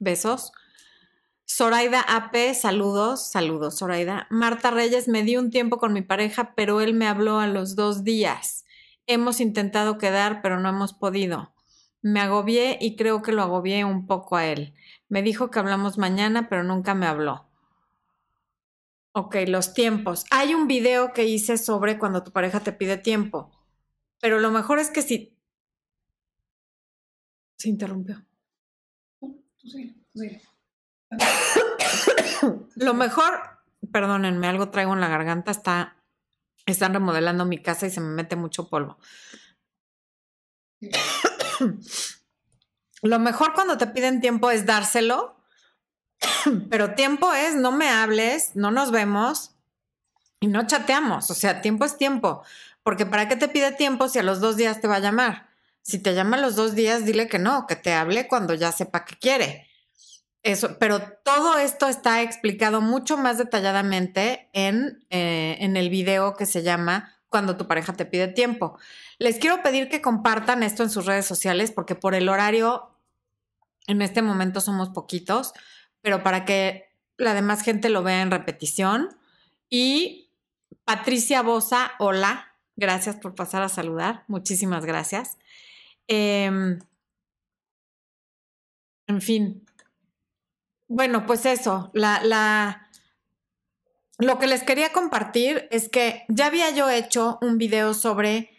Besos. 0.00 0.52
Zoraida 1.48 2.00
AP, 2.00 2.54
saludos, 2.54 3.30
saludos, 3.30 3.78
Zoraida. 3.78 4.26
Marta 4.30 4.72
Reyes, 4.72 5.06
me 5.06 5.22
di 5.22 5.36
un 5.36 5.50
tiempo 5.50 5.78
con 5.78 5.92
mi 5.92 6.02
pareja, 6.02 6.54
pero 6.56 6.80
él 6.80 6.92
me 6.92 7.06
habló 7.06 7.38
a 7.38 7.46
los 7.46 7.76
dos 7.76 8.02
días. 8.02 8.64
Hemos 9.06 9.40
intentado 9.40 9.96
quedar, 9.96 10.42
pero 10.42 10.58
no 10.58 10.68
hemos 10.68 10.92
podido. 10.92 11.54
Me 12.02 12.20
agobié 12.20 12.78
y 12.80 12.96
creo 12.96 13.22
que 13.22 13.30
lo 13.30 13.42
agobié 13.42 13.84
un 13.84 14.08
poco 14.08 14.36
a 14.36 14.46
él. 14.46 14.74
Me 15.08 15.22
dijo 15.22 15.52
que 15.52 15.60
hablamos 15.60 15.98
mañana, 15.98 16.48
pero 16.48 16.64
nunca 16.64 16.94
me 16.94 17.06
habló. 17.06 17.45
Ok, 19.18 19.34
los 19.46 19.72
tiempos. 19.72 20.26
Hay 20.30 20.52
un 20.52 20.66
video 20.66 21.14
que 21.14 21.24
hice 21.24 21.56
sobre 21.56 21.98
cuando 21.98 22.22
tu 22.22 22.32
pareja 22.32 22.60
te 22.60 22.70
pide 22.72 22.98
tiempo, 22.98 23.50
pero 24.20 24.38
lo 24.40 24.50
mejor 24.50 24.78
es 24.78 24.90
que 24.90 25.00
si... 25.00 25.34
Se 27.56 27.70
interrumpió. 27.70 28.26
Lo 32.74 32.92
mejor, 32.92 33.40
perdónenme, 33.90 34.48
algo 34.48 34.68
traigo 34.68 34.92
en 34.92 35.00
la 35.00 35.08
garganta, 35.08 35.50
está, 35.50 35.96
están 36.66 36.92
remodelando 36.92 37.46
mi 37.46 37.62
casa 37.62 37.86
y 37.86 37.90
se 37.90 38.02
me 38.02 38.10
mete 38.10 38.36
mucho 38.36 38.68
polvo. 38.68 38.98
Lo 43.00 43.18
mejor 43.18 43.54
cuando 43.54 43.78
te 43.78 43.86
piden 43.86 44.20
tiempo 44.20 44.50
es 44.50 44.66
dárselo, 44.66 45.35
pero 46.70 46.94
tiempo 46.94 47.32
es 47.32 47.54
no 47.54 47.72
me 47.72 47.88
hables, 47.88 48.52
no 48.54 48.70
nos 48.70 48.90
vemos 48.90 49.52
y 50.40 50.48
no 50.48 50.66
chateamos. 50.66 51.30
O 51.30 51.34
sea, 51.34 51.60
tiempo 51.60 51.84
es 51.84 51.96
tiempo, 51.96 52.42
porque 52.82 53.06
¿para 53.06 53.28
qué 53.28 53.36
te 53.36 53.48
pide 53.48 53.72
tiempo 53.72 54.08
si 54.08 54.18
a 54.18 54.22
los 54.22 54.40
dos 54.40 54.56
días 54.56 54.80
te 54.80 54.88
va 54.88 54.96
a 54.96 55.00
llamar? 55.00 55.48
Si 55.82 55.98
te 55.98 56.14
llama 56.14 56.36
a 56.36 56.40
los 56.40 56.56
dos 56.56 56.74
días, 56.74 57.04
dile 57.04 57.28
que 57.28 57.38
no, 57.38 57.66
que 57.66 57.76
te 57.76 57.92
hable 57.92 58.26
cuando 58.26 58.54
ya 58.54 58.72
sepa 58.72 59.04
que 59.04 59.16
quiere. 59.16 59.66
Eso, 60.42 60.78
pero 60.78 61.00
todo 61.24 61.58
esto 61.58 61.88
está 61.88 62.22
explicado 62.22 62.80
mucho 62.80 63.16
más 63.16 63.38
detalladamente 63.38 64.48
en, 64.52 65.04
eh, 65.10 65.56
en 65.60 65.76
el 65.76 65.90
video 65.90 66.36
que 66.36 66.46
se 66.46 66.62
llama 66.62 67.16
Cuando 67.28 67.56
tu 67.56 67.66
pareja 67.66 67.92
te 67.94 68.04
pide 68.04 68.28
tiempo. 68.28 68.78
Les 69.18 69.38
quiero 69.38 69.62
pedir 69.62 69.88
que 69.88 70.00
compartan 70.00 70.62
esto 70.62 70.82
en 70.82 70.90
sus 70.90 71.06
redes 71.06 71.26
sociales 71.26 71.72
porque 71.72 71.96
por 71.96 72.14
el 72.14 72.28
horario 72.28 72.90
en 73.86 74.02
este 74.02 74.22
momento 74.22 74.60
somos 74.60 74.90
poquitos, 74.90 75.52
pero 76.06 76.22
para 76.22 76.44
que 76.44 76.88
la 77.16 77.34
demás 77.34 77.62
gente 77.62 77.88
lo 77.88 78.04
vea 78.04 78.22
en 78.22 78.30
repetición. 78.30 79.08
Y 79.68 80.30
Patricia 80.84 81.42
Bosa, 81.42 81.94
hola, 81.98 82.54
gracias 82.76 83.16
por 83.16 83.34
pasar 83.34 83.62
a 83.62 83.68
saludar, 83.68 84.22
muchísimas 84.28 84.84
gracias. 84.84 85.36
Em, 86.06 86.78
en 89.08 89.20
fin, 89.20 89.66
bueno, 90.86 91.26
pues 91.26 91.44
eso, 91.44 91.90
la, 91.92 92.22
la, 92.22 92.88
lo 94.18 94.38
que 94.38 94.46
les 94.46 94.62
quería 94.62 94.92
compartir 94.92 95.66
es 95.72 95.88
que 95.88 96.24
ya 96.28 96.46
había 96.46 96.70
yo 96.70 96.88
hecho 96.88 97.38
un 97.42 97.58
video 97.58 97.94
sobre 97.94 98.55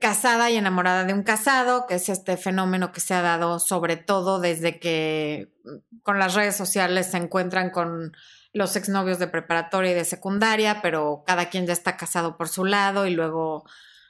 casada 0.00 0.50
y 0.50 0.56
enamorada 0.56 1.04
de 1.04 1.14
un 1.14 1.22
casado, 1.22 1.86
que 1.86 1.94
es 1.94 2.08
este 2.08 2.36
fenómeno 2.36 2.92
que 2.92 3.00
se 3.00 3.14
ha 3.14 3.22
dado 3.22 3.58
sobre 3.58 3.96
todo 3.96 4.40
desde 4.40 4.78
que 4.78 5.52
mm, 5.64 5.98
con 6.02 6.18
las 6.18 6.34
redes 6.34 6.56
sociales 6.56 7.10
se 7.10 7.16
encuentran 7.16 7.70
con 7.70 8.12
los 8.52 8.76
exnovios 8.76 9.18
de 9.18 9.28
preparatoria 9.28 9.92
y 9.92 9.94
de 9.94 10.04
secundaria, 10.04 10.80
pero 10.82 11.22
cada 11.26 11.48
quien 11.48 11.66
ya 11.66 11.72
está 11.72 11.96
casado 11.96 12.36
por 12.36 12.48
su 12.48 12.64
lado 12.64 13.06
y 13.06 13.10
luego 13.10 13.64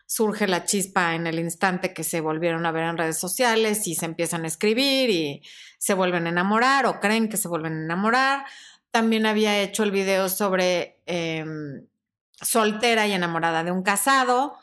surge 0.07 0.47
la 0.47 0.64
chispa 0.64 1.14
en 1.14 1.26
el 1.26 1.39
instante 1.39 1.93
que 1.93 2.03
se 2.03 2.20
volvieron 2.22 2.64
a 2.64 2.72
ver 2.72 2.85
en 2.85 2.97
redes 2.97 3.18
sociales 3.18 3.87
y 3.87 3.95
se 3.95 4.07
empiezan 4.07 4.45
a 4.45 4.49
escribir 4.49 5.11
y 5.11 5.43
se 5.79 5.93
vuelven 5.93 6.26
a 6.26 6.31
enamorar 6.31 6.87
o 6.87 6.99
creen 6.99 7.29
que 7.29 7.37
se 7.37 7.47
vuelven 7.47 7.74
a 7.74 7.85
enamorar. 7.85 8.47
También 8.91 9.26
había 9.26 9.61
hecho 9.61 9.83
el 9.83 9.91
video 9.91 10.31
sobre 10.31 11.03
em, 11.05 11.87
soltera 12.41 13.07
y 13.07 13.12
enamorada 13.12 13.64
de 13.64 13.70
un 13.70 13.83
casado, 13.83 14.57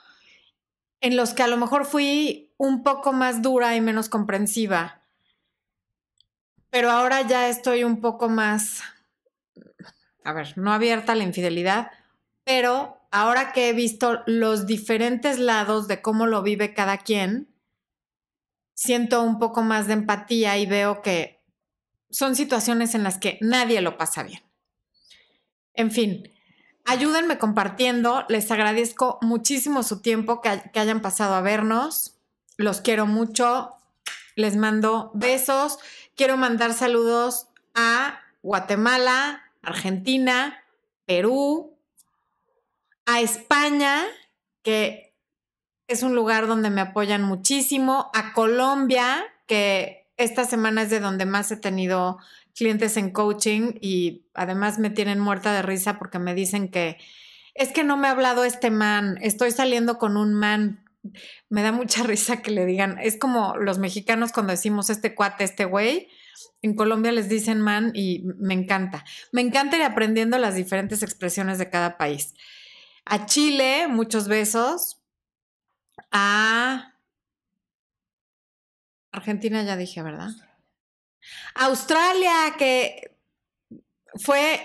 en 1.06 1.16
los 1.16 1.36
que 1.36 1.44
a 1.44 1.48
lo 1.48 1.58
mejor 1.58 1.86
fui 1.86 2.52
un 2.58 2.82
poco 2.82 3.14
más 3.14 3.44
dura 3.44 3.76
y 3.76 3.82
menos 3.82 4.10
comprensiva. 4.10 5.04
Pero 6.72 6.90
ahora 6.90 7.22
ya 7.22 7.48
estoy 7.48 7.84
un 7.84 8.02
poco 8.02 8.28
más, 8.28 8.82
a 10.24 10.34
ver, 10.34 10.58
no 10.58 10.74
abierta 10.74 11.12
a 11.12 11.16
la 11.16 11.24
infidelidad, 11.24 11.92
pero 12.44 12.98
ahora 13.12 13.54
que 13.54 13.70
he 13.70 13.74
visto 13.74 14.24
los 14.26 14.66
diferentes 14.66 15.38
lados 15.38 15.88
de 15.88 16.02
cómo 16.02 16.26
lo 16.26 16.42
vive 16.42 16.74
cada 16.74 16.98
quien, 16.98 17.54
siento 18.74 19.22
un 19.22 19.38
poco 19.38 19.62
más 19.62 19.86
de 19.86 19.94
empatía 19.94 20.58
y 20.58 20.66
veo 20.66 21.04
que 21.04 21.40
son 22.10 22.36
situaciones 22.36 22.96
en 22.96 23.04
las 23.04 23.20
que 23.20 23.38
nadie 23.42 23.80
lo 23.82 24.00
pasa 24.00 24.24
bien. 24.24 24.42
En 25.76 25.92
fin, 25.92 26.35
ayúdenme 26.86 27.38
compartiendo, 27.38 28.26
les 28.30 28.50
agradezco 28.52 29.20
muchísimo 29.22 29.84
su 29.84 30.02
tiempo 30.02 30.42
que, 30.42 30.62
que 30.72 30.80
hayan 30.80 31.02
pasado 31.02 31.36
a 31.36 31.42
vernos, 31.42 32.16
los 32.58 32.82
quiero 32.82 33.06
mucho, 33.06 33.76
les 34.36 34.56
mando 34.56 35.12
besos, 35.14 35.80
quiero 36.16 36.38
mandar 36.38 36.74
saludos 36.74 37.48
a 37.74 38.20
Guatemala, 38.42 39.44
Argentina, 39.62 40.64
Perú, 41.06 41.76
a 43.06 43.22
España, 43.22 44.04
que 44.64 45.14
es 45.88 46.04
un 46.04 46.16
lugar 46.16 46.48
donde 46.48 46.70
me 46.70 46.82
apoyan 46.82 47.22
muchísimo, 47.22 48.10
a 48.14 48.34
Colombia, 48.34 49.24
que 49.48 50.08
esta 50.18 50.46
semana 50.46 50.84
es 50.84 50.90
de 50.90 51.00
donde 51.00 51.26
más 51.26 51.52
he 51.52 51.58
tenido 51.58 52.18
clientes 52.56 52.98
en 52.98 53.12
coaching 53.12 53.74
y 53.82 54.28
además 54.34 54.80
me 54.80 54.90
tienen 54.90 55.20
muerta 55.20 55.54
de 55.54 55.62
risa 55.62 56.00
porque 56.00 56.20
me 56.20 56.34
dicen 56.34 56.70
que 56.70 56.98
es 57.54 57.72
que 57.72 57.84
no 57.84 57.98
me 57.98 58.08
ha 58.08 58.12
hablado 58.12 58.44
este 58.44 58.70
man, 58.70 59.18
estoy 59.22 59.52
saliendo 59.52 59.98
con 59.98 60.18
un 60.18 60.34
man. 60.34 60.84
Me 61.50 61.62
da 61.62 61.72
mucha 61.72 62.04
risa 62.04 62.42
que 62.42 62.52
le 62.52 62.66
digan, 62.66 62.98
es 63.00 63.18
como 63.18 63.56
los 63.58 63.78
mexicanos 63.78 64.32
cuando 64.32 64.52
decimos 64.52 64.90
este 64.90 65.16
cuate, 65.16 65.44
este 65.44 65.66
güey, 65.66 66.10
en 66.62 66.76
Colombia 66.76 67.12
les 67.12 67.30
dicen 67.30 67.62
man 67.62 67.92
y 67.94 68.24
me 68.40 68.54
encanta. 68.54 69.06
Me 69.32 69.42
encanta 69.42 69.78
ir 69.78 69.84
aprendiendo 69.84 70.38
las 70.38 70.56
diferentes 70.56 71.04
expresiones 71.04 71.58
de 71.58 71.70
cada 71.70 71.98
país. 71.98 72.34
A 73.06 73.26
Chile, 73.26 73.88
muchos 73.88 74.28
besos. 74.28 75.02
A 76.12 76.94
Argentina 79.12 79.64
ya 79.64 79.78
dije, 79.78 80.02
¿verdad? 80.02 80.32
Australia, 81.56 82.56
que 82.58 83.18
fue 84.16 84.60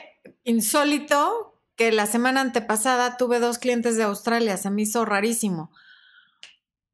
insólito 0.45 1.63
que 1.77 1.93
la 1.93 2.07
semana 2.07 2.43
antepasada 2.43 3.17
tuve 3.17 3.39
dos 3.39 3.59
clientes 3.59 3.97
de 3.97 4.03
Australia, 4.03 4.57
se 4.57 4.71
me 4.71 4.83
hizo 4.83 5.05
rarísimo. 5.05 5.73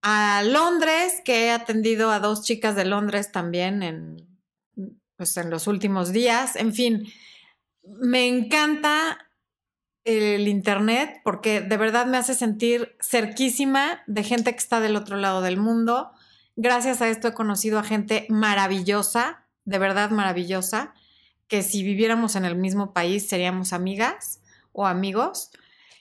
A 0.02 0.42
Londres, 0.44 1.20
que 1.24 1.46
he 1.46 1.50
atendido 1.50 2.10
a 2.10 2.20
dos 2.20 2.42
chicas 2.42 2.76
de 2.76 2.84
Londres 2.84 3.32
también 3.32 3.82
en, 3.82 4.28
pues 5.16 5.36
en 5.36 5.50
los 5.50 5.66
últimos 5.66 6.12
días. 6.12 6.54
En 6.54 6.72
fin, 6.72 7.12
me 7.82 8.28
encanta 8.28 9.26
el 10.04 10.46
Internet 10.46 11.20
porque 11.24 11.60
de 11.60 11.76
verdad 11.76 12.06
me 12.06 12.16
hace 12.16 12.34
sentir 12.34 12.96
cerquísima 13.00 14.04
de 14.06 14.22
gente 14.22 14.52
que 14.52 14.58
está 14.58 14.78
del 14.78 14.94
otro 14.94 15.16
lado 15.16 15.42
del 15.42 15.56
mundo. 15.56 16.12
Gracias 16.54 17.02
a 17.02 17.08
esto 17.08 17.28
he 17.28 17.34
conocido 17.34 17.80
a 17.80 17.82
gente 17.82 18.26
maravillosa, 18.28 19.45
de 19.66 19.78
verdad 19.78 20.10
maravillosa, 20.10 20.94
que 21.48 21.62
si 21.62 21.82
viviéramos 21.82 22.34
en 22.36 22.44
el 22.44 22.56
mismo 22.56 22.92
país 22.92 23.28
seríamos 23.28 23.72
amigas 23.72 24.40
o 24.72 24.86
amigos. 24.86 25.50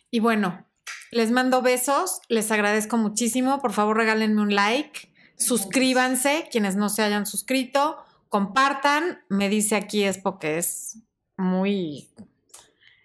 Y 0.09 0.19
bueno, 0.19 0.65
Les 1.11 1.31
mando 1.31 1.61
besos, 1.61 2.19
les 2.27 2.51
agradezco 2.51 2.97
muchísimo. 2.97 3.61
Por 3.61 3.71
favor, 3.73 3.95
regálenme 3.95 4.41
un 4.41 4.53
like, 4.53 5.13
suscríbanse 5.37 6.49
quienes 6.51 6.75
no 6.75 6.89
se 6.89 7.03
hayan 7.03 7.25
suscrito, 7.25 7.97
compartan. 8.27 9.23
Me 9.29 9.47
dice 9.47 9.75
aquí 9.75 10.03
Expo 10.03 10.39
que 10.39 10.57
es 10.57 10.97
muy. 11.37 12.09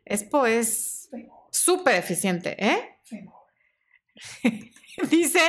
Expo 0.05 0.47
es 0.47 1.09
súper 1.53 1.97
eficiente, 1.97 2.57
¿eh? 2.59 2.99
dice, 5.11 5.41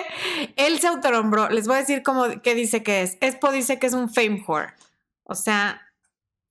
él 0.55 0.79
se 0.79 0.87
autonombró. 0.87 1.49
Les 1.49 1.67
voy 1.67 1.77
a 1.77 1.79
decir 1.79 2.03
cómo, 2.03 2.41
qué 2.43 2.53
dice 2.53 2.83
que 2.83 3.01
es. 3.01 3.17
Expo 3.21 3.51
dice 3.51 3.79
que 3.79 3.87
es 3.87 3.93
un 3.93 4.13
fame 4.13 4.43
whore. 4.47 4.73
O 5.23 5.35
sea, 5.35 5.81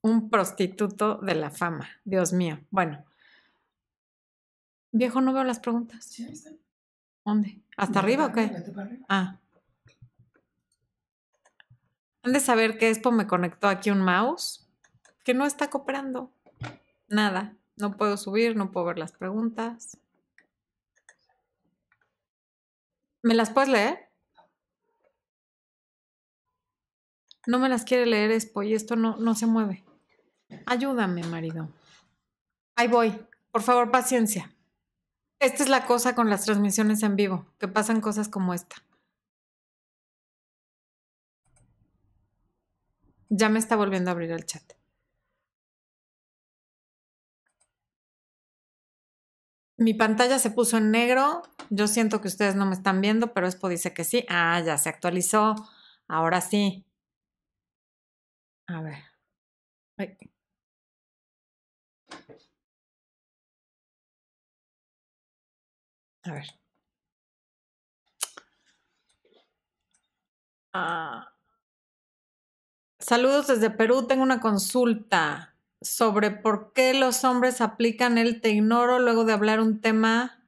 un 0.02 0.30
prostituto 0.30 1.16
de 1.16 1.34
la 1.34 1.50
fama. 1.50 1.88
Dios 2.04 2.32
mío. 2.32 2.60
Bueno. 2.70 3.04
Viejo, 4.92 5.20
no 5.20 5.32
veo 5.32 5.44
las 5.44 5.60
preguntas. 5.60 6.04
Sí, 6.04 6.24
ahí 6.24 6.32
está. 6.32 6.50
¿Dónde? 7.24 7.62
¿Hasta 7.76 7.98
arriba 8.00 8.26
o 8.26 8.32
qué? 8.32 8.46
Vete 8.46 8.72
para 8.72 8.86
arriba. 8.86 9.06
Ah. 9.08 9.38
Han 12.22 12.32
de 12.32 12.40
saber 12.40 12.76
que 12.78 12.90
Expo 12.90 13.12
me 13.12 13.26
conectó 13.26 13.68
aquí 13.68 13.90
un 13.90 14.02
mouse 14.02 14.68
que 15.24 15.34
no 15.34 15.46
está 15.46 15.70
cooperando. 15.70 16.32
Nada. 17.08 17.56
No 17.76 17.96
puedo 17.96 18.16
subir, 18.16 18.56
no 18.56 18.70
puedo 18.72 18.86
ver 18.86 18.98
las 18.98 19.12
preguntas. 19.12 19.98
¿Me 23.22 23.34
las 23.34 23.50
puedes 23.50 23.70
leer? 23.70 24.09
No 27.46 27.58
me 27.58 27.68
las 27.68 27.84
quiere 27.84 28.06
leer 28.06 28.30
Expo 28.30 28.62
y 28.62 28.74
esto 28.74 28.96
no, 28.96 29.16
no 29.16 29.34
se 29.34 29.46
mueve. 29.46 29.84
Ayúdame, 30.66 31.22
marido. 31.24 31.68
Ahí 32.76 32.88
voy. 32.88 33.18
Por 33.50 33.62
favor, 33.62 33.90
paciencia. 33.90 34.52
Esta 35.40 35.62
es 35.62 35.68
la 35.68 35.86
cosa 35.86 36.14
con 36.14 36.28
las 36.28 36.44
transmisiones 36.44 37.02
en 37.02 37.16
vivo, 37.16 37.46
que 37.58 37.66
pasan 37.66 38.00
cosas 38.00 38.28
como 38.28 38.52
esta. 38.52 38.76
Ya 43.30 43.48
me 43.48 43.58
está 43.58 43.76
volviendo 43.76 44.10
a 44.10 44.12
abrir 44.12 44.30
el 44.32 44.44
chat. 44.44 44.62
Mi 49.78 49.94
pantalla 49.94 50.38
se 50.38 50.50
puso 50.50 50.76
en 50.76 50.90
negro. 50.90 51.42
Yo 51.70 51.86
siento 51.86 52.20
que 52.20 52.28
ustedes 52.28 52.54
no 52.54 52.66
me 52.66 52.74
están 52.74 53.00
viendo, 53.00 53.32
pero 53.32 53.46
Expo 53.46 53.70
dice 53.70 53.94
que 53.94 54.04
sí. 54.04 54.26
Ah, 54.28 54.60
ya 54.60 54.76
se 54.76 54.90
actualizó. 54.90 55.54
Ahora 56.06 56.42
sí. 56.42 56.84
A 58.70 58.80
ver. 58.82 58.98
A 66.24 66.32
ver. 66.32 66.46
Ah. 70.72 71.32
Saludos 73.00 73.48
desde 73.48 73.70
Perú. 73.70 74.06
Tengo 74.06 74.22
una 74.22 74.40
consulta 74.40 75.56
sobre 75.80 76.30
por 76.30 76.72
qué 76.72 76.94
los 76.94 77.24
hombres 77.24 77.60
aplican 77.60 78.18
el 78.18 78.40
te 78.40 78.50
ignoro 78.50 79.00
luego 79.00 79.24
de 79.24 79.32
hablar 79.32 79.58
un 79.60 79.80
tema 79.80 80.39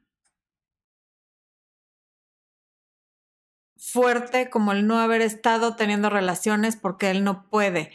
fuerte 3.92 4.48
como 4.48 4.72
el 4.72 4.86
no 4.86 4.98
haber 4.98 5.20
estado 5.20 5.76
teniendo 5.76 6.08
relaciones 6.08 6.76
porque 6.76 7.10
él 7.10 7.24
no 7.24 7.48
puede. 7.48 7.92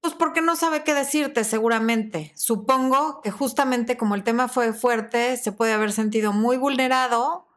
Pues 0.00 0.14
porque 0.14 0.42
no 0.42 0.54
sabe 0.54 0.84
qué 0.84 0.94
decirte, 0.94 1.44
seguramente. 1.44 2.32
Supongo 2.36 3.20
que 3.22 3.30
justamente 3.30 3.96
como 3.96 4.14
el 4.14 4.22
tema 4.22 4.48
fue 4.48 4.72
fuerte, 4.72 5.36
se 5.36 5.52
puede 5.52 5.72
haber 5.72 5.92
sentido 5.92 6.32
muy 6.32 6.56
vulnerado 6.56 7.48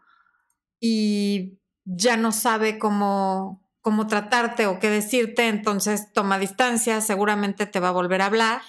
y 0.80 1.60
ya 1.84 2.18
no 2.18 2.32
sabe 2.32 2.80
cómo, 2.80 3.68
cómo 3.82 4.08
tratarte 4.08 4.66
o 4.66 4.80
qué 4.80 4.90
decirte, 4.90 5.48
entonces 5.48 6.12
toma 6.14 6.40
distancia, 6.40 7.02
seguramente 7.02 7.66
te 7.66 7.80
va 7.80 7.90
a 7.90 7.94
volver 7.94 8.22
a 8.22 8.28
hablar, 8.28 8.62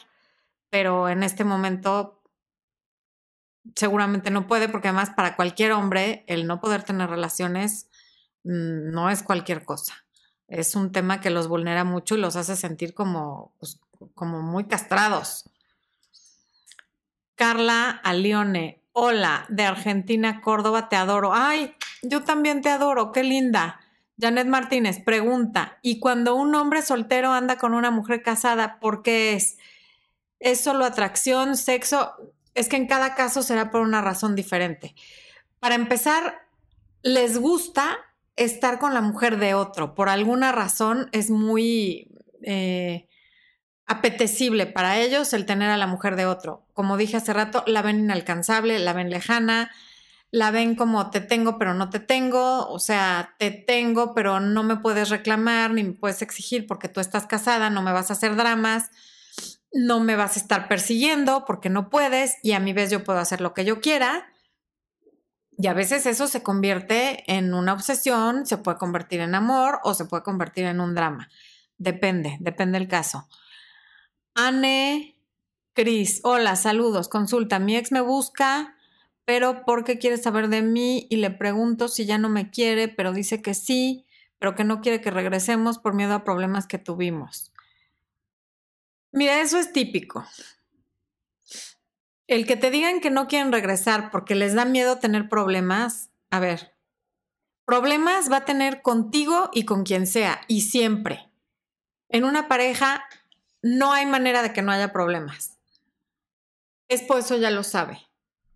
pero 0.70 1.08
en 1.08 1.22
este 1.22 1.44
momento 1.44 2.22
seguramente 3.76 4.30
no 4.30 4.46
puede, 4.46 4.68
porque 4.68 4.88
además 4.88 5.10
para 5.10 5.36
cualquier 5.36 5.72
hombre 5.72 6.24
el 6.26 6.46
no 6.46 6.60
poder 6.60 6.82
tener 6.82 7.08
relaciones 7.08 7.88
no 8.44 9.10
es 9.10 9.22
cualquier 9.22 9.64
cosa 9.64 10.02
es 10.52 10.74
un 10.74 10.92
tema 10.92 11.20
que 11.20 11.30
los 11.30 11.48
vulnera 11.48 11.82
mucho 11.82 12.14
y 12.14 12.20
los 12.20 12.36
hace 12.36 12.56
sentir 12.56 12.92
como, 12.92 13.54
pues, 13.58 13.80
como 14.14 14.42
muy 14.42 14.64
castrados. 14.64 15.48
Carla 17.36 17.88
Alione, 17.90 18.82
hola, 18.92 19.46
de 19.48 19.64
Argentina, 19.64 20.42
Córdoba, 20.42 20.90
te 20.90 20.96
adoro. 20.96 21.32
Ay, 21.32 21.74
yo 22.02 22.22
también 22.22 22.60
te 22.60 22.68
adoro, 22.68 23.12
qué 23.12 23.22
linda. 23.22 23.80
Janet 24.20 24.46
Martínez 24.46 25.02
pregunta, 25.02 25.78
¿y 25.80 25.98
cuando 25.98 26.34
un 26.34 26.54
hombre 26.54 26.82
soltero 26.82 27.32
anda 27.32 27.56
con 27.56 27.72
una 27.72 27.90
mujer 27.90 28.22
casada, 28.22 28.78
por 28.78 29.02
qué 29.02 29.32
es? 29.32 29.56
¿Es 30.38 30.60
solo 30.60 30.84
atracción, 30.84 31.56
sexo? 31.56 32.12
Es 32.54 32.68
que 32.68 32.76
en 32.76 32.86
cada 32.86 33.14
caso 33.14 33.42
será 33.42 33.70
por 33.70 33.80
una 33.80 34.02
razón 34.02 34.36
diferente. 34.36 34.94
Para 35.60 35.76
empezar, 35.76 36.46
les 37.02 37.38
gusta 37.38 37.98
estar 38.36 38.78
con 38.78 38.94
la 38.94 39.00
mujer 39.00 39.38
de 39.38 39.54
otro. 39.54 39.94
Por 39.94 40.08
alguna 40.08 40.52
razón 40.52 41.08
es 41.12 41.30
muy 41.30 42.10
eh, 42.42 43.08
apetecible 43.86 44.66
para 44.66 44.98
ellos 44.98 45.32
el 45.32 45.46
tener 45.46 45.70
a 45.70 45.76
la 45.76 45.86
mujer 45.86 46.16
de 46.16 46.26
otro. 46.26 46.66
Como 46.72 46.96
dije 46.96 47.16
hace 47.16 47.32
rato, 47.32 47.64
la 47.66 47.82
ven 47.82 48.00
inalcanzable, 48.00 48.78
la 48.78 48.92
ven 48.92 49.10
lejana, 49.10 49.70
la 50.30 50.50
ven 50.50 50.74
como 50.74 51.10
te 51.10 51.20
tengo 51.20 51.58
pero 51.58 51.74
no 51.74 51.90
te 51.90 52.00
tengo, 52.00 52.68
o 52.68 52.78
sea, 52.78 53.34
te 53.38 53.50
tengo 53.50 54.14
pero 54.14 54.40
no 54.40 54.62
me 54.62 54.76
puedes 54.76 55.10
reclamar 55.10 55.72
ni 55.72 55.84
me 55.84 55.92
puedes 55.92 56.22
exigir 56.22 56.66
porque 56.66 56.88
tú 56.88 57.00
estás 57.00 57.26
casada, 57.26 57.70
no 57.70 57.82
me 57.82 57.92
vas 57.92 58.10
a 58.10 58.14
hacer 58.14 58.34
dramas, 58.34 58.90
no 59.72 60.00
me 60.00 60.16
vas 60.16 60.36
a 60.36 60.40
estar 60.40 60.68
persiguiendo 60.68 61.44
porque 61.44 61.68
no 61.68 61.90
puedes 61.90 62.36
y 62.42 62.52
a 62.52 62.60
mi 62.60 62.72
vez 62.72 62.90
yo 62.90 63.04
puedo 63.04 63.18
hacer 63.18 63.40
lo 63.40 63.52
que 63.52 63.64
yo 63.64 63.80
quiera. 63.80 64.31
Y 65.62 65.68
a 65.68 65.74
veces 65.74 66.06
eso 66.06 66.26
se 66.26 66.42
convierte 66.42 67.22
en 67.32 67.54
una 67.54 67.72
obsesión, 67.72 68.46
se 68.46 68.58
puede 68.58 68.78
convertir 68.78 69.20
en 69.20 69.36
amor 69.36 69.78
o 69.84 69.94
se 69.94 70.06
puede 70.06 70.24
convertir 70.24 70.64
en 70.64 70.80
un 70.80 70.96
drama. 70.96 71.28
Depende, 71.78 72.36
depende 72.40 72.80
del 72.80 72.88
caso. 72.88 73.28
Anne 74.34 75.14
Cris, 75.72 76.18
hola, 76.24 76.56
saludos, 76.56 77.06
consulta. 77.06 77.60
Mi 77.60 77.76
ex 77.76 77.92
me 77.92 78.00
busca, 78.00 78.74
pero 79.24 79.64
¿por 79.64 79.84
qué 79.84 80.00
quiere 80.00 80.16
saber 80.16 80.48
de 80.48 80.62
mí? 80.62 81.06
Y 81.10 81.18
le 81.18 81.30
pregunto 81.30 81.86
si 81.86 82.06
ya 82.06 82.18
no 82.18 82.28
me 82.28 82.50
quiere, 82.50 82.88
pero 82.88 83.12
dice 83.12 83.40
que 83.40 83.54
sí, 83.54 84.04
pero 84.40 84.56
que 84.56 84.64
no 84.64 84.80
quiere 84.80 85.00
que 85.00 85.12
regresemos 85.12 85.78
por 85.78 85.94
miedo 85.94 86.14
a 86.14 86.24
problemas 86.24 86.66
que 86.66 86.78
tuvimos. 86.78 87.52
Mira, 89.12 89.40
eso 89.40 89.60
es 89.60 89.72
típico. 89.72 90.26
El 92.32 92.46
que 92.46 92.56
te 92.56 92.70
digan 92.70 93.00
que 93.00 93.10
no 93.10 93.28
quieren 93.28 93.52
regresar 93.52 94.10
porque 94.10 94.34
les 94.34 94.54
da 94.54 94.64
miedo 94.64 94.96
tener 94.96 95.28
problemas, 95.28 96.08
a 96.30 96.40
ver, 96.40 96.74
problemas 97.66 98.32
va 98.32 98.38
a 98.38 98.44
tener 98.46 98.80
contigo 98.80 99.50
y 99.52 99.66
con 99.66 99.84
quien 99.84 100.06
sea, 100.06 100.40
y 100.48 100.62
siempre. 100.62 101.30
En 102.08 102.24
una 102.24 102.48
pareja 102.48 103.04
no 103.60 103.92
hay 103.92 104.06
manera 104.06 104.42
de 104.42 104.54
que 104.54 104.62
no 104.62 104.72
haya 104.72 104.94
problemas. 104.94 105.58
Es 106.88 107.02
por 107.02 107.18
eso 107.18 107.36
ya 107.36 107.50
lo 107.50 107.64
sabe. 107.64 108.00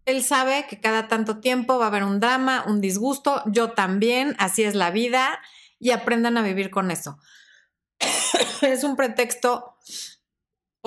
Él 0.07 0.25
sabe 0.25 0.67
que 0.71 0.81
cada 0.81 1.07
tanto 1.07 1.41
tiempo 1.41 1.79
va 1.79 1.85
a 1.85 1.89
haber 1.89 2.05
un 2.05 2.19
drama, 2.19 2.65
un 2.67 2.81
disgusto, 2.81 3.43
yo 3.45 3.73
también, 3.73 4.37
así 4.39 4.65
es 4.65 4.75
la 4.75 4.91
vida, 4.91 5.39
y 5.79 5.91
aprendan 5.91 6.39
a 6.39 6.43
vivir 6.43 6.71
con 6.71 6.91
eso. 6.91 7.19
es 8.63 8.85
un 8.85 8.97
pretexto 8.97 9.77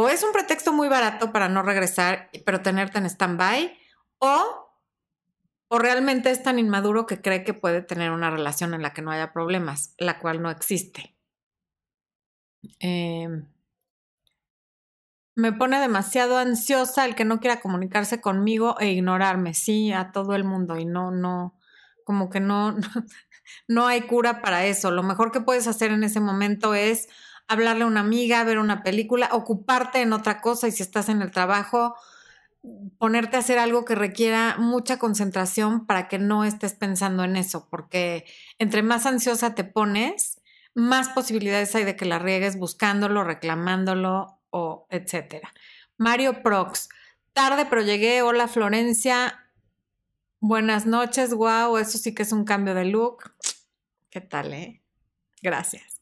o 0.01 0.07
es 0.07 0.23
un 0.23 0.31
pretexto 0.31 0.71
muy 0.71 0.87
barato 0.87 1.33
para 1.33 1.49
no 1.49 1.61
regresar, 1.61 2.29
pero 2.45 2.61
tenerte 2.61 2.99
en 2.99 3.05
stand-by, 3.05 3.77
o, 4.19 4.71
o 5.67 5.77
realmente 5.77 6.31
es 6.31 6.41
tan 6.41 6.57
inmaduro 6.57 7.05
que 7.05 7.19
cree 7.21 7.43
que 7.43 7.53
puede 7.53 7.81
tener 7.81 8.11
una 8.11 8.29
relación 8.29 8.73
en 8.73 8.81
la 8.81 8.93
que 8.93 9.01
no 9.01 9.11
haya 9.11 9.33
problemas, 9.33 9.95
la 9.97 10.17
cual 10.17 10.41
no 10.41 10.49
existe. 10.51 11.17
Em, 12.79 13.45
me 15.35 15.51
pone 15.51 15.81
demasiado 15.81 16.37
ansiosa 16.37 17.03
el 17.03 17.13
que 17.13 17.25
no 17.25 17.41
quiera 17.41 17.59
comunicarse 17.59 18.21
conmigo 18.21 18.79
e 18.79 18.91
ignorarme, 18.91 19.53
sí, 19.53 19.91
a 19.91 20.13
todo 20.13 20.33
el 20.33 20.45
mundo, 20.45 20.77
y 20.77 20.85
no, 20.85 21.11
no, 21.11 21.59
como 22.05 22.29
que 22.29 22.39
no, 22.39 22.77
no 23.67 23.85
hay 23.85 24.03
cura 24.03 24.41
para 24.41 24.65
eso. 24.65 24.91
Lo 24.91 25.03
mejor 25.03 25.33
que 25.33 25.41
puedes 25.41 25.67
hacer 25.67 25.91
en 25.91 26.05
ese 26.05 26.21
momento 26.21 26.73
es 26.73 27.09
hablarle 27.49 27.83
a 27.83 27.87
una 27.87 27.99
amiga, 27.99 28.43
ver 28.43 28.59
una 28.59 28.83
película, 28.83 29.29
ocuparte 29.33 30.01
en 30.01 30.13
otra 30.13 30.39
cosa 30.39 30.67
y 30.67 30.71
si 30.71 30.83
estás 30.83 31.09
en 31.09 31.21
el 31.21 31.31
trabajo, 31.31 31.95
ponerte 32.99 33.35
a 33.35 33.39
hacer 33.39 33.57
algo 33.57 33.85
que 33.85 33.95
requiera 33.95 34.55
mucha 34.57 34.99
concentración 34.99 35.85
para 35.85 36.07
que 36.07 36.19
no 36.19 36.45
estés 36.45 36.73
pensando 36.73 37.23
en 37.23 37.35
eso, 37.35 37.67
porque 37.69 38.25
entre 38.59 38.83
más 38.83 39.07
ansiosa 39.07 39.55
te 39.55 39.63
pones, 39.63 40.39
más 40.75 41.09
posibilidades 41.09 41.73
hay 41.73 41.85
de 41.85 41.95
que 41.95 42.05
la 42.05 42.19
riegues 42.19 42.57
buscándolo, 42.57 43.23
reclamándolo 43.23 44.39
o 44.51 44.85
etcétera. 44.91 45.51
Mario 45.97 46.43
Prox, 46.43 46.87
tarde 47.33 47.65
pero 47.67 47.81
llegué, 47.81 48.21
hola 48.21 48.47
Florencia. 48.47 49.43
Buenas 50.39 50.85
noches, 50.85 51.33
wow, 51.33 51.77
eso 51.77 51.97
sí 51.97 52.13
que 52.13 52.23
es 52.23 52.31
un 52.31 52.45
cambio 52.45 52.75
de 52.75 52.85
look. 52.85 53.33
¿Qué 54.11 54.21
tal, 54.21 54.53
eh? 54.53 54.81
Gracias. 55.41 55.98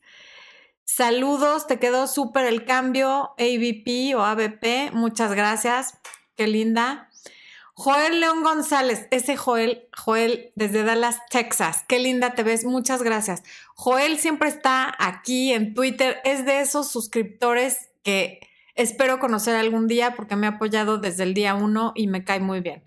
Saludos, 0.97 1.67
te 1.67 1.77
quedó 1.77 2.07
súper 2.07 2.47
el 2.47 2.65
cambio 2.65 3.35
ABP 3.37 4.15
o 4.15 4.21
ABP. 4.21 4.91
Muchas 4.93 5.31
gracias. 5.31 5.93
Qué 6.35 6.47
linda. 6.47 7.11
Joel 7.75 8.19
León 8.19 8.41
González, 8.41 9.07
ese 9.11 9.37
Joel, 9.37 9.87
Joel 9.95 10.51
desde 10.55 10.81
Dallas, 10.83 11.19
Texas. 11.29 11.85
Qué 11.87 11.99
linda 11.99 12.33
te 12.33 12.41
ves. 12.41 12.65
Muchas 12.65 13.03
gracias. 13.03 13.43
Joel 13.75 14.17
siempre 14.17 14.49
está 14.49 14.91
aquí 14.97 15.53
en 15.53 15.75
Twitter. 15.75 16.17
Es 16.23 16.47
de 16.47 16.61
esos 16.61 16.89
suscriptores 16.89 17.91
que 18.01 18.39
espero 18.73 19.19
conocer 19.19 19.55
algún 19.55 19.85
día 19.85 20.15
porque 20.15 20.35
me 20.35 20.47
ha 20.47 20.53
apoyado 20.53 20.97
desde 20.97 21.21
el 21.21 21.35
día 21.35 21.53
uno 21.53 21.91
y 21.93 22.07
me 22.07 22.23
cae 22.23 22.39
muy 22.39 22.61
bien. 22.61 22.81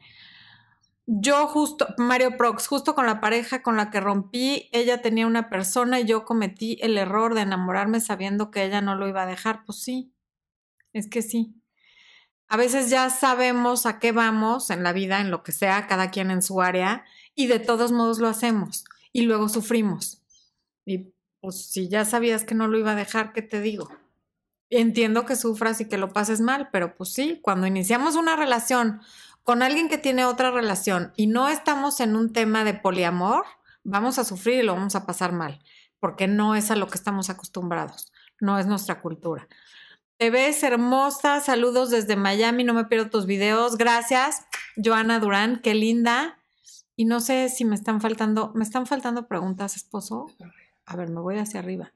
Yo 1.12 1.48
justo, 1.48 1.88
Mario 1.98 2.36
Prox, 2.36 2.68
justo 2.68 2.94
con 2.94 3.04
la 3.04 3.20
pareja 3.20 3.62
con 3.62 3.76
la 3.76 3.90
que 3.90 3.98
rompí, 3.98 4.68
ella 4.70 5.02
tenía 5.02 5.26
una 5.26 5.50
persona 5.50 5.98
y 5.98 6.04
yo 6.04 6.24
cometí 6.24 6.78
el 6.82 6.96
error 6.96 7.34
de 7.34 7.40
enamorarme 7.40 7.98
sabiendo 7.98 8.52
que 8.52 8.64
ella 8.64 8.80
no 8.80 8.94
lo 8.94 9.08
iba 9.08 9.24
a 9.24 9.26
dejar. 9.26 9.64
Pues 9.64 9.82
sí, 9.82 10.14
es 10.92 11.08
que 11.08 11.22
sí. 11.22 11.60
A 12.46 12.56
veces 12.56 12.90
ya 12.90 13.10
sabemos 13.10 13.86
a 13.86 13.98
qué 13.98 14.12
vamos 14.12 14.70
en 14.70 14.84
la 14.84 14.92
vida, 14.92 15.20
en 15.20 15.32
lo 15.32 15.42
que 15.42 15.50
sea, 15.50 15.88
cada 15.88 16.12
quien 16.12 16.30
en 16.30 16.42
su 16.42 16.62
área, 16.62 17.04
y 17.34 17.48
de 17.48 17.58
todos 17.58 17.90
modos 17.90 18.20
lo 18.20 18.28
hacemos 18.28 18.84
y 19.12 19.22
luego 19.22 19.48
sufrimos. 19.48 20.22
Y 20.86 21.12
pues 21.40 21.56
si 21.56 21.88
ya 21.88 22.04
sabías 22.04 22.44
que 22.44 22.54
no 22.54 22.68
lo 22.68 22.78
iba 22.78 22.92
a 22.92 22.96
dejar, 22.96 23.32
¿qué 23.32 23.42
te 23.42 23.60
digo? 23.60 23.90
Entiendo 24.72 25.26
que 25.26 25.34
sufras 25.34 25.80
y 25.80 25.88
que 25.88 25.98
lo 25.98 26.12
pases 26.12 26.40
mal, 26.40 26.68
pero 26.70 26.94
pues 26.94 27.12
sí, 27.12 27.40
cuando 27.42 27.66
iniciamos 27.66 28.14
una 28.14 28.36
relación 28.36 29.00
con 29.44 29.62
alguien 29.62 29.88
que 29.88 29.98
tiene 29.98 30.24
otra 30.24 30.50
relación 30.50 31.12
y 31.16 31.26
no 31.26 31.48
estamos 31.48 32.00
en 32.00 32.16
un 32.16 32.32
tema 32.32 32.64
de 32.64 32.74
poliamor, 32.74 33.44
vamos 33.84 34.18
a 34.18 34.24
sufrir 34.24 34.60
y 34.60 34.62
lo 34.62 34.74
vamos 34.74 34.94
a 34.94 35.06
pasar 35.06 35.32
mal, 35.32 35.62
porque 35.98 36.28
no 36.28 36.54
es 36.54 36.70
a 36.70 36.76
lo 36.76 36.88
que 36.88 36.98
estamos 36.98 37.30
acostumbrados, 37.30 38.12
no 38.40 38.58
es 38.58 38.66
nuestra 38.66 39.00
cultura. 39.00 39.48
Te 40.18 40.28
ves 40.28 40.62
hermosa, 40.62 41.40
saludos 41.40 41.88
desde 41.88 42.14
Miami, 42.14 42.62
no 42.62 42.74
me 42.74 42.84
pierdo 42.84 43.08
tus 43.08 43.24
videos, 43.24 43.78
gracias. 43.78 44.44
Joana 44.76 45.18
Durán, 45.18 45.60
qué 45.62 45.74
linda. 45.74 46.38
Y 46.94 47.06
no 47.06 47.20
sé 47.20 47.48
si 47.48 47.64
me 47.64 47.74
están 47.74 48.02
faltando, 48.02 48.52
me 48.54 48.62
están 48.62 48.84
faltando 48.84 49.26
preguntas, 49.26 49.76
esposo. 49.76 50.26
A 50.84 50.96
ver, 50.96 51.08
me 51.08 51.20
voy 51.20 51.38
hacia 51.38 51.60
arriba. 51.60 51.94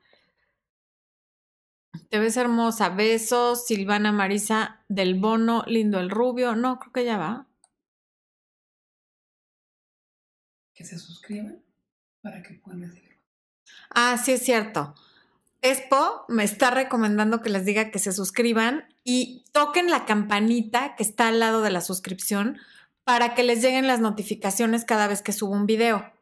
Te 2.11 2.19
ves 2.19 2.37
hermosa. 2.37 2.89
Besos, 2.91 3.67
Silvana 3.67 4.13
Marisa 4.13 4.85
del 4.89 5.15
Bono, 5.15 5.65
lindo 5.67 6.01
el 6.01 6.11
rubio. 6.11 6.55
No, 6.55 6.79
creo 6.79 6.93
que 6.93 7.05
ya 7.05 7.17
va. 7.17 7.47
Que 10.75 10.85
se 10.85 10.99
suscriban 10.99 11.63
para 12.23 12.43
que 12.43 12.55
puedan 12.55 12.83
recibir. 12.83 13.19
Ah, 13.91 14.19
sí, 14.19 14.33
es 14.33 14.43
cierto. 14.43 14.95
Expo 15.63 16.25
me 16.29 16.45
está 16.45 16.71
recomendando 16.71 17.41
que 17.41 17.49
les 17.49 17.65
diga 17.65 17.91
que 17.91 17.99
se 17.99 18.13
suscriban 18.13 18.85
y 19.03 19.45
toquen 19.53 19.91
la 19.91 20.05
campanita 20.05 20.95
que 20.97 21.03
está 21.03 21.29
al 21.29 21.41
lado 21.41 21.63
de 21.63 21.71
la 21.71 21.81
suscripción 21.81 22.59
para 23.05 23.35
que 23.35 23.45
les 23.45 23.63
lleguen 23.63 23.87
las 23.87 24.01
notificaciones 24.01 24.85
cada 24.85 25.07
vez 25.07 25.23
que 25.23 25.33
subo 25.33 25.53
un 25.53 25.67
video. 25.67 26.14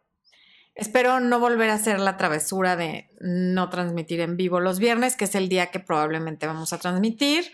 Espero 0.75 1.21
no 1.21 1.39
volver 1.39 1.71
a 1.71 1.75
hacer 1.75 2.01
la 2.01 2.17
travesura 2.17 2.77
de 2.77 3.11
no 3.21 3.69
transmitir 3.69 4.21
en 4.21 4.37
vivo 4.37 4.59
los 4.59 4.79
viernes, 4.79 5.17
que 5.17 5.25
es 5.25 5.35
el 5.35 5.49
día 5.49 5.71
que 5.71 5.81
probablemente 5.81 6.47
vamos 6.47 6.73
a 6.73 6.79
transmitir. 6.79 7.53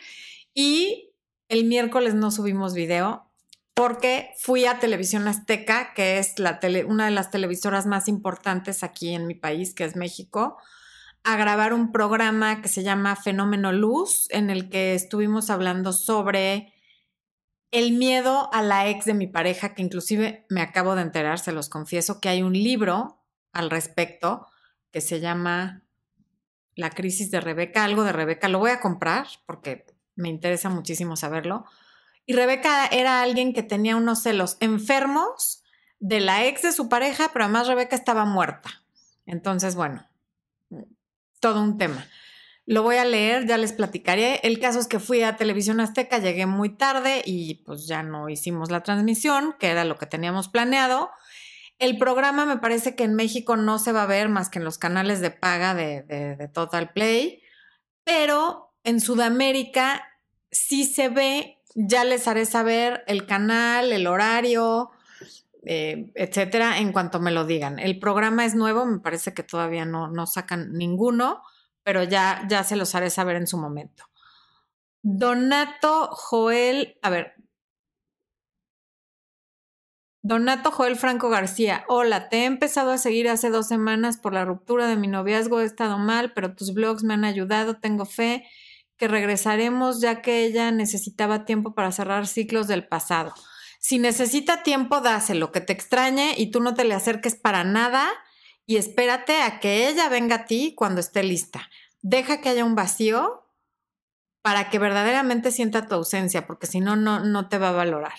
Y 0.54 1.10
el 1.48 1.64
miércoles 1.64 2.14
no 2.14 2.30
subimos 2.30 2.74
video 2.74 3.28
porque 3.74 4.30
fui 4.38 4.66
a 4.66 4.80
Televisión 4.80 5.28
Azteca, 5.28 5.94
que 5.94 6.18
es 6.18 6.38
la 6.38 6.58
una 6.86 7.04
de 7.04 7.12
las 7.12 7.30
televisoras 7.30 7.86
más 7.86 8.08
importantes 8.08 8.82
aquí 8.82 9.14
en 9.14 9.26
mi 9.26 9.34
país, 9.34 9.72
que 9.72 9.84
es 9.84 9.94
México, 9.94 10.56
a 11.22 11.36
grabar 11.36 11.72
un 11.72 11.92
programa 11.92 12.60
que 12.60 12.68
se 12.68 12.82
llama 12.82 13.14
Fenómeno 13.14 13.70
Luz, 13.72 14.26
en 14.30 14.50
el 14.50 14.68
que 14.68 14.94
estuvimos 14.94 15.50
hablando 15.50 15.92
sobre 15.92 16.72
el 17.70 17.92
miedo 17.92 18.48
a 18.52 18.62
la 18.62 18.88
ex 18.88 19.04
de 19.04 19.14
mi 19.14 19.26
pareja, 19.26 19.74
que 19.74 19.82
inclusive 19.82 20.46
me 20.48 20.60
acabo 20.62 20.94
de 20.94 21.02
enterar, 21.02 21.38
se 21.38 21.52
los 21.52 21.68
confieso, 21.68 22.20
que 22.20 22.28
hay 22.28 22.42
un 22.42 22.54
libro 22.54 23.22
al 23.52 23.70
respecto 23.70 24.46
que 24.90 25.00
se 25.00 25.20
llama 25.20 25.82
La 26.74 26.90
crisis 26.90 27.30
de 27.30 27.40
Rebeca, 27.40 27.84
algo 27.84 28.04
de 28.04 28.12
Rebeca. 28.12 28.48
Lo 28.48 28.58
voy 28.58 28.70
a 28.70 28.80
comprar 28.80 29.26
porque 29.46 29.86
me 30.16 30.28
interesa 30.28 30.68
muchísimo 30.68 31.16
saberlo. 31.16 31.64
Y 32.24 32.34
Rebeca 32.34 32.86
era 32.86 33.22
alguien 33.22 33.52
que 33.52 33.62
tenía 33.62 33.96
unos 33.96 34.22
celos 34.22 34.56
enfermos 34.60 35.62
de 36.00 36.20
la 36.20 36.46
ex 36.46 36.62
de 36.62 36.72
su 36.72 36.88
pareja, 36.88 37.30
pero 37.32 37.44
además 37.44 37.68
Rebeca 37.68 37.96
estaba 37.96 38.24
muerta. 38.24 38.70
Entonces, 39.26 39.74
bueno, 39.74 40.06
todo 41.40 41.62
un 41.62 41.78
tema. 41.78 42.06
Lo 42.70 42.82
voy 42.82 42.96
a 42.96 43.06
leer, 43.06 43.46
ya 43.46 43.56
les 43.56 43.72
platicaré. 43.72 44.40
El 44.42 44.60
caso 44.60 44.78
es 44.78 44.88
que 44.88 44.98
fui 44.98 45.22
a 45.22 45.36
Televisión 45.36 45.80
Azteca, 45.80 46.18
llegué 46.18 46.44
muy 46.44 46.68
tarde 46.68 47.22
y 47.24 47.62
pues 47.64 47.86
ya 47.86 48.02
no 48.02 48.28
hicimos 48.28 48.70
la 48.70 48.82
transmisión, 48.82 49.56
que 49.58 49.68
era 49.68 49.86
lo 49.86 49.96
que 49.96 50.04
teníamos 50.04 50.48
planeado. 50.48 51.08
El 51.78 51.96
programa 51.96 52.44
me 52.44 52.58
parece 52.58 52.94
que 52.94 53.04
en 53.04 53.14
México 53.14 53.56
no 53.56 53.78
se 53.78 53.92
va 53.92 54.02
a 54.02 54.06
ver 54.06 54.28
más 54.28 54.50
que 54.50 54.58
en 54.58 54.66
los 54.66 54.76
canales 54.76 55.22
de 55.22 55.30
paga 55.30 55.74
de, 55.74 56.50
Total 56.52 56.92
Play, 56.92 57.40
pero 58.04 58.74
en 58.84 59.00
Sudamérica 59.00 60.06
sí 60.50 60.84
se 60.84 61.08
ve, 61.08 61.62
ya 61.74 62.04
les 62.04 62.28
haré 62.28 62.44
saber 62.44 63.02
el 63.06 63.24
canal, 63.24 63.92
el 63.92 64.06
horario, 64.06 64.90
eh, 65.64 66.12
etcétera, 66.14 66.80
en 66.80 66.92
cuanto 66.92 67.18
me 67.18 67.30
lo 67.30 67.46
digan. 67.46 67.78
El 67.78 67.98
programa 67.98 68.44
es 68.44 68.54
nuevo, 68.54 68.84
me 68.84 68.98
parece 68.98 69.32
que 69.32 69.42
todavía 69.42 69.86
no, 69.86 70.08
no 70.08 70.26
sacan 70.26 70.74
ninguno 70.74 71.40
pero 71.88 72.04
ya, 72.04 72.44
ya 72.50 72.64
se 72.64 72.76
los 72.76 72.94
haré 72.94 73.08
saber 73.08 73.36
en 73.36 73.46
su 73.46 73.56
momento. 73.56 74.04
Donato 75.00 76.08
Joel, 76.08 76.98
a 77.00 77.08
ver. 77.08 77.32
Donato 80.20 80.70
Joel 80.70 80.96
Franco 80.96 81.30
García, 81.30 81.86
hola, 81.88 82.28
te 82.28 82.40
he 82.40 82.44
empezado 82.44 82.90
a 82.90 82.98
seguir 82.98 83.26
hace 83.30 83.48
dos 83.48 83.68
semanas 83.68 84.18
por 84.18 84.34
la 84.34 84.44
ruptura 84.44 84.86
de 84.86 84.96
mi 84.96 85.08
noviazgo, 85.08 85.62
he 85.62 85.64
estado 85.64 85.96
mal, 85.96 86.34
pero 86.34 86.54
tus 86.54 86.74
blogs 86.74 87.04
me 87.04 87.14
han 87.14 87.24
ayudado, 87.24 87.80
tengo 87.80 88.04
fe 88.04 88.46
que 88.98 89.08
regresaremos 89.08 90.02
ya 90.02 90.20
que 90.20 90.44
ella 90.44 90.70
necesitaba 90.70 91.46
tiempo 91.46 91.74
para 91.74 91.90
cerrar 91.90 92.26
ciclos 92.26 92.68
del 92.68 92.86
pasado. 92.86 93.32
Si 93.80 93.98
necesita 93.98 94.62
tiempo, 94.62 95.00
dáselo, 95.00 95.52
que 95.52 95.62
te 95.62 95.72
extrañe 95.72 96.34
y 96.36 96.50
tú 96.50 96.60
no 96.60 96.74
te 96.74 96.84
le 96.84 96.92
acerques 96.92 97.34
para 97.34 97.64
nada 97.64 98.10
y 98.68 98.76
espérate 98.76 99.40
a 99.40 99.60
que 99.60 99.88
ella 99.88 100.10
venga 100.10 100.36
a 100.36 100.44
ti 100.44 100.74
cuando 100.76 101.00
esté 101.00 101.22
lista. 101.22 101.70
Deja 102.02 102.42
que 102.42 102.50
haya 102.50 102.66
un 102.66 102.74
vacío 102.74 103.46
para 104.42 104.68
que 104.68 104.78
verdaderamente 104.78 105.50
sienta 105.52 105.86
tu 105.86 105.94
ausencia, 105.94 106.46
porque 106.46 106.66
si 106.66 106.80
no, 106.80 106.94
no 106.94 107.48
te 107.48 107.56
va 107.56 107.70
a 107.70 107.72
valorar. 107.72 108.12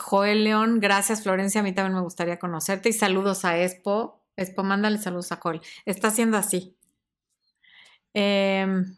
Joel 0.00 0.42
León, 0.42 0.80
gracias 0.80 1.22
Florencia, 1.22 1.60
a 1.60 1.64
mí 1.64 1.72
también 1.72 1.94
me 1.94 2.02
gustaría 2.02 2.40
conocerte 2.40 2.88
y 2.88 2.92
saludos 2.92 3.44
a 3.44 3.62
Expo. 3.62 4.24
Expo, 4.36 4.64
mándale 4.64 4.98
saludos 4.98 5.30
a 5.30 5.36
Joel. 5.36 5.60
Está 5.84 6.08
haciendo 6.08 6.36
así. 6.36 6.76
Em, 8.12 8.96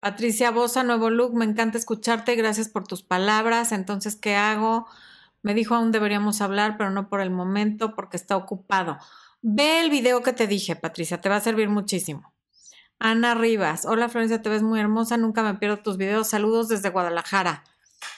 Patricia 0.00 0.50
Bosa, 0.50 0.84
nuevo 0.84 1.08
look, 1.08 1.34
me 1.34 1.46
encanta 1.46 1.78
escucharte, 1.78 2.36
gracias 2.36 2.68
por 2.68 2.86
tus 2.86 3.02
palabras. 3.02 3.72
Entonces, 3.72 4.16
¿qué 4.16 4.34
hago? 4.34 4.86
Me 5.46 5.54
dijo 5.54 5.76
aún 5.76 5.92
deberíamos 5.92 6.40
hablar, 6.40 6.76
pero 6.76 6.90
no 6.90 7.08
por 7.08 7.20
el 7.20 7.30
momento 7.30 7.94
porque 7.94 8.16
está 8.16 8.36
ocupado. 8.36 8.98
Ve 9.42 9.80
el 9.80 9.90
video 9.90 10.20
que 10.20 10.32
te 10.32 10.48
dije, 10.48 10.74
Patricia, 10.74 11.20
te 11.20 11.28
va 11.28 11.36
a 11.36 11.40
servir 11.40 11.68
muchísimo. 11.68 12.34
Ana 12.98 13.36
Rivas, 13.36 13.86
hola 13.86 14.08
Florencia, 14.08 14.42
te 14.42 14.48
ves 14.48 14.64
muy 14.64 14.80
hermosa, 14.80 15.16
nunca 15.16 15.44
me 15.44 15.54
pierdo 15.54 15.76
tus 15.76 15.98
videos. 15.98 16.26
Saludos 16.26 16.66
desde 16.66 16.90
Guadalajara. 16.90 17.62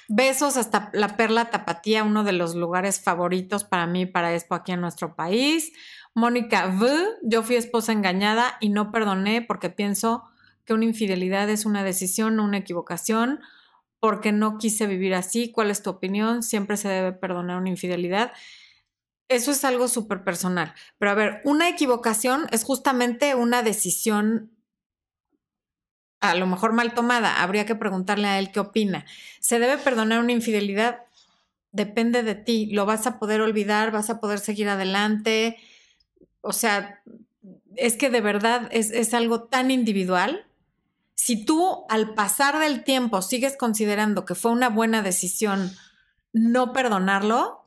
Besos 0.09 0.57
hasta 0.57 0.89
la 0.95 1.19
Perla 1.19 1.51
Tapatía, 1.51 2.03
uno 2.03 2.25
de 2.25 2.33
los 2.33 2.55
lugares 2.55 2.99
favoritos 3.03 3.63
para 3.63 3.87
mí 3.87 4.07
para 4.07 4.33
Expo 4.33 4.55
aquí 4.55 4.73
en 4.73 4.81
nuestro 4.81 5.15
país. 5.15 5.75
Mónica 6.15 6.67
V, 6.81 6.91
yo 7.25 7.43
fui 7.43 7.57
esposa 7.57 7.93
engañada 7.93 8.57
y 8.59 8.71
no 8.71 8.91
perdoné 8.91 9.43
porque 9.43 9.69
pienso 9.69 10.25
que 10.65 10.73
una 10.73 10.87
infidelidad 10.87 11.51
es 11.51 11.67
una 11.67 11.85
decisión, 11.85 12.41
una 12.41 12.57
equivocación 12.57 13.41
porque 14.01 14.33
no 14.33 14.59
quise 14.59 14.87
vivir 14.87 15.15
así. 15.15 15.51
¿Cuál 15.51 15.71
es 15.71 15.83
tu 15.83 15.91
opinión? 15.91 16.43
Siempre 16.43 16.77
se 16.77 16.89
debe 16.89 17.13
perdonar 17.13 17.59
una 17.59 17.69
infidelidad. 17.69 18.33
Eso 19.29 19.51
es 19.51 19.65
algo 19.65 19.89
súper 19.89 20.25
personal. 20.25 20.75
Pero 20.99 21.11
a 21.11 21.15
ver, 21.15 21.41
una 21.45 21.69
equivocación 21.69 22.47
es 22.51 22.65
justamente 22.65 23.35
una 23.35 23.63
decisión 23.63 24.53
a 26.21 26.35
lo 26.35 26.47
mejor 26.47 26.73
mal 26.73 26.95
tomada. 26.95 27.43
Habría 27.43 27.67
que 27.67 27.77
preguntarle 27.77 28.27
a 28.27 28.39
él 28.39 28.51
qué 28.51 28.61
opina. 28.61 29.05
¿Se 29.41 29.59
debe 29.59 29.79
perdonar 29.79 30.21
una 30.21 30.33
infidelidad? 30.33 31.05
Depende 31.71 32.23
de 32.23 32.35
ti. 32.35 32.67
¿Lo 32.73 32.87
vas 32.87 33.07
a 33.07 33.19
poder 33.19 33.41
olvidar? 33.41 33.93
¿Vas 33.93 34.11
a 34.11 34.19
poder 34.19 34.41
seguir 34.41 34.69
adelante? 34.69 35.59
O 36.41 36.53
sea, 36.53 37.03
es 37.77 37.97
que 37.97 38.11
de 38.11 38.21
verdad 38.21 38.69
es, 38.73 38.91
es 38.91 39.15
algo 39.15 39.45
tan 39.45 39.71
individual 39.71 40.48
si 41.21 41.45
tú 41.45 41.85
al 41.89 42.15
pasar 42.15 42.61
del 42.61 42.85
tiempo 42.85 43.23
sigues 43.23 43.57
considerando 43.57 44.25
que 44.25 44.37
fue 44.37 44.53
una 44.53 44.69
buena 44.69 45.03
decisión 45.03 45.73
no 46.33 46.73
perdonarlo. 46.73 47.65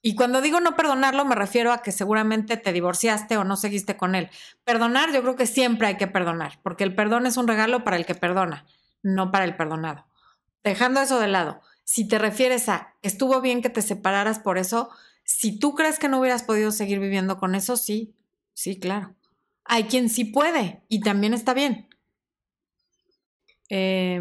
Y 0.00 0.14
cuando 0.14 0.40
digo 0.40 0.58
no 0.60 0.74
perdonarlo, 0.74 1.26
me 1.26 1.34
refiero 1.34 1.70
a 1.70 1.82
que 1.82 1.92
seguramente 1.92 2.56
te 2.56 2.72
divorciaste 2.72 3.36
o 3.36 3.44
no 3.44 3.56
seguiste 3.56 3.98
con 3.98 4.14
él. 4.14 4.30
Perdonar, 4.64 5.12
yo 5.12 5.20
creo 5.20 5.36
que 5.36 5.46
siempre 5.46 5.86
hay 5.86 5.98
que 5.98 6.06
perdonar, 6.06 6.58
porque 6.62 6.84
el 6.84 6.94
perdón 6.94 7.26
es 7.26 7.36
un 7.36 7.46
regalo 7.46 7.84
para 7.84 7.98
el 7.98 8.06
que 8.06 8.14
perdona, 8.14 8.64
no 9.02 9.30
para 9.30 9.44
el 9.44 9.54
perdonado. 9.54 10.06
Dejando 10.64 11.02
eso 11.02 11.20
de 11.20 11.28
lado, 11.28 11.60
si 11.84 12.08
te 12.08 12.18
refieres 12.18 12.70
a 12.70 12.94
estuvo 13.02 13.42
bien 13.42 13.60
que 13.60 13.68
te 13.68 13.82
separaras 13.82 14.38
por 14.38 14.56
eso, 14.56 14.88
si 15.24 15.58
tú 15.58 15.74
crees 15.74 15.98
que 15.98 16.08
no 16.08 16.20
hubieras 16.20 16.42
podido 16.42 16.72
seguir 16.72 17.00
viviendo 17.00 17.36
con 17.36 17.54
eso, 17.54 17.76
sí, 17.76 18.14
sí, 18.54 18.80
claro. 18.80 19.14
Hay 19.66 19.84
quien 19.84 20.08
sí 20.08 20.24
puede 20.24 20.82
y 20.88 21.00
también 21.00 21.34
está 21.34 21.52
bien. 21.52 21.90
Eh, 23.68 24.20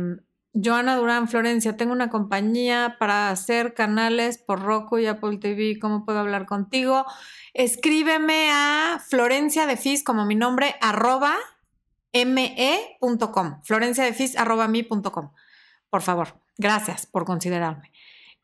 Joana 0.53 0.95
Durán, 0.95 1.27
Florencia, 1.27 1.75
tengo 1.75 1.91
una 1.91 2.09
compañía 2.09 2.95
para 2.97 3.29
hacer 3.29 3.73
canales 3.73 4.37
por 4.37 4.61
Roku 4.61 4.97
y 4.97 5.05
Apple 5.05 5.37
TV. 5.37 5.77
¿Cómo 5.81 6.05
puedo 6.05 6.19
hablar 6.19 6.45
contigo? 6.45 7.05
Escríbeme 7.53 8.49
a 8.51 9.01
Florencia 9.05 9.65
de 9.65 9.75
Fis 9.75 10.03
como 10.03 10.25
mi 10.25 10.35
nombre, 10.35 10.75
arroba 10.79 11.35
me.com. 12.13 13.61
Florencia 13.63 14.05
de 14.05 14.13
Fis, 14.13 14.37
arroba 14.37 14.69
mi.com. 14.69 15.31
Por 15.89 16.01
favor, 16.01 16.39
gracias 16.57 17.05
por 17.05 17.25
considerarme. 17.25 17.91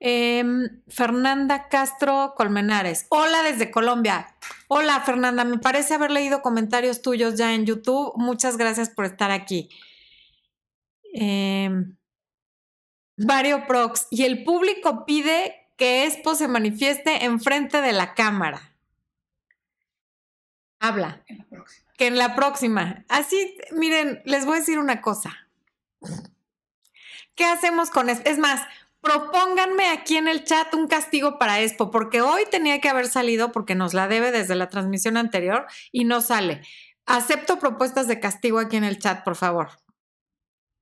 Em, 0.04 0.82
Fernanda 0.90 1.70
Castro 1.70 2.34
Colmenares. 2.36 3.06
Hola 3.10 3.44
desde 3.44 3.72
Colombia. 3.72 4.36
Hola 4.68 5.00
Fernanda, 5.02 5.46
me 5.46 5.60
parece 5.60 5.94
haber 5.94 6.12
leído 6.12 6.42
comentarios 6.42 7.02
tuyos 7.02 7.36
ya 7.36 7.54
en 7.54 7.66
YouTube. 7.66 8.14
Muchas 8.18 8.58
gracias 8.58 8.90
por 8.90 9.06
estar 9.06 9.32
aquí. 9.32 9.70
Eh, 11.14 11.70
Mario 13.18 13.68
Prox. 13.68 14.08
Y 14.10 14.24
el 14.24 14.44
público 14.44 15.06
pide 15.06 15.68
que 15.78 16.06
Expo 16.06 16.36
se 16.36 16.48
manifieste 16.48 17.26
enfrente 17.26 17.82
de 17.82 17.94
la 17.94 18.14
cámara. 18.14 18.76
Habla. 20.80 21.24
En 21.28 21.38
la 21.38 21.46
próxima. 21.46 21.94
Que 21.98 22.08
en 22.08 22.18
la 22.18 22.36
próxima. 22.36 23.06
Así, 23.10 23.58
miren, 23.72 24.22
les 24.26 24.46
voy 24.46 24.58
a 24.58 24.60
decir 24.60 24.80
una 24.80 25.02
cosa. 25.02 25.48
¿Qué 27.36 27.46
hacemos 27.46 27.90
con 27.92 28.10
esto? 28.10 28.30
Es 28.30 28.40
más, 28.40 28.62
propónganme 29.02 29.90
aquí 29.90 30.18
en 30.18 30.28
el 30.28 30.44
chat 30.44 30.74
un 30.74 30.88
castigo 30.88 31.38
para 31.38 31.60
Expo, 31.62 31.92
porque 31.92 32.22
hoy 32.22 32.44
tenía 32.50 32.82
que 32.82 32.90
haber 32.90 33.08
salido 33.08 33.52
porque 33.52 33.76
nos 33.76 33.94
la 33.94 34.08
debe 34.08 34.32
desde 34.32 34.56
la 34.56 34.70
transmisión 34.70 35.18
anterior 35.18 35.68
y 35.92 36.04
no 36.04 36.22
sale. 36.22 36.62
Acepto 37.06 37.60
propuestas 37.60 38.08
de 38.08 38.20
castigo 38.20 38.60
aquí 38.60 38.78
en 38.78 38.84
el 38.84 39.00
chat, 39.00 39.24
por 39.24 39.36
favor. 39.36 39.81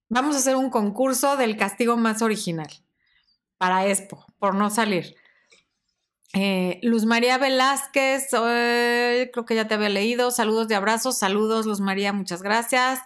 Vamos 0.09 0.35
a 0.35 0.39
hacer 0.39 0.55
un 0.55 0.69
concurso 0.71 1.37
del 1.37 1.55
castigo 1.55 1.95
más 1.95 2.21
original 2.23 2.69
para 3.57 3.85
Expo, 3.85 4.25
por 4.39 4.55
no 4.55 4.69
salir. 4.71 5.15
Eh, 6.33 6.79
Luz 6.83 7.05
María 7.05 7.37
Velázquez, 7.37 8.27
eh, 8.33 9.29
creo 9.31 9.45
que 9.45 9.55
ya 9.55 9.67
te 9.67 9.75
había 9.75 9.89
leído. 9.89 10.31
Saludos 10.31 10.67
de 10.67 10.75
abrazos, 10.75 11.17
saludos 11.17 11.65
Luz 11.65 11.79
María, 11.79 12.13
muchas 12.13 12.41
gracias. 12.41 12.99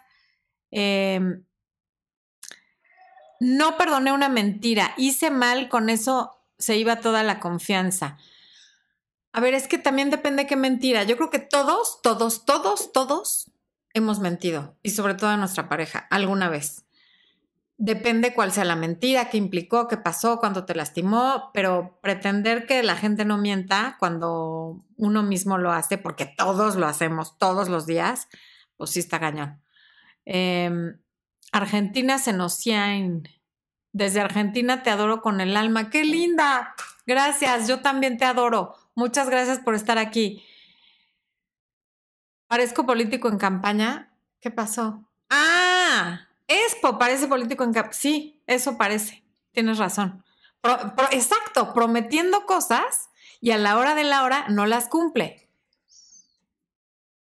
Em, 0.71 1.43
no 3.39 3.77
perdoné 3.77 4.13
una 4.13 4.29
mentira, 4.29 4.93
hice 4.97 5.29
mal, 5.29 5.67
con 5.69 5.89
eso 5.89 6.37
se 6.57 6.77
iba 6.77 7.01
toda 7.01 7.23
la 7.23 7.39
confianza. 7.39 8.17
A 9.33 9.41
ver, 9.41 9.53
es 9.53 9.67
que 9.67 9.77
también 9.77 10.09
depende 10.09 10.47
qué 10.47 10.55
mentira. 10.55 11.03
Yo 11.03 11.17
creo 11.17 11.29
que 11.29 11.39
todos, 11.39 12.01
todos, 12.01 12.45
todos, 12.45 12.93
todos 12.93 13.51
hemos 13.93 14.19
mentido 14.19 14.77
y 14.83 14.91
sobre 14.91 15.15
todo 15.15 15.31
a 15.31 15.37
nuestra 15.37 15.67
pareja 15.67 16.07
alguna 16.09 16.49
vez. 16.49 16.82
Depende 17.77 18.33
cuál 18.33 18.51
sea 18.51 18.65
la 18.65 18.75
mentira, 18.75 19.29
qué 19.29 19.37
implicó, 19.37 19.87
qué 19.87 19.97
pasó, 19.97 20.39
cuándo 20.39 20.65
te 20.65 20.75
lastimó, 20.75 21.49
pero 21.53 21.99
pretender 22.01 22.65
que 22.65 22.83
la 22.83 22.95
gente 22.95 23.25
no 23.25 23.37
mienta 23.37 23.97
cuando 23.99 24.85
uno 24.95 25.23
mismo 25.23 25.57
lo 25.57 25.71
hace, 25.71 25.97
porque 25.97 26.25
todos 26.25 26.75
lo 26.75 26.85
hacemos 26.85 27.37
todos 27.37 27.69
los 27.69 27.85
días, 27.85 28.27
pues 28.77 28.91
sí 28.91 28.99
está 28.99 29.19
cañón. 29.19 29.61
Eh, 30.25 30.71
Argentina 31.53 32.17
Senocian. 32.17 33.29
Desde 33.91 34.21
Argentina 34.21 34.81
te 34.81 34.89
adoro 34.89 35.21
con 35.21 35.39
el 35.39 35.55
alma. 35.55 35.91
¡Qué 35.91 36.03
linda! 36.03 36.73
Gracias, 37.05 37.67
yo 37.67 37.81
también 37.81 38.17
te 38.17 38.25
adoro. 38.25 38.75
Muchas 38.95 39.29
gracias 39.29 39.59
por 39.59 39.75
estar 39.75 39.99
aquí. 39.99 40.43
¿Parezco 42.47 42.85
político 42.85 43.29
en 43.29 43.37
campaña? 43.37 44.13
¿Qué 44.41 44.49
pasó? 44.49 45.07
¡Ah! 45.29 46.27
Expo 46.53 46.97
parece 46.97 47.27
político 47.27 47.63
en 47.63 47.73
Sí, 47.91 48.41
eso 48.47 48.77
parece. 48.77 49.23
Tienes 49.51 49.77
razón. 49.77 50.23
exacto, 51.11 51.73
prometiendo 51.73 52.45
cosas 52.45 53.09
y 53.41 53.51
a 53.51 53.57
la 53.57 53.77
hora 53.77 53.95
de 53.95 54.03
la 54.03 54.23
hora 54.23 54.45
no 54.49 54.65
las 54.65 54.87
cumple. 54.87 55.49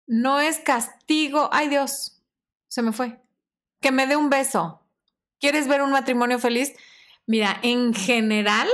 No 0.07 0.41
es 0.41 0.59
castigo. 0.59 1.49
Ay 1.53 1.69
Dios, 1.69 2.23
se 2.69 2.83
me 2.83 2.93
fue. 2.93 3.21
Que 3.81 3.93
me 3.93 4.07
dé 4.07 4.17
un 4.17 4.31
beso. 4.31 4.83
¿Quieres 5.41 5.69
ver 5.69 5.83
un 5.83 5.91
matrimonio 5.91 6.39
feliz? 6.39 6.75
Mira, 7.27 7.59
en 7.63 7.95
general 7.95 8.69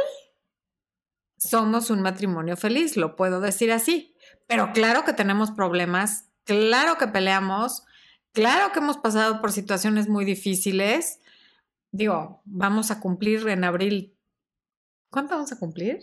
somos 1.36 1.90
un 1.90 2.02
matrimonio 2.02 2.56
feliz, 2.56 2.96
lo 2.96 3.16
puedo 3.16 3.40
decir 3.40 3.72
así. 3.72 4.14
Pero 4.46 4.72
claro 4.72 5.04
que 5.04 5.12
tenemos 5.12 5.50
problemas, 5.50 6.26
claro 6.44 6.98
que 6.98 7.08
peleamos, 7.08 7.84
Claro 8.32 8.72
que 8.72 8.78
hemos 8.78 8.98
pasado 8.98 9.40
por 9.40 9.52
situaciones 9.52 10.08
muy 10.08 10.24
difíciles. 10.24 11.20
Digo, 11.90 12.42
vamos 12.44 12.90
a 12.90 13.00
cumplir 13.00 13.48
en 13.48 13.64
abril. 13.64 14.16
¿Cuánto 15.10 15.34
vamos 15.34 15.52
a 15.52 15.58
cumplir? 15.58 16.00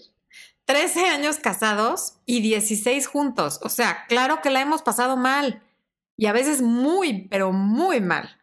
13 0.65 1.07
años 1.07 1.37
casados 1.37 2.19
y 2.25 2.41
16 2.41 3.07
juntos. 3.07 3.59
O 3.63 3.69
sea, 3.69 4.05
claro 4.07 4.41
que 4.41 4.49
la 4.49 4.61
hemos 4.61 4.81
pasado 4.81 5.15
mal. 5.15 5.63
Y 6.17 6.25
a 6.25 6.33
veces 6.33 6.61
muy, 6.61 7.27
pero 7.29 7.53
muy 7.53 8.01
mal. 8.01 8.37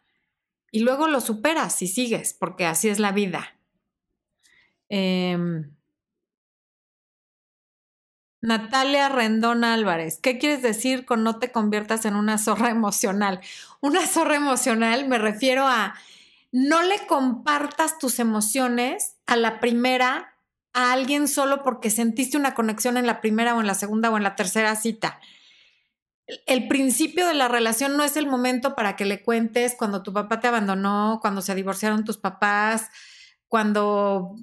Y 0.71 0.79
luego 0.79 1.07
lo 1.07 1.21
superas 1.21 1.81
y 1.81 1.87
sigues, 1.87 2.33
porque 2.33 2.65
así 2.65 2.89
es 2.89 2.99
la 2.99 3.11
vida. 3.11 3.55
Eh, 4.89 5.37
Natalia 8.45 9.09
Rendón 9.09 9.63
Álvarez, 9.63 10.19
¿qué 10.21 10.37
quieres 10.37 10.61
decir 10.61 11.05
con 11.05 11.23
no 11.23 11.39
te 11.39 11.51
conviertas 11.51 12.05
en 12.05 12.15
una 12.15 12.37
zorra 12.37 12.69
emocional? 12.69 13.41
Una 13.81 14.05
zorra 14.05 14.35
emocional 14.35 15.07
me 15.07 15.17
refiero 15.17 15.67
a 15.67 15.95
no 16.51 16.83
le 16.83 17.05
compartas 17.07 17.97
tus 17.97 18.19
emociones 18.19 19.15
a 19.25 19.35
la 19.35 19.59
primera 19.59 20.35
a 20.73 20.93
alguien 20.93 21.27
solo 21.27 21.63
porque 21.63 21.89
sentiste 21.89 22.37
una 22.37 22.53
conexión 22.53 22.97
en 22.97 23.07
la 23.07 23.19
primera 23.19 23.55
o 23.55 23.61
en 23.61 23.67
la 23.67 23.73
segunda 23.73 24.09
o 24.11 24.17
en 24.17 24.23
la 24.23 24.35
tercera 24.35 24.75
cita. 24.75 25.19
El 26.45 26.67
principio 26.67 27.27
de 27.27 27.33
la 27.33 27.47
relación 27.47 27.97
no 27.97 28.03
es 28.03 28.15
el 28.17 28.27
momento 28.27 28.75
para 28.75 28.95
que 28.95 29.05
le 29.05 29.23
cuentes 29.23 29.75
cuando 29.77 30.03
tu 30.03 30.13
papá 30.13 30.39
te 30.39 30.47
abandonó, 30.47 31.19
cuando 31.21 31.41
se 31.41 31.55
divorciaron 31.55 32.03
tus 32.03 32.17
papás, 32.17 32.89
cuando 33.47 34.35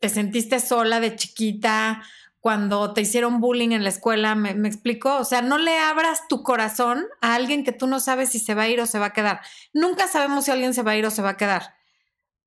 te 0.00 0.08
sentiste 0.08 0.60
sola 0.60 1.00
de 1.00 1.16
chiquita 1.16 2.02
cuando 2.40 2.92
te 2.94 3.00
hicieron 3.00 3.40
bullying 3.40 3.72
en 3.72 3.82
la 3.82 3.88
escuela, 3.88 4.34
¿me, 4.34 4.54
¿me, 4.54 4.68
explico? 4.68 5.16
O 5.16 5.24
sea, 5.24 5.42
no 5.42 5.58
le 5.58 5.78
abras 5.78 6.28
tu 6.28 6.42
corazón 6.42 7.06
a 7.20 7.34
alguien 7.34 7.64
que 7.64 7.72
tú 7.72 7.86
no 7.86 8.00
sabes 8.00 8.30
si 8.30 8.38
se 8.38 8.54
va 8.54 8.62
a 8.62 8.68
ir 8.68 8.80
o 8.80 8.86
se 8.86 8.98
va 8.98 9.06
a 9.06 9.12
quedar. 9.12 9.40
Nunca 9.72 10.06
sabemos 10.06 10.44
si 10.44 10.52
alguien 10.52 10.74
se 10.74 10.82
va 10.82 10.92
a 10.92 10.96
ir 10.96 11.04
o 11.04 11.10
se 11.10 11.22
va 11.22 11.30
a 11.30 11.36
quedar. 11.36 11.74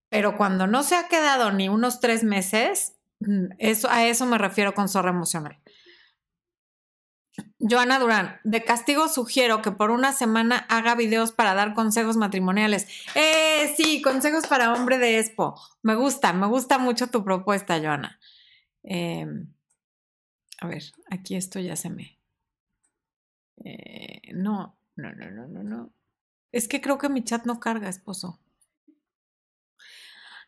Pero 0.10 0.38
cuando 0.38 0.68
no 0.68 0.84
se 0.84 0.96
ha 0.96 1.08
quedado 1.08 1.52
ni 1.52 1.70
unos 1.70 2.00
tres 2.00 2.24
meses, 2.24 2.94
mm, 3.20 3.54
eso, 3.60 3.90
a 3.90 4.06
eso 4.06 4.26
me 4.26 4.38
refiero 4.38 4.74
con 4.74 4.90
zorra 4.90 5.10
emocional. 5.10 5.60
Joana 7.60 8.00
Durán, 8.00 8.40
de 8.44 8.64
castigo 8.64 9.08
sugiero 9.08 9.62
que 9.62 9.72
por 9.72 9.92
una 9.92 10.14
semana 10.14 10.66
haga 10.70 10.96
videos 10.96 11.32
para 11.32 11.54
dar 11.54 11.74
consejos 11.74 12.18
matrimoniales. 12.18 12.88
Eh, 13.16 13.74
sí, 13.78 14.02
consejos 14.02 14.48
para 14.48 14.74
hombre 14.74 14.98
de 14.98 15.20
Expo. 15.20 15.60
Me 15.82 15.96
gusta, 15.96 16.34
me 16.34 16.48
gusta 16.48 16.78
mucho 16.78 17.08
tu 17.08 17.24
propuesta, 17.24 17.80
Joana. 17.80 18.20
Eh, 18.84 19.28
a 20.62 20.68
ver, 20.68 20.84
aquí 21.10 21.36
esto 21.36 21.60
ya 21.60 21.76
se 21.76 21.90
me... 21.90 22.20
Eh, 23.66 24.32
no, 24.34 24.78
no, 24.96 25.12
no, 25.12 25.32
no, 25.32 25.48
no, 25.48 25.64
no. 25.64 25.92
Es 26.52 26.68
que 26.68 26.82
creo 26.82 27.00
que 27.00 27.10
mi 27.10 27.24
chat 27.24 27.46
no 27.46 27.60
carga, 27.60 27.90
esposo. 27.90 28.40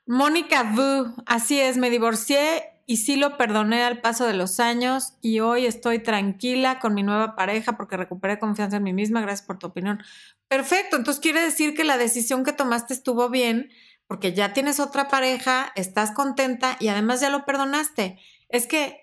Mónica 0.06 0.64
Vu, 0.64 1.16
así 1.26 1.60
es, 1.60 1.78
me 1.78 1.90
divorcié 1.90 2.64
y 2.86 2.98
sí 2.98 3.16
lo 3.16 3.38
perdoné 3.38 3.84
al 3.84 4.02
paso 4.02 4.28
de 4.28 4.34
los 4.34 4.60
años 4.60 5.14
y 5.22 5.40
hoy 5.40 5.66
estoy 5.66 6.00
tranquila 6.00 6.80
con 6.80 6.94
mi 6.94 7.02
nueva 7.02 7.36
pareja 7.36 7.76
porque 7.76 7.98
recuperé 7.98 8.38
confianza 8.38 8.78
en 8.78 8.84
mí 8.84 8.94
misma. 8.94 9.22
Gracias 9.22 9.48
por 9.48 9.58
tu 9.58 9.68
opinión. 9.68 10.04
Perfecto, 10.48 10.98
entonces 10.98 11.22
quiere 11.22 11.42
decir 11.42 11.74
que 11.74 11.86
la 11.86 11.98
decisión 11.98 12.44
que 12.44 12.54
tomaste 12.54 12.94
estuvo 12.94 13.30
bien 13.30 13.72
porque 14.06 14.34
ya 14.34 14.54
tienes 14.54 14.80
otra 14.80 15.08
pareja, 15.08 15.72
estás 15.76 16.12
contenta 16.12 16.78
y 16.80 16.90
además 16.90 17.22
ya 17.22 17.32
lo 17.32 17.46
perdonaste. 17.46 18.20
Es 18.50 18.68
que 18.68 19.03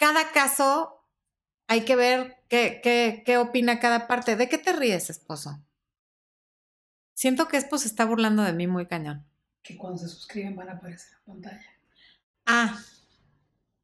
cada 0.00 0.32
caso 0.32 1.04
hay 1.68 1.84
que 1.84 1.94
ver 1.94 2.42
qué, 2.48 2.80
qué, 2.82 3.22
qué 3.24 3.36
opina 3.36 3.78
cada 3.78 4.08
parte. 4.08 4.34
¿De 4.34 4.48
qué 4.48 4.58
te 4.58 4.72
ríes, 4.72 5.10
esposo? 5.10 5.62
Siento 7.14 7.48
que 7.48 7.58
esposo 7.58 7.82
se 7.82 7.88
está 7.88 8.06
burlando 8.06 8.42
de 8.42 8.54
mí 8.54 8.66
muy 8.66 8.86
cañón. 8.86 9.26
Que 9.62 9.76
cuando 9.76 9.98
se 9.98 10.08
suscriben 10.08 10.56
van 10.56 10.70
a 10.70 10.72
aparecer 10.72 11.12
en 11.18 11.24
pantalla. 11.34 11.66
Ah, 12.46 12.78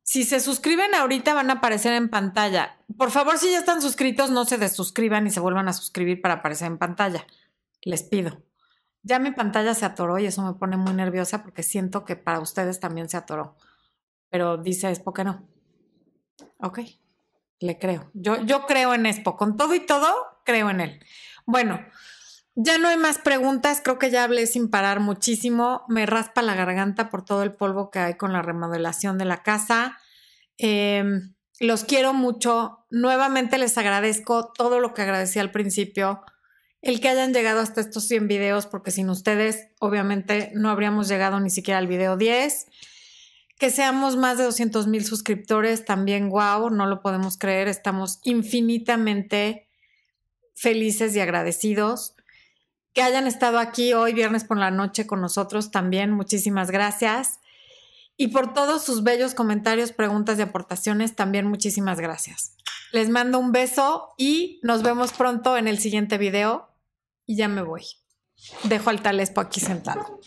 Si 0.03 0.25
se 0.25 0.41
suscriben 0.41 0.95
ahorita 0.95 1.35
van 1.35 1.51
a 1.51 1.55
aparecer 1.55 1.93
en 1.93 2.09
pantalla. 2.09 2.79
Por 2.97 3.11
favor, 3.11 3.39
si 3.39 3.51
ya 3.51 3.59
están 3.59 3.83
suscritos, 3.83 4.31
no 4.31 4.45
se 4.47 4.57
desuscriban 4.57 5.27
y 5.27 5.31
se 5.31 5.41
vuelvan 5.41 5.69
a 5.69 5.73
suscribir 5.75 6.23
para 6.23 6.35
aparecer 6.37 6.69
en 6.69 6.79
pantalla. 6.79 7.27
Les 7.83 8.03
pido. 8.05 8.43
Ya 9.03 9.19
mi 9.19 9.33
pantalla 9.33 9.75
se 9.75 9.85
atoró 9.85 10.19
y 10.19 10.27
eso 10.27 10.43
me 10.43 10.59
pone 10.59 10.77
muy 10.79 10.95
nerviosa 10.95 11.43
porque 11.43 11.63
siento 11.63 12.05
que 12.05 12.17
para 12.17 12.41
ustedes 12.41 12.81
también 12.81 13.09
se 13.09 13.19
atoró. 13.19 13.57
Pero 14.31 14.57
dice 14.57 14.89
Expo 14.91 15.13
que 15.13 15.25
no. 15.25 15.56
Ok, 16.61 16.81
le 17.61 17.79
creo. 17.79 18.11
Yo, 18.15 18.43
yo 18.45 18.67
creo 18.67 18.95
en 18.95 19.07
Expo. 19.07 19.37
Con 19.37 19.57
todo 19.57 19.75
y 19.75 19.81
todo, 19.81 20.07
creo 20.45 20.71
en 20.71 20.81
él. 20.81 21.01
Bueno, 21.47 21.81
ya 22.59 22.79
no 22.79 22.89
hay 22.89 22.97
más 22.97 23.19
preguntas, 23.19 23.83
creo 23.85 23.99
que 23.99 24.11
ya 24.11 24.25
hablé 24.25 24.47
sin 24.47 24.71
parar 24.71 24.99
muchísimo, 24.99 25.85
me 25.89 26.07
raspa 26.07 26.41
la 26.41 26.55
garganta 26.55 27.11
por 27.11 27.23
todo 27.23 27.43
el 27.43 27.53
polvo 27.53 27.91
que 27.91 27.99
hay 27.99 28.15
con 28.15 28.33
la 28.33 28.41
remodelación 28.41 29.19
de 29.19 29.27
la 29.27 29.43
casa. 29.43 29.99
Em, 30.57 31.35
los 31.61 31.85
quiero 31.85 32.15
mucho, 32.15 32.87
nuevamente 32.91 33.59
les 33.59 33.77
agradezco 33.77 34.53
todo 34.53 34.81
lo 34.81 34.95
que 34.95 35.03
agradecí 35.03 35.39
al 35.39 35.51
principio, 35.51 36.23
el 36.81 37.01
que 37.01 37.11
hayan 37.11 37.35
llegado 37.35 37.61
hasta 37.61 37.83
estos 37.83 38.09
100 38.09 38.27
videos, 38.27 38.67
porque 38.67 38.91
sin 38.91 39.11
ustedes 39.11 39.69
obviamente 39.79 40.51
no 40.55 40.71
habríamos 40.71 41.09
llegado 41.09 41.41
ni 41.41 41.51
siquiera 41.51 41.77
al 41.77 41.87
video 41.87 42.17
10. 42.17 42.69
Que 43.59 43.71
seamos 43.71 44.17
más 44.17 44.39
de 44.39 44.45
200 44.45 44.87
mil 44.87 45.05
suscriptores, 45.05 45.85
también 45.85 46.29
wow, 46.29 46.71
no 46.71 46.87
lo 46.87 47.01
podemos 47.01 47.39
creer, 47.39 47.69
estamos 47.69 48.21
infinitamente 48.25 49.69
felices 50.55 51.15
y 51.17 51.21
agradecidos 51.21 52.17
que 52.97 53.03
hayan 53.03 53.27
estado 53.27 53.59
aquí 53.59 53.93
hoy, 53.93 54.15
viernes 54.15 54.45
por 54.45 54.57
la 54.57 54.71
noche, 54.71 55.07
con 55.07 55.21
nosotros 55.21 55.71
también. 55.71 56.13
Muchísimas 56.13 56.71
gracias. 56.71 57.41
Y 58.17 58.29
por 58.29 58.55
todos 58.55 58.83
sus 58.83 59.03
bellos 59.03 59.35
comentarios, 59.35 59.93
preguntas 59.93 60.39
y 60.39 60.43
aportaciones, 60.43 61.15
también 61.15 61.47
muchísimas 61.47 62.01
gracias. 62.01 62.57
Les 62.93 63.11
mando 63.11 63.39
un 63.39 63.53
beso 63.53 64.15
y 64.17 64.61
nos 64.63 64.83
vemos 64.83 65.13
pronto 65.13 65.59
en 65.59 65.69
el 65.69 65.79
siguiente 65.79 66.17
video. 66.17 66.71
Y 67.27 67.37
ya 67.37 67.49
me 67.49 67.61
voy. 67.61 67.83
Dejo 68.63 68.89
al 68.89 69.03
Talespo 69.03 69.43
aquí 69.43 69.61
sentado. 69.61 70.19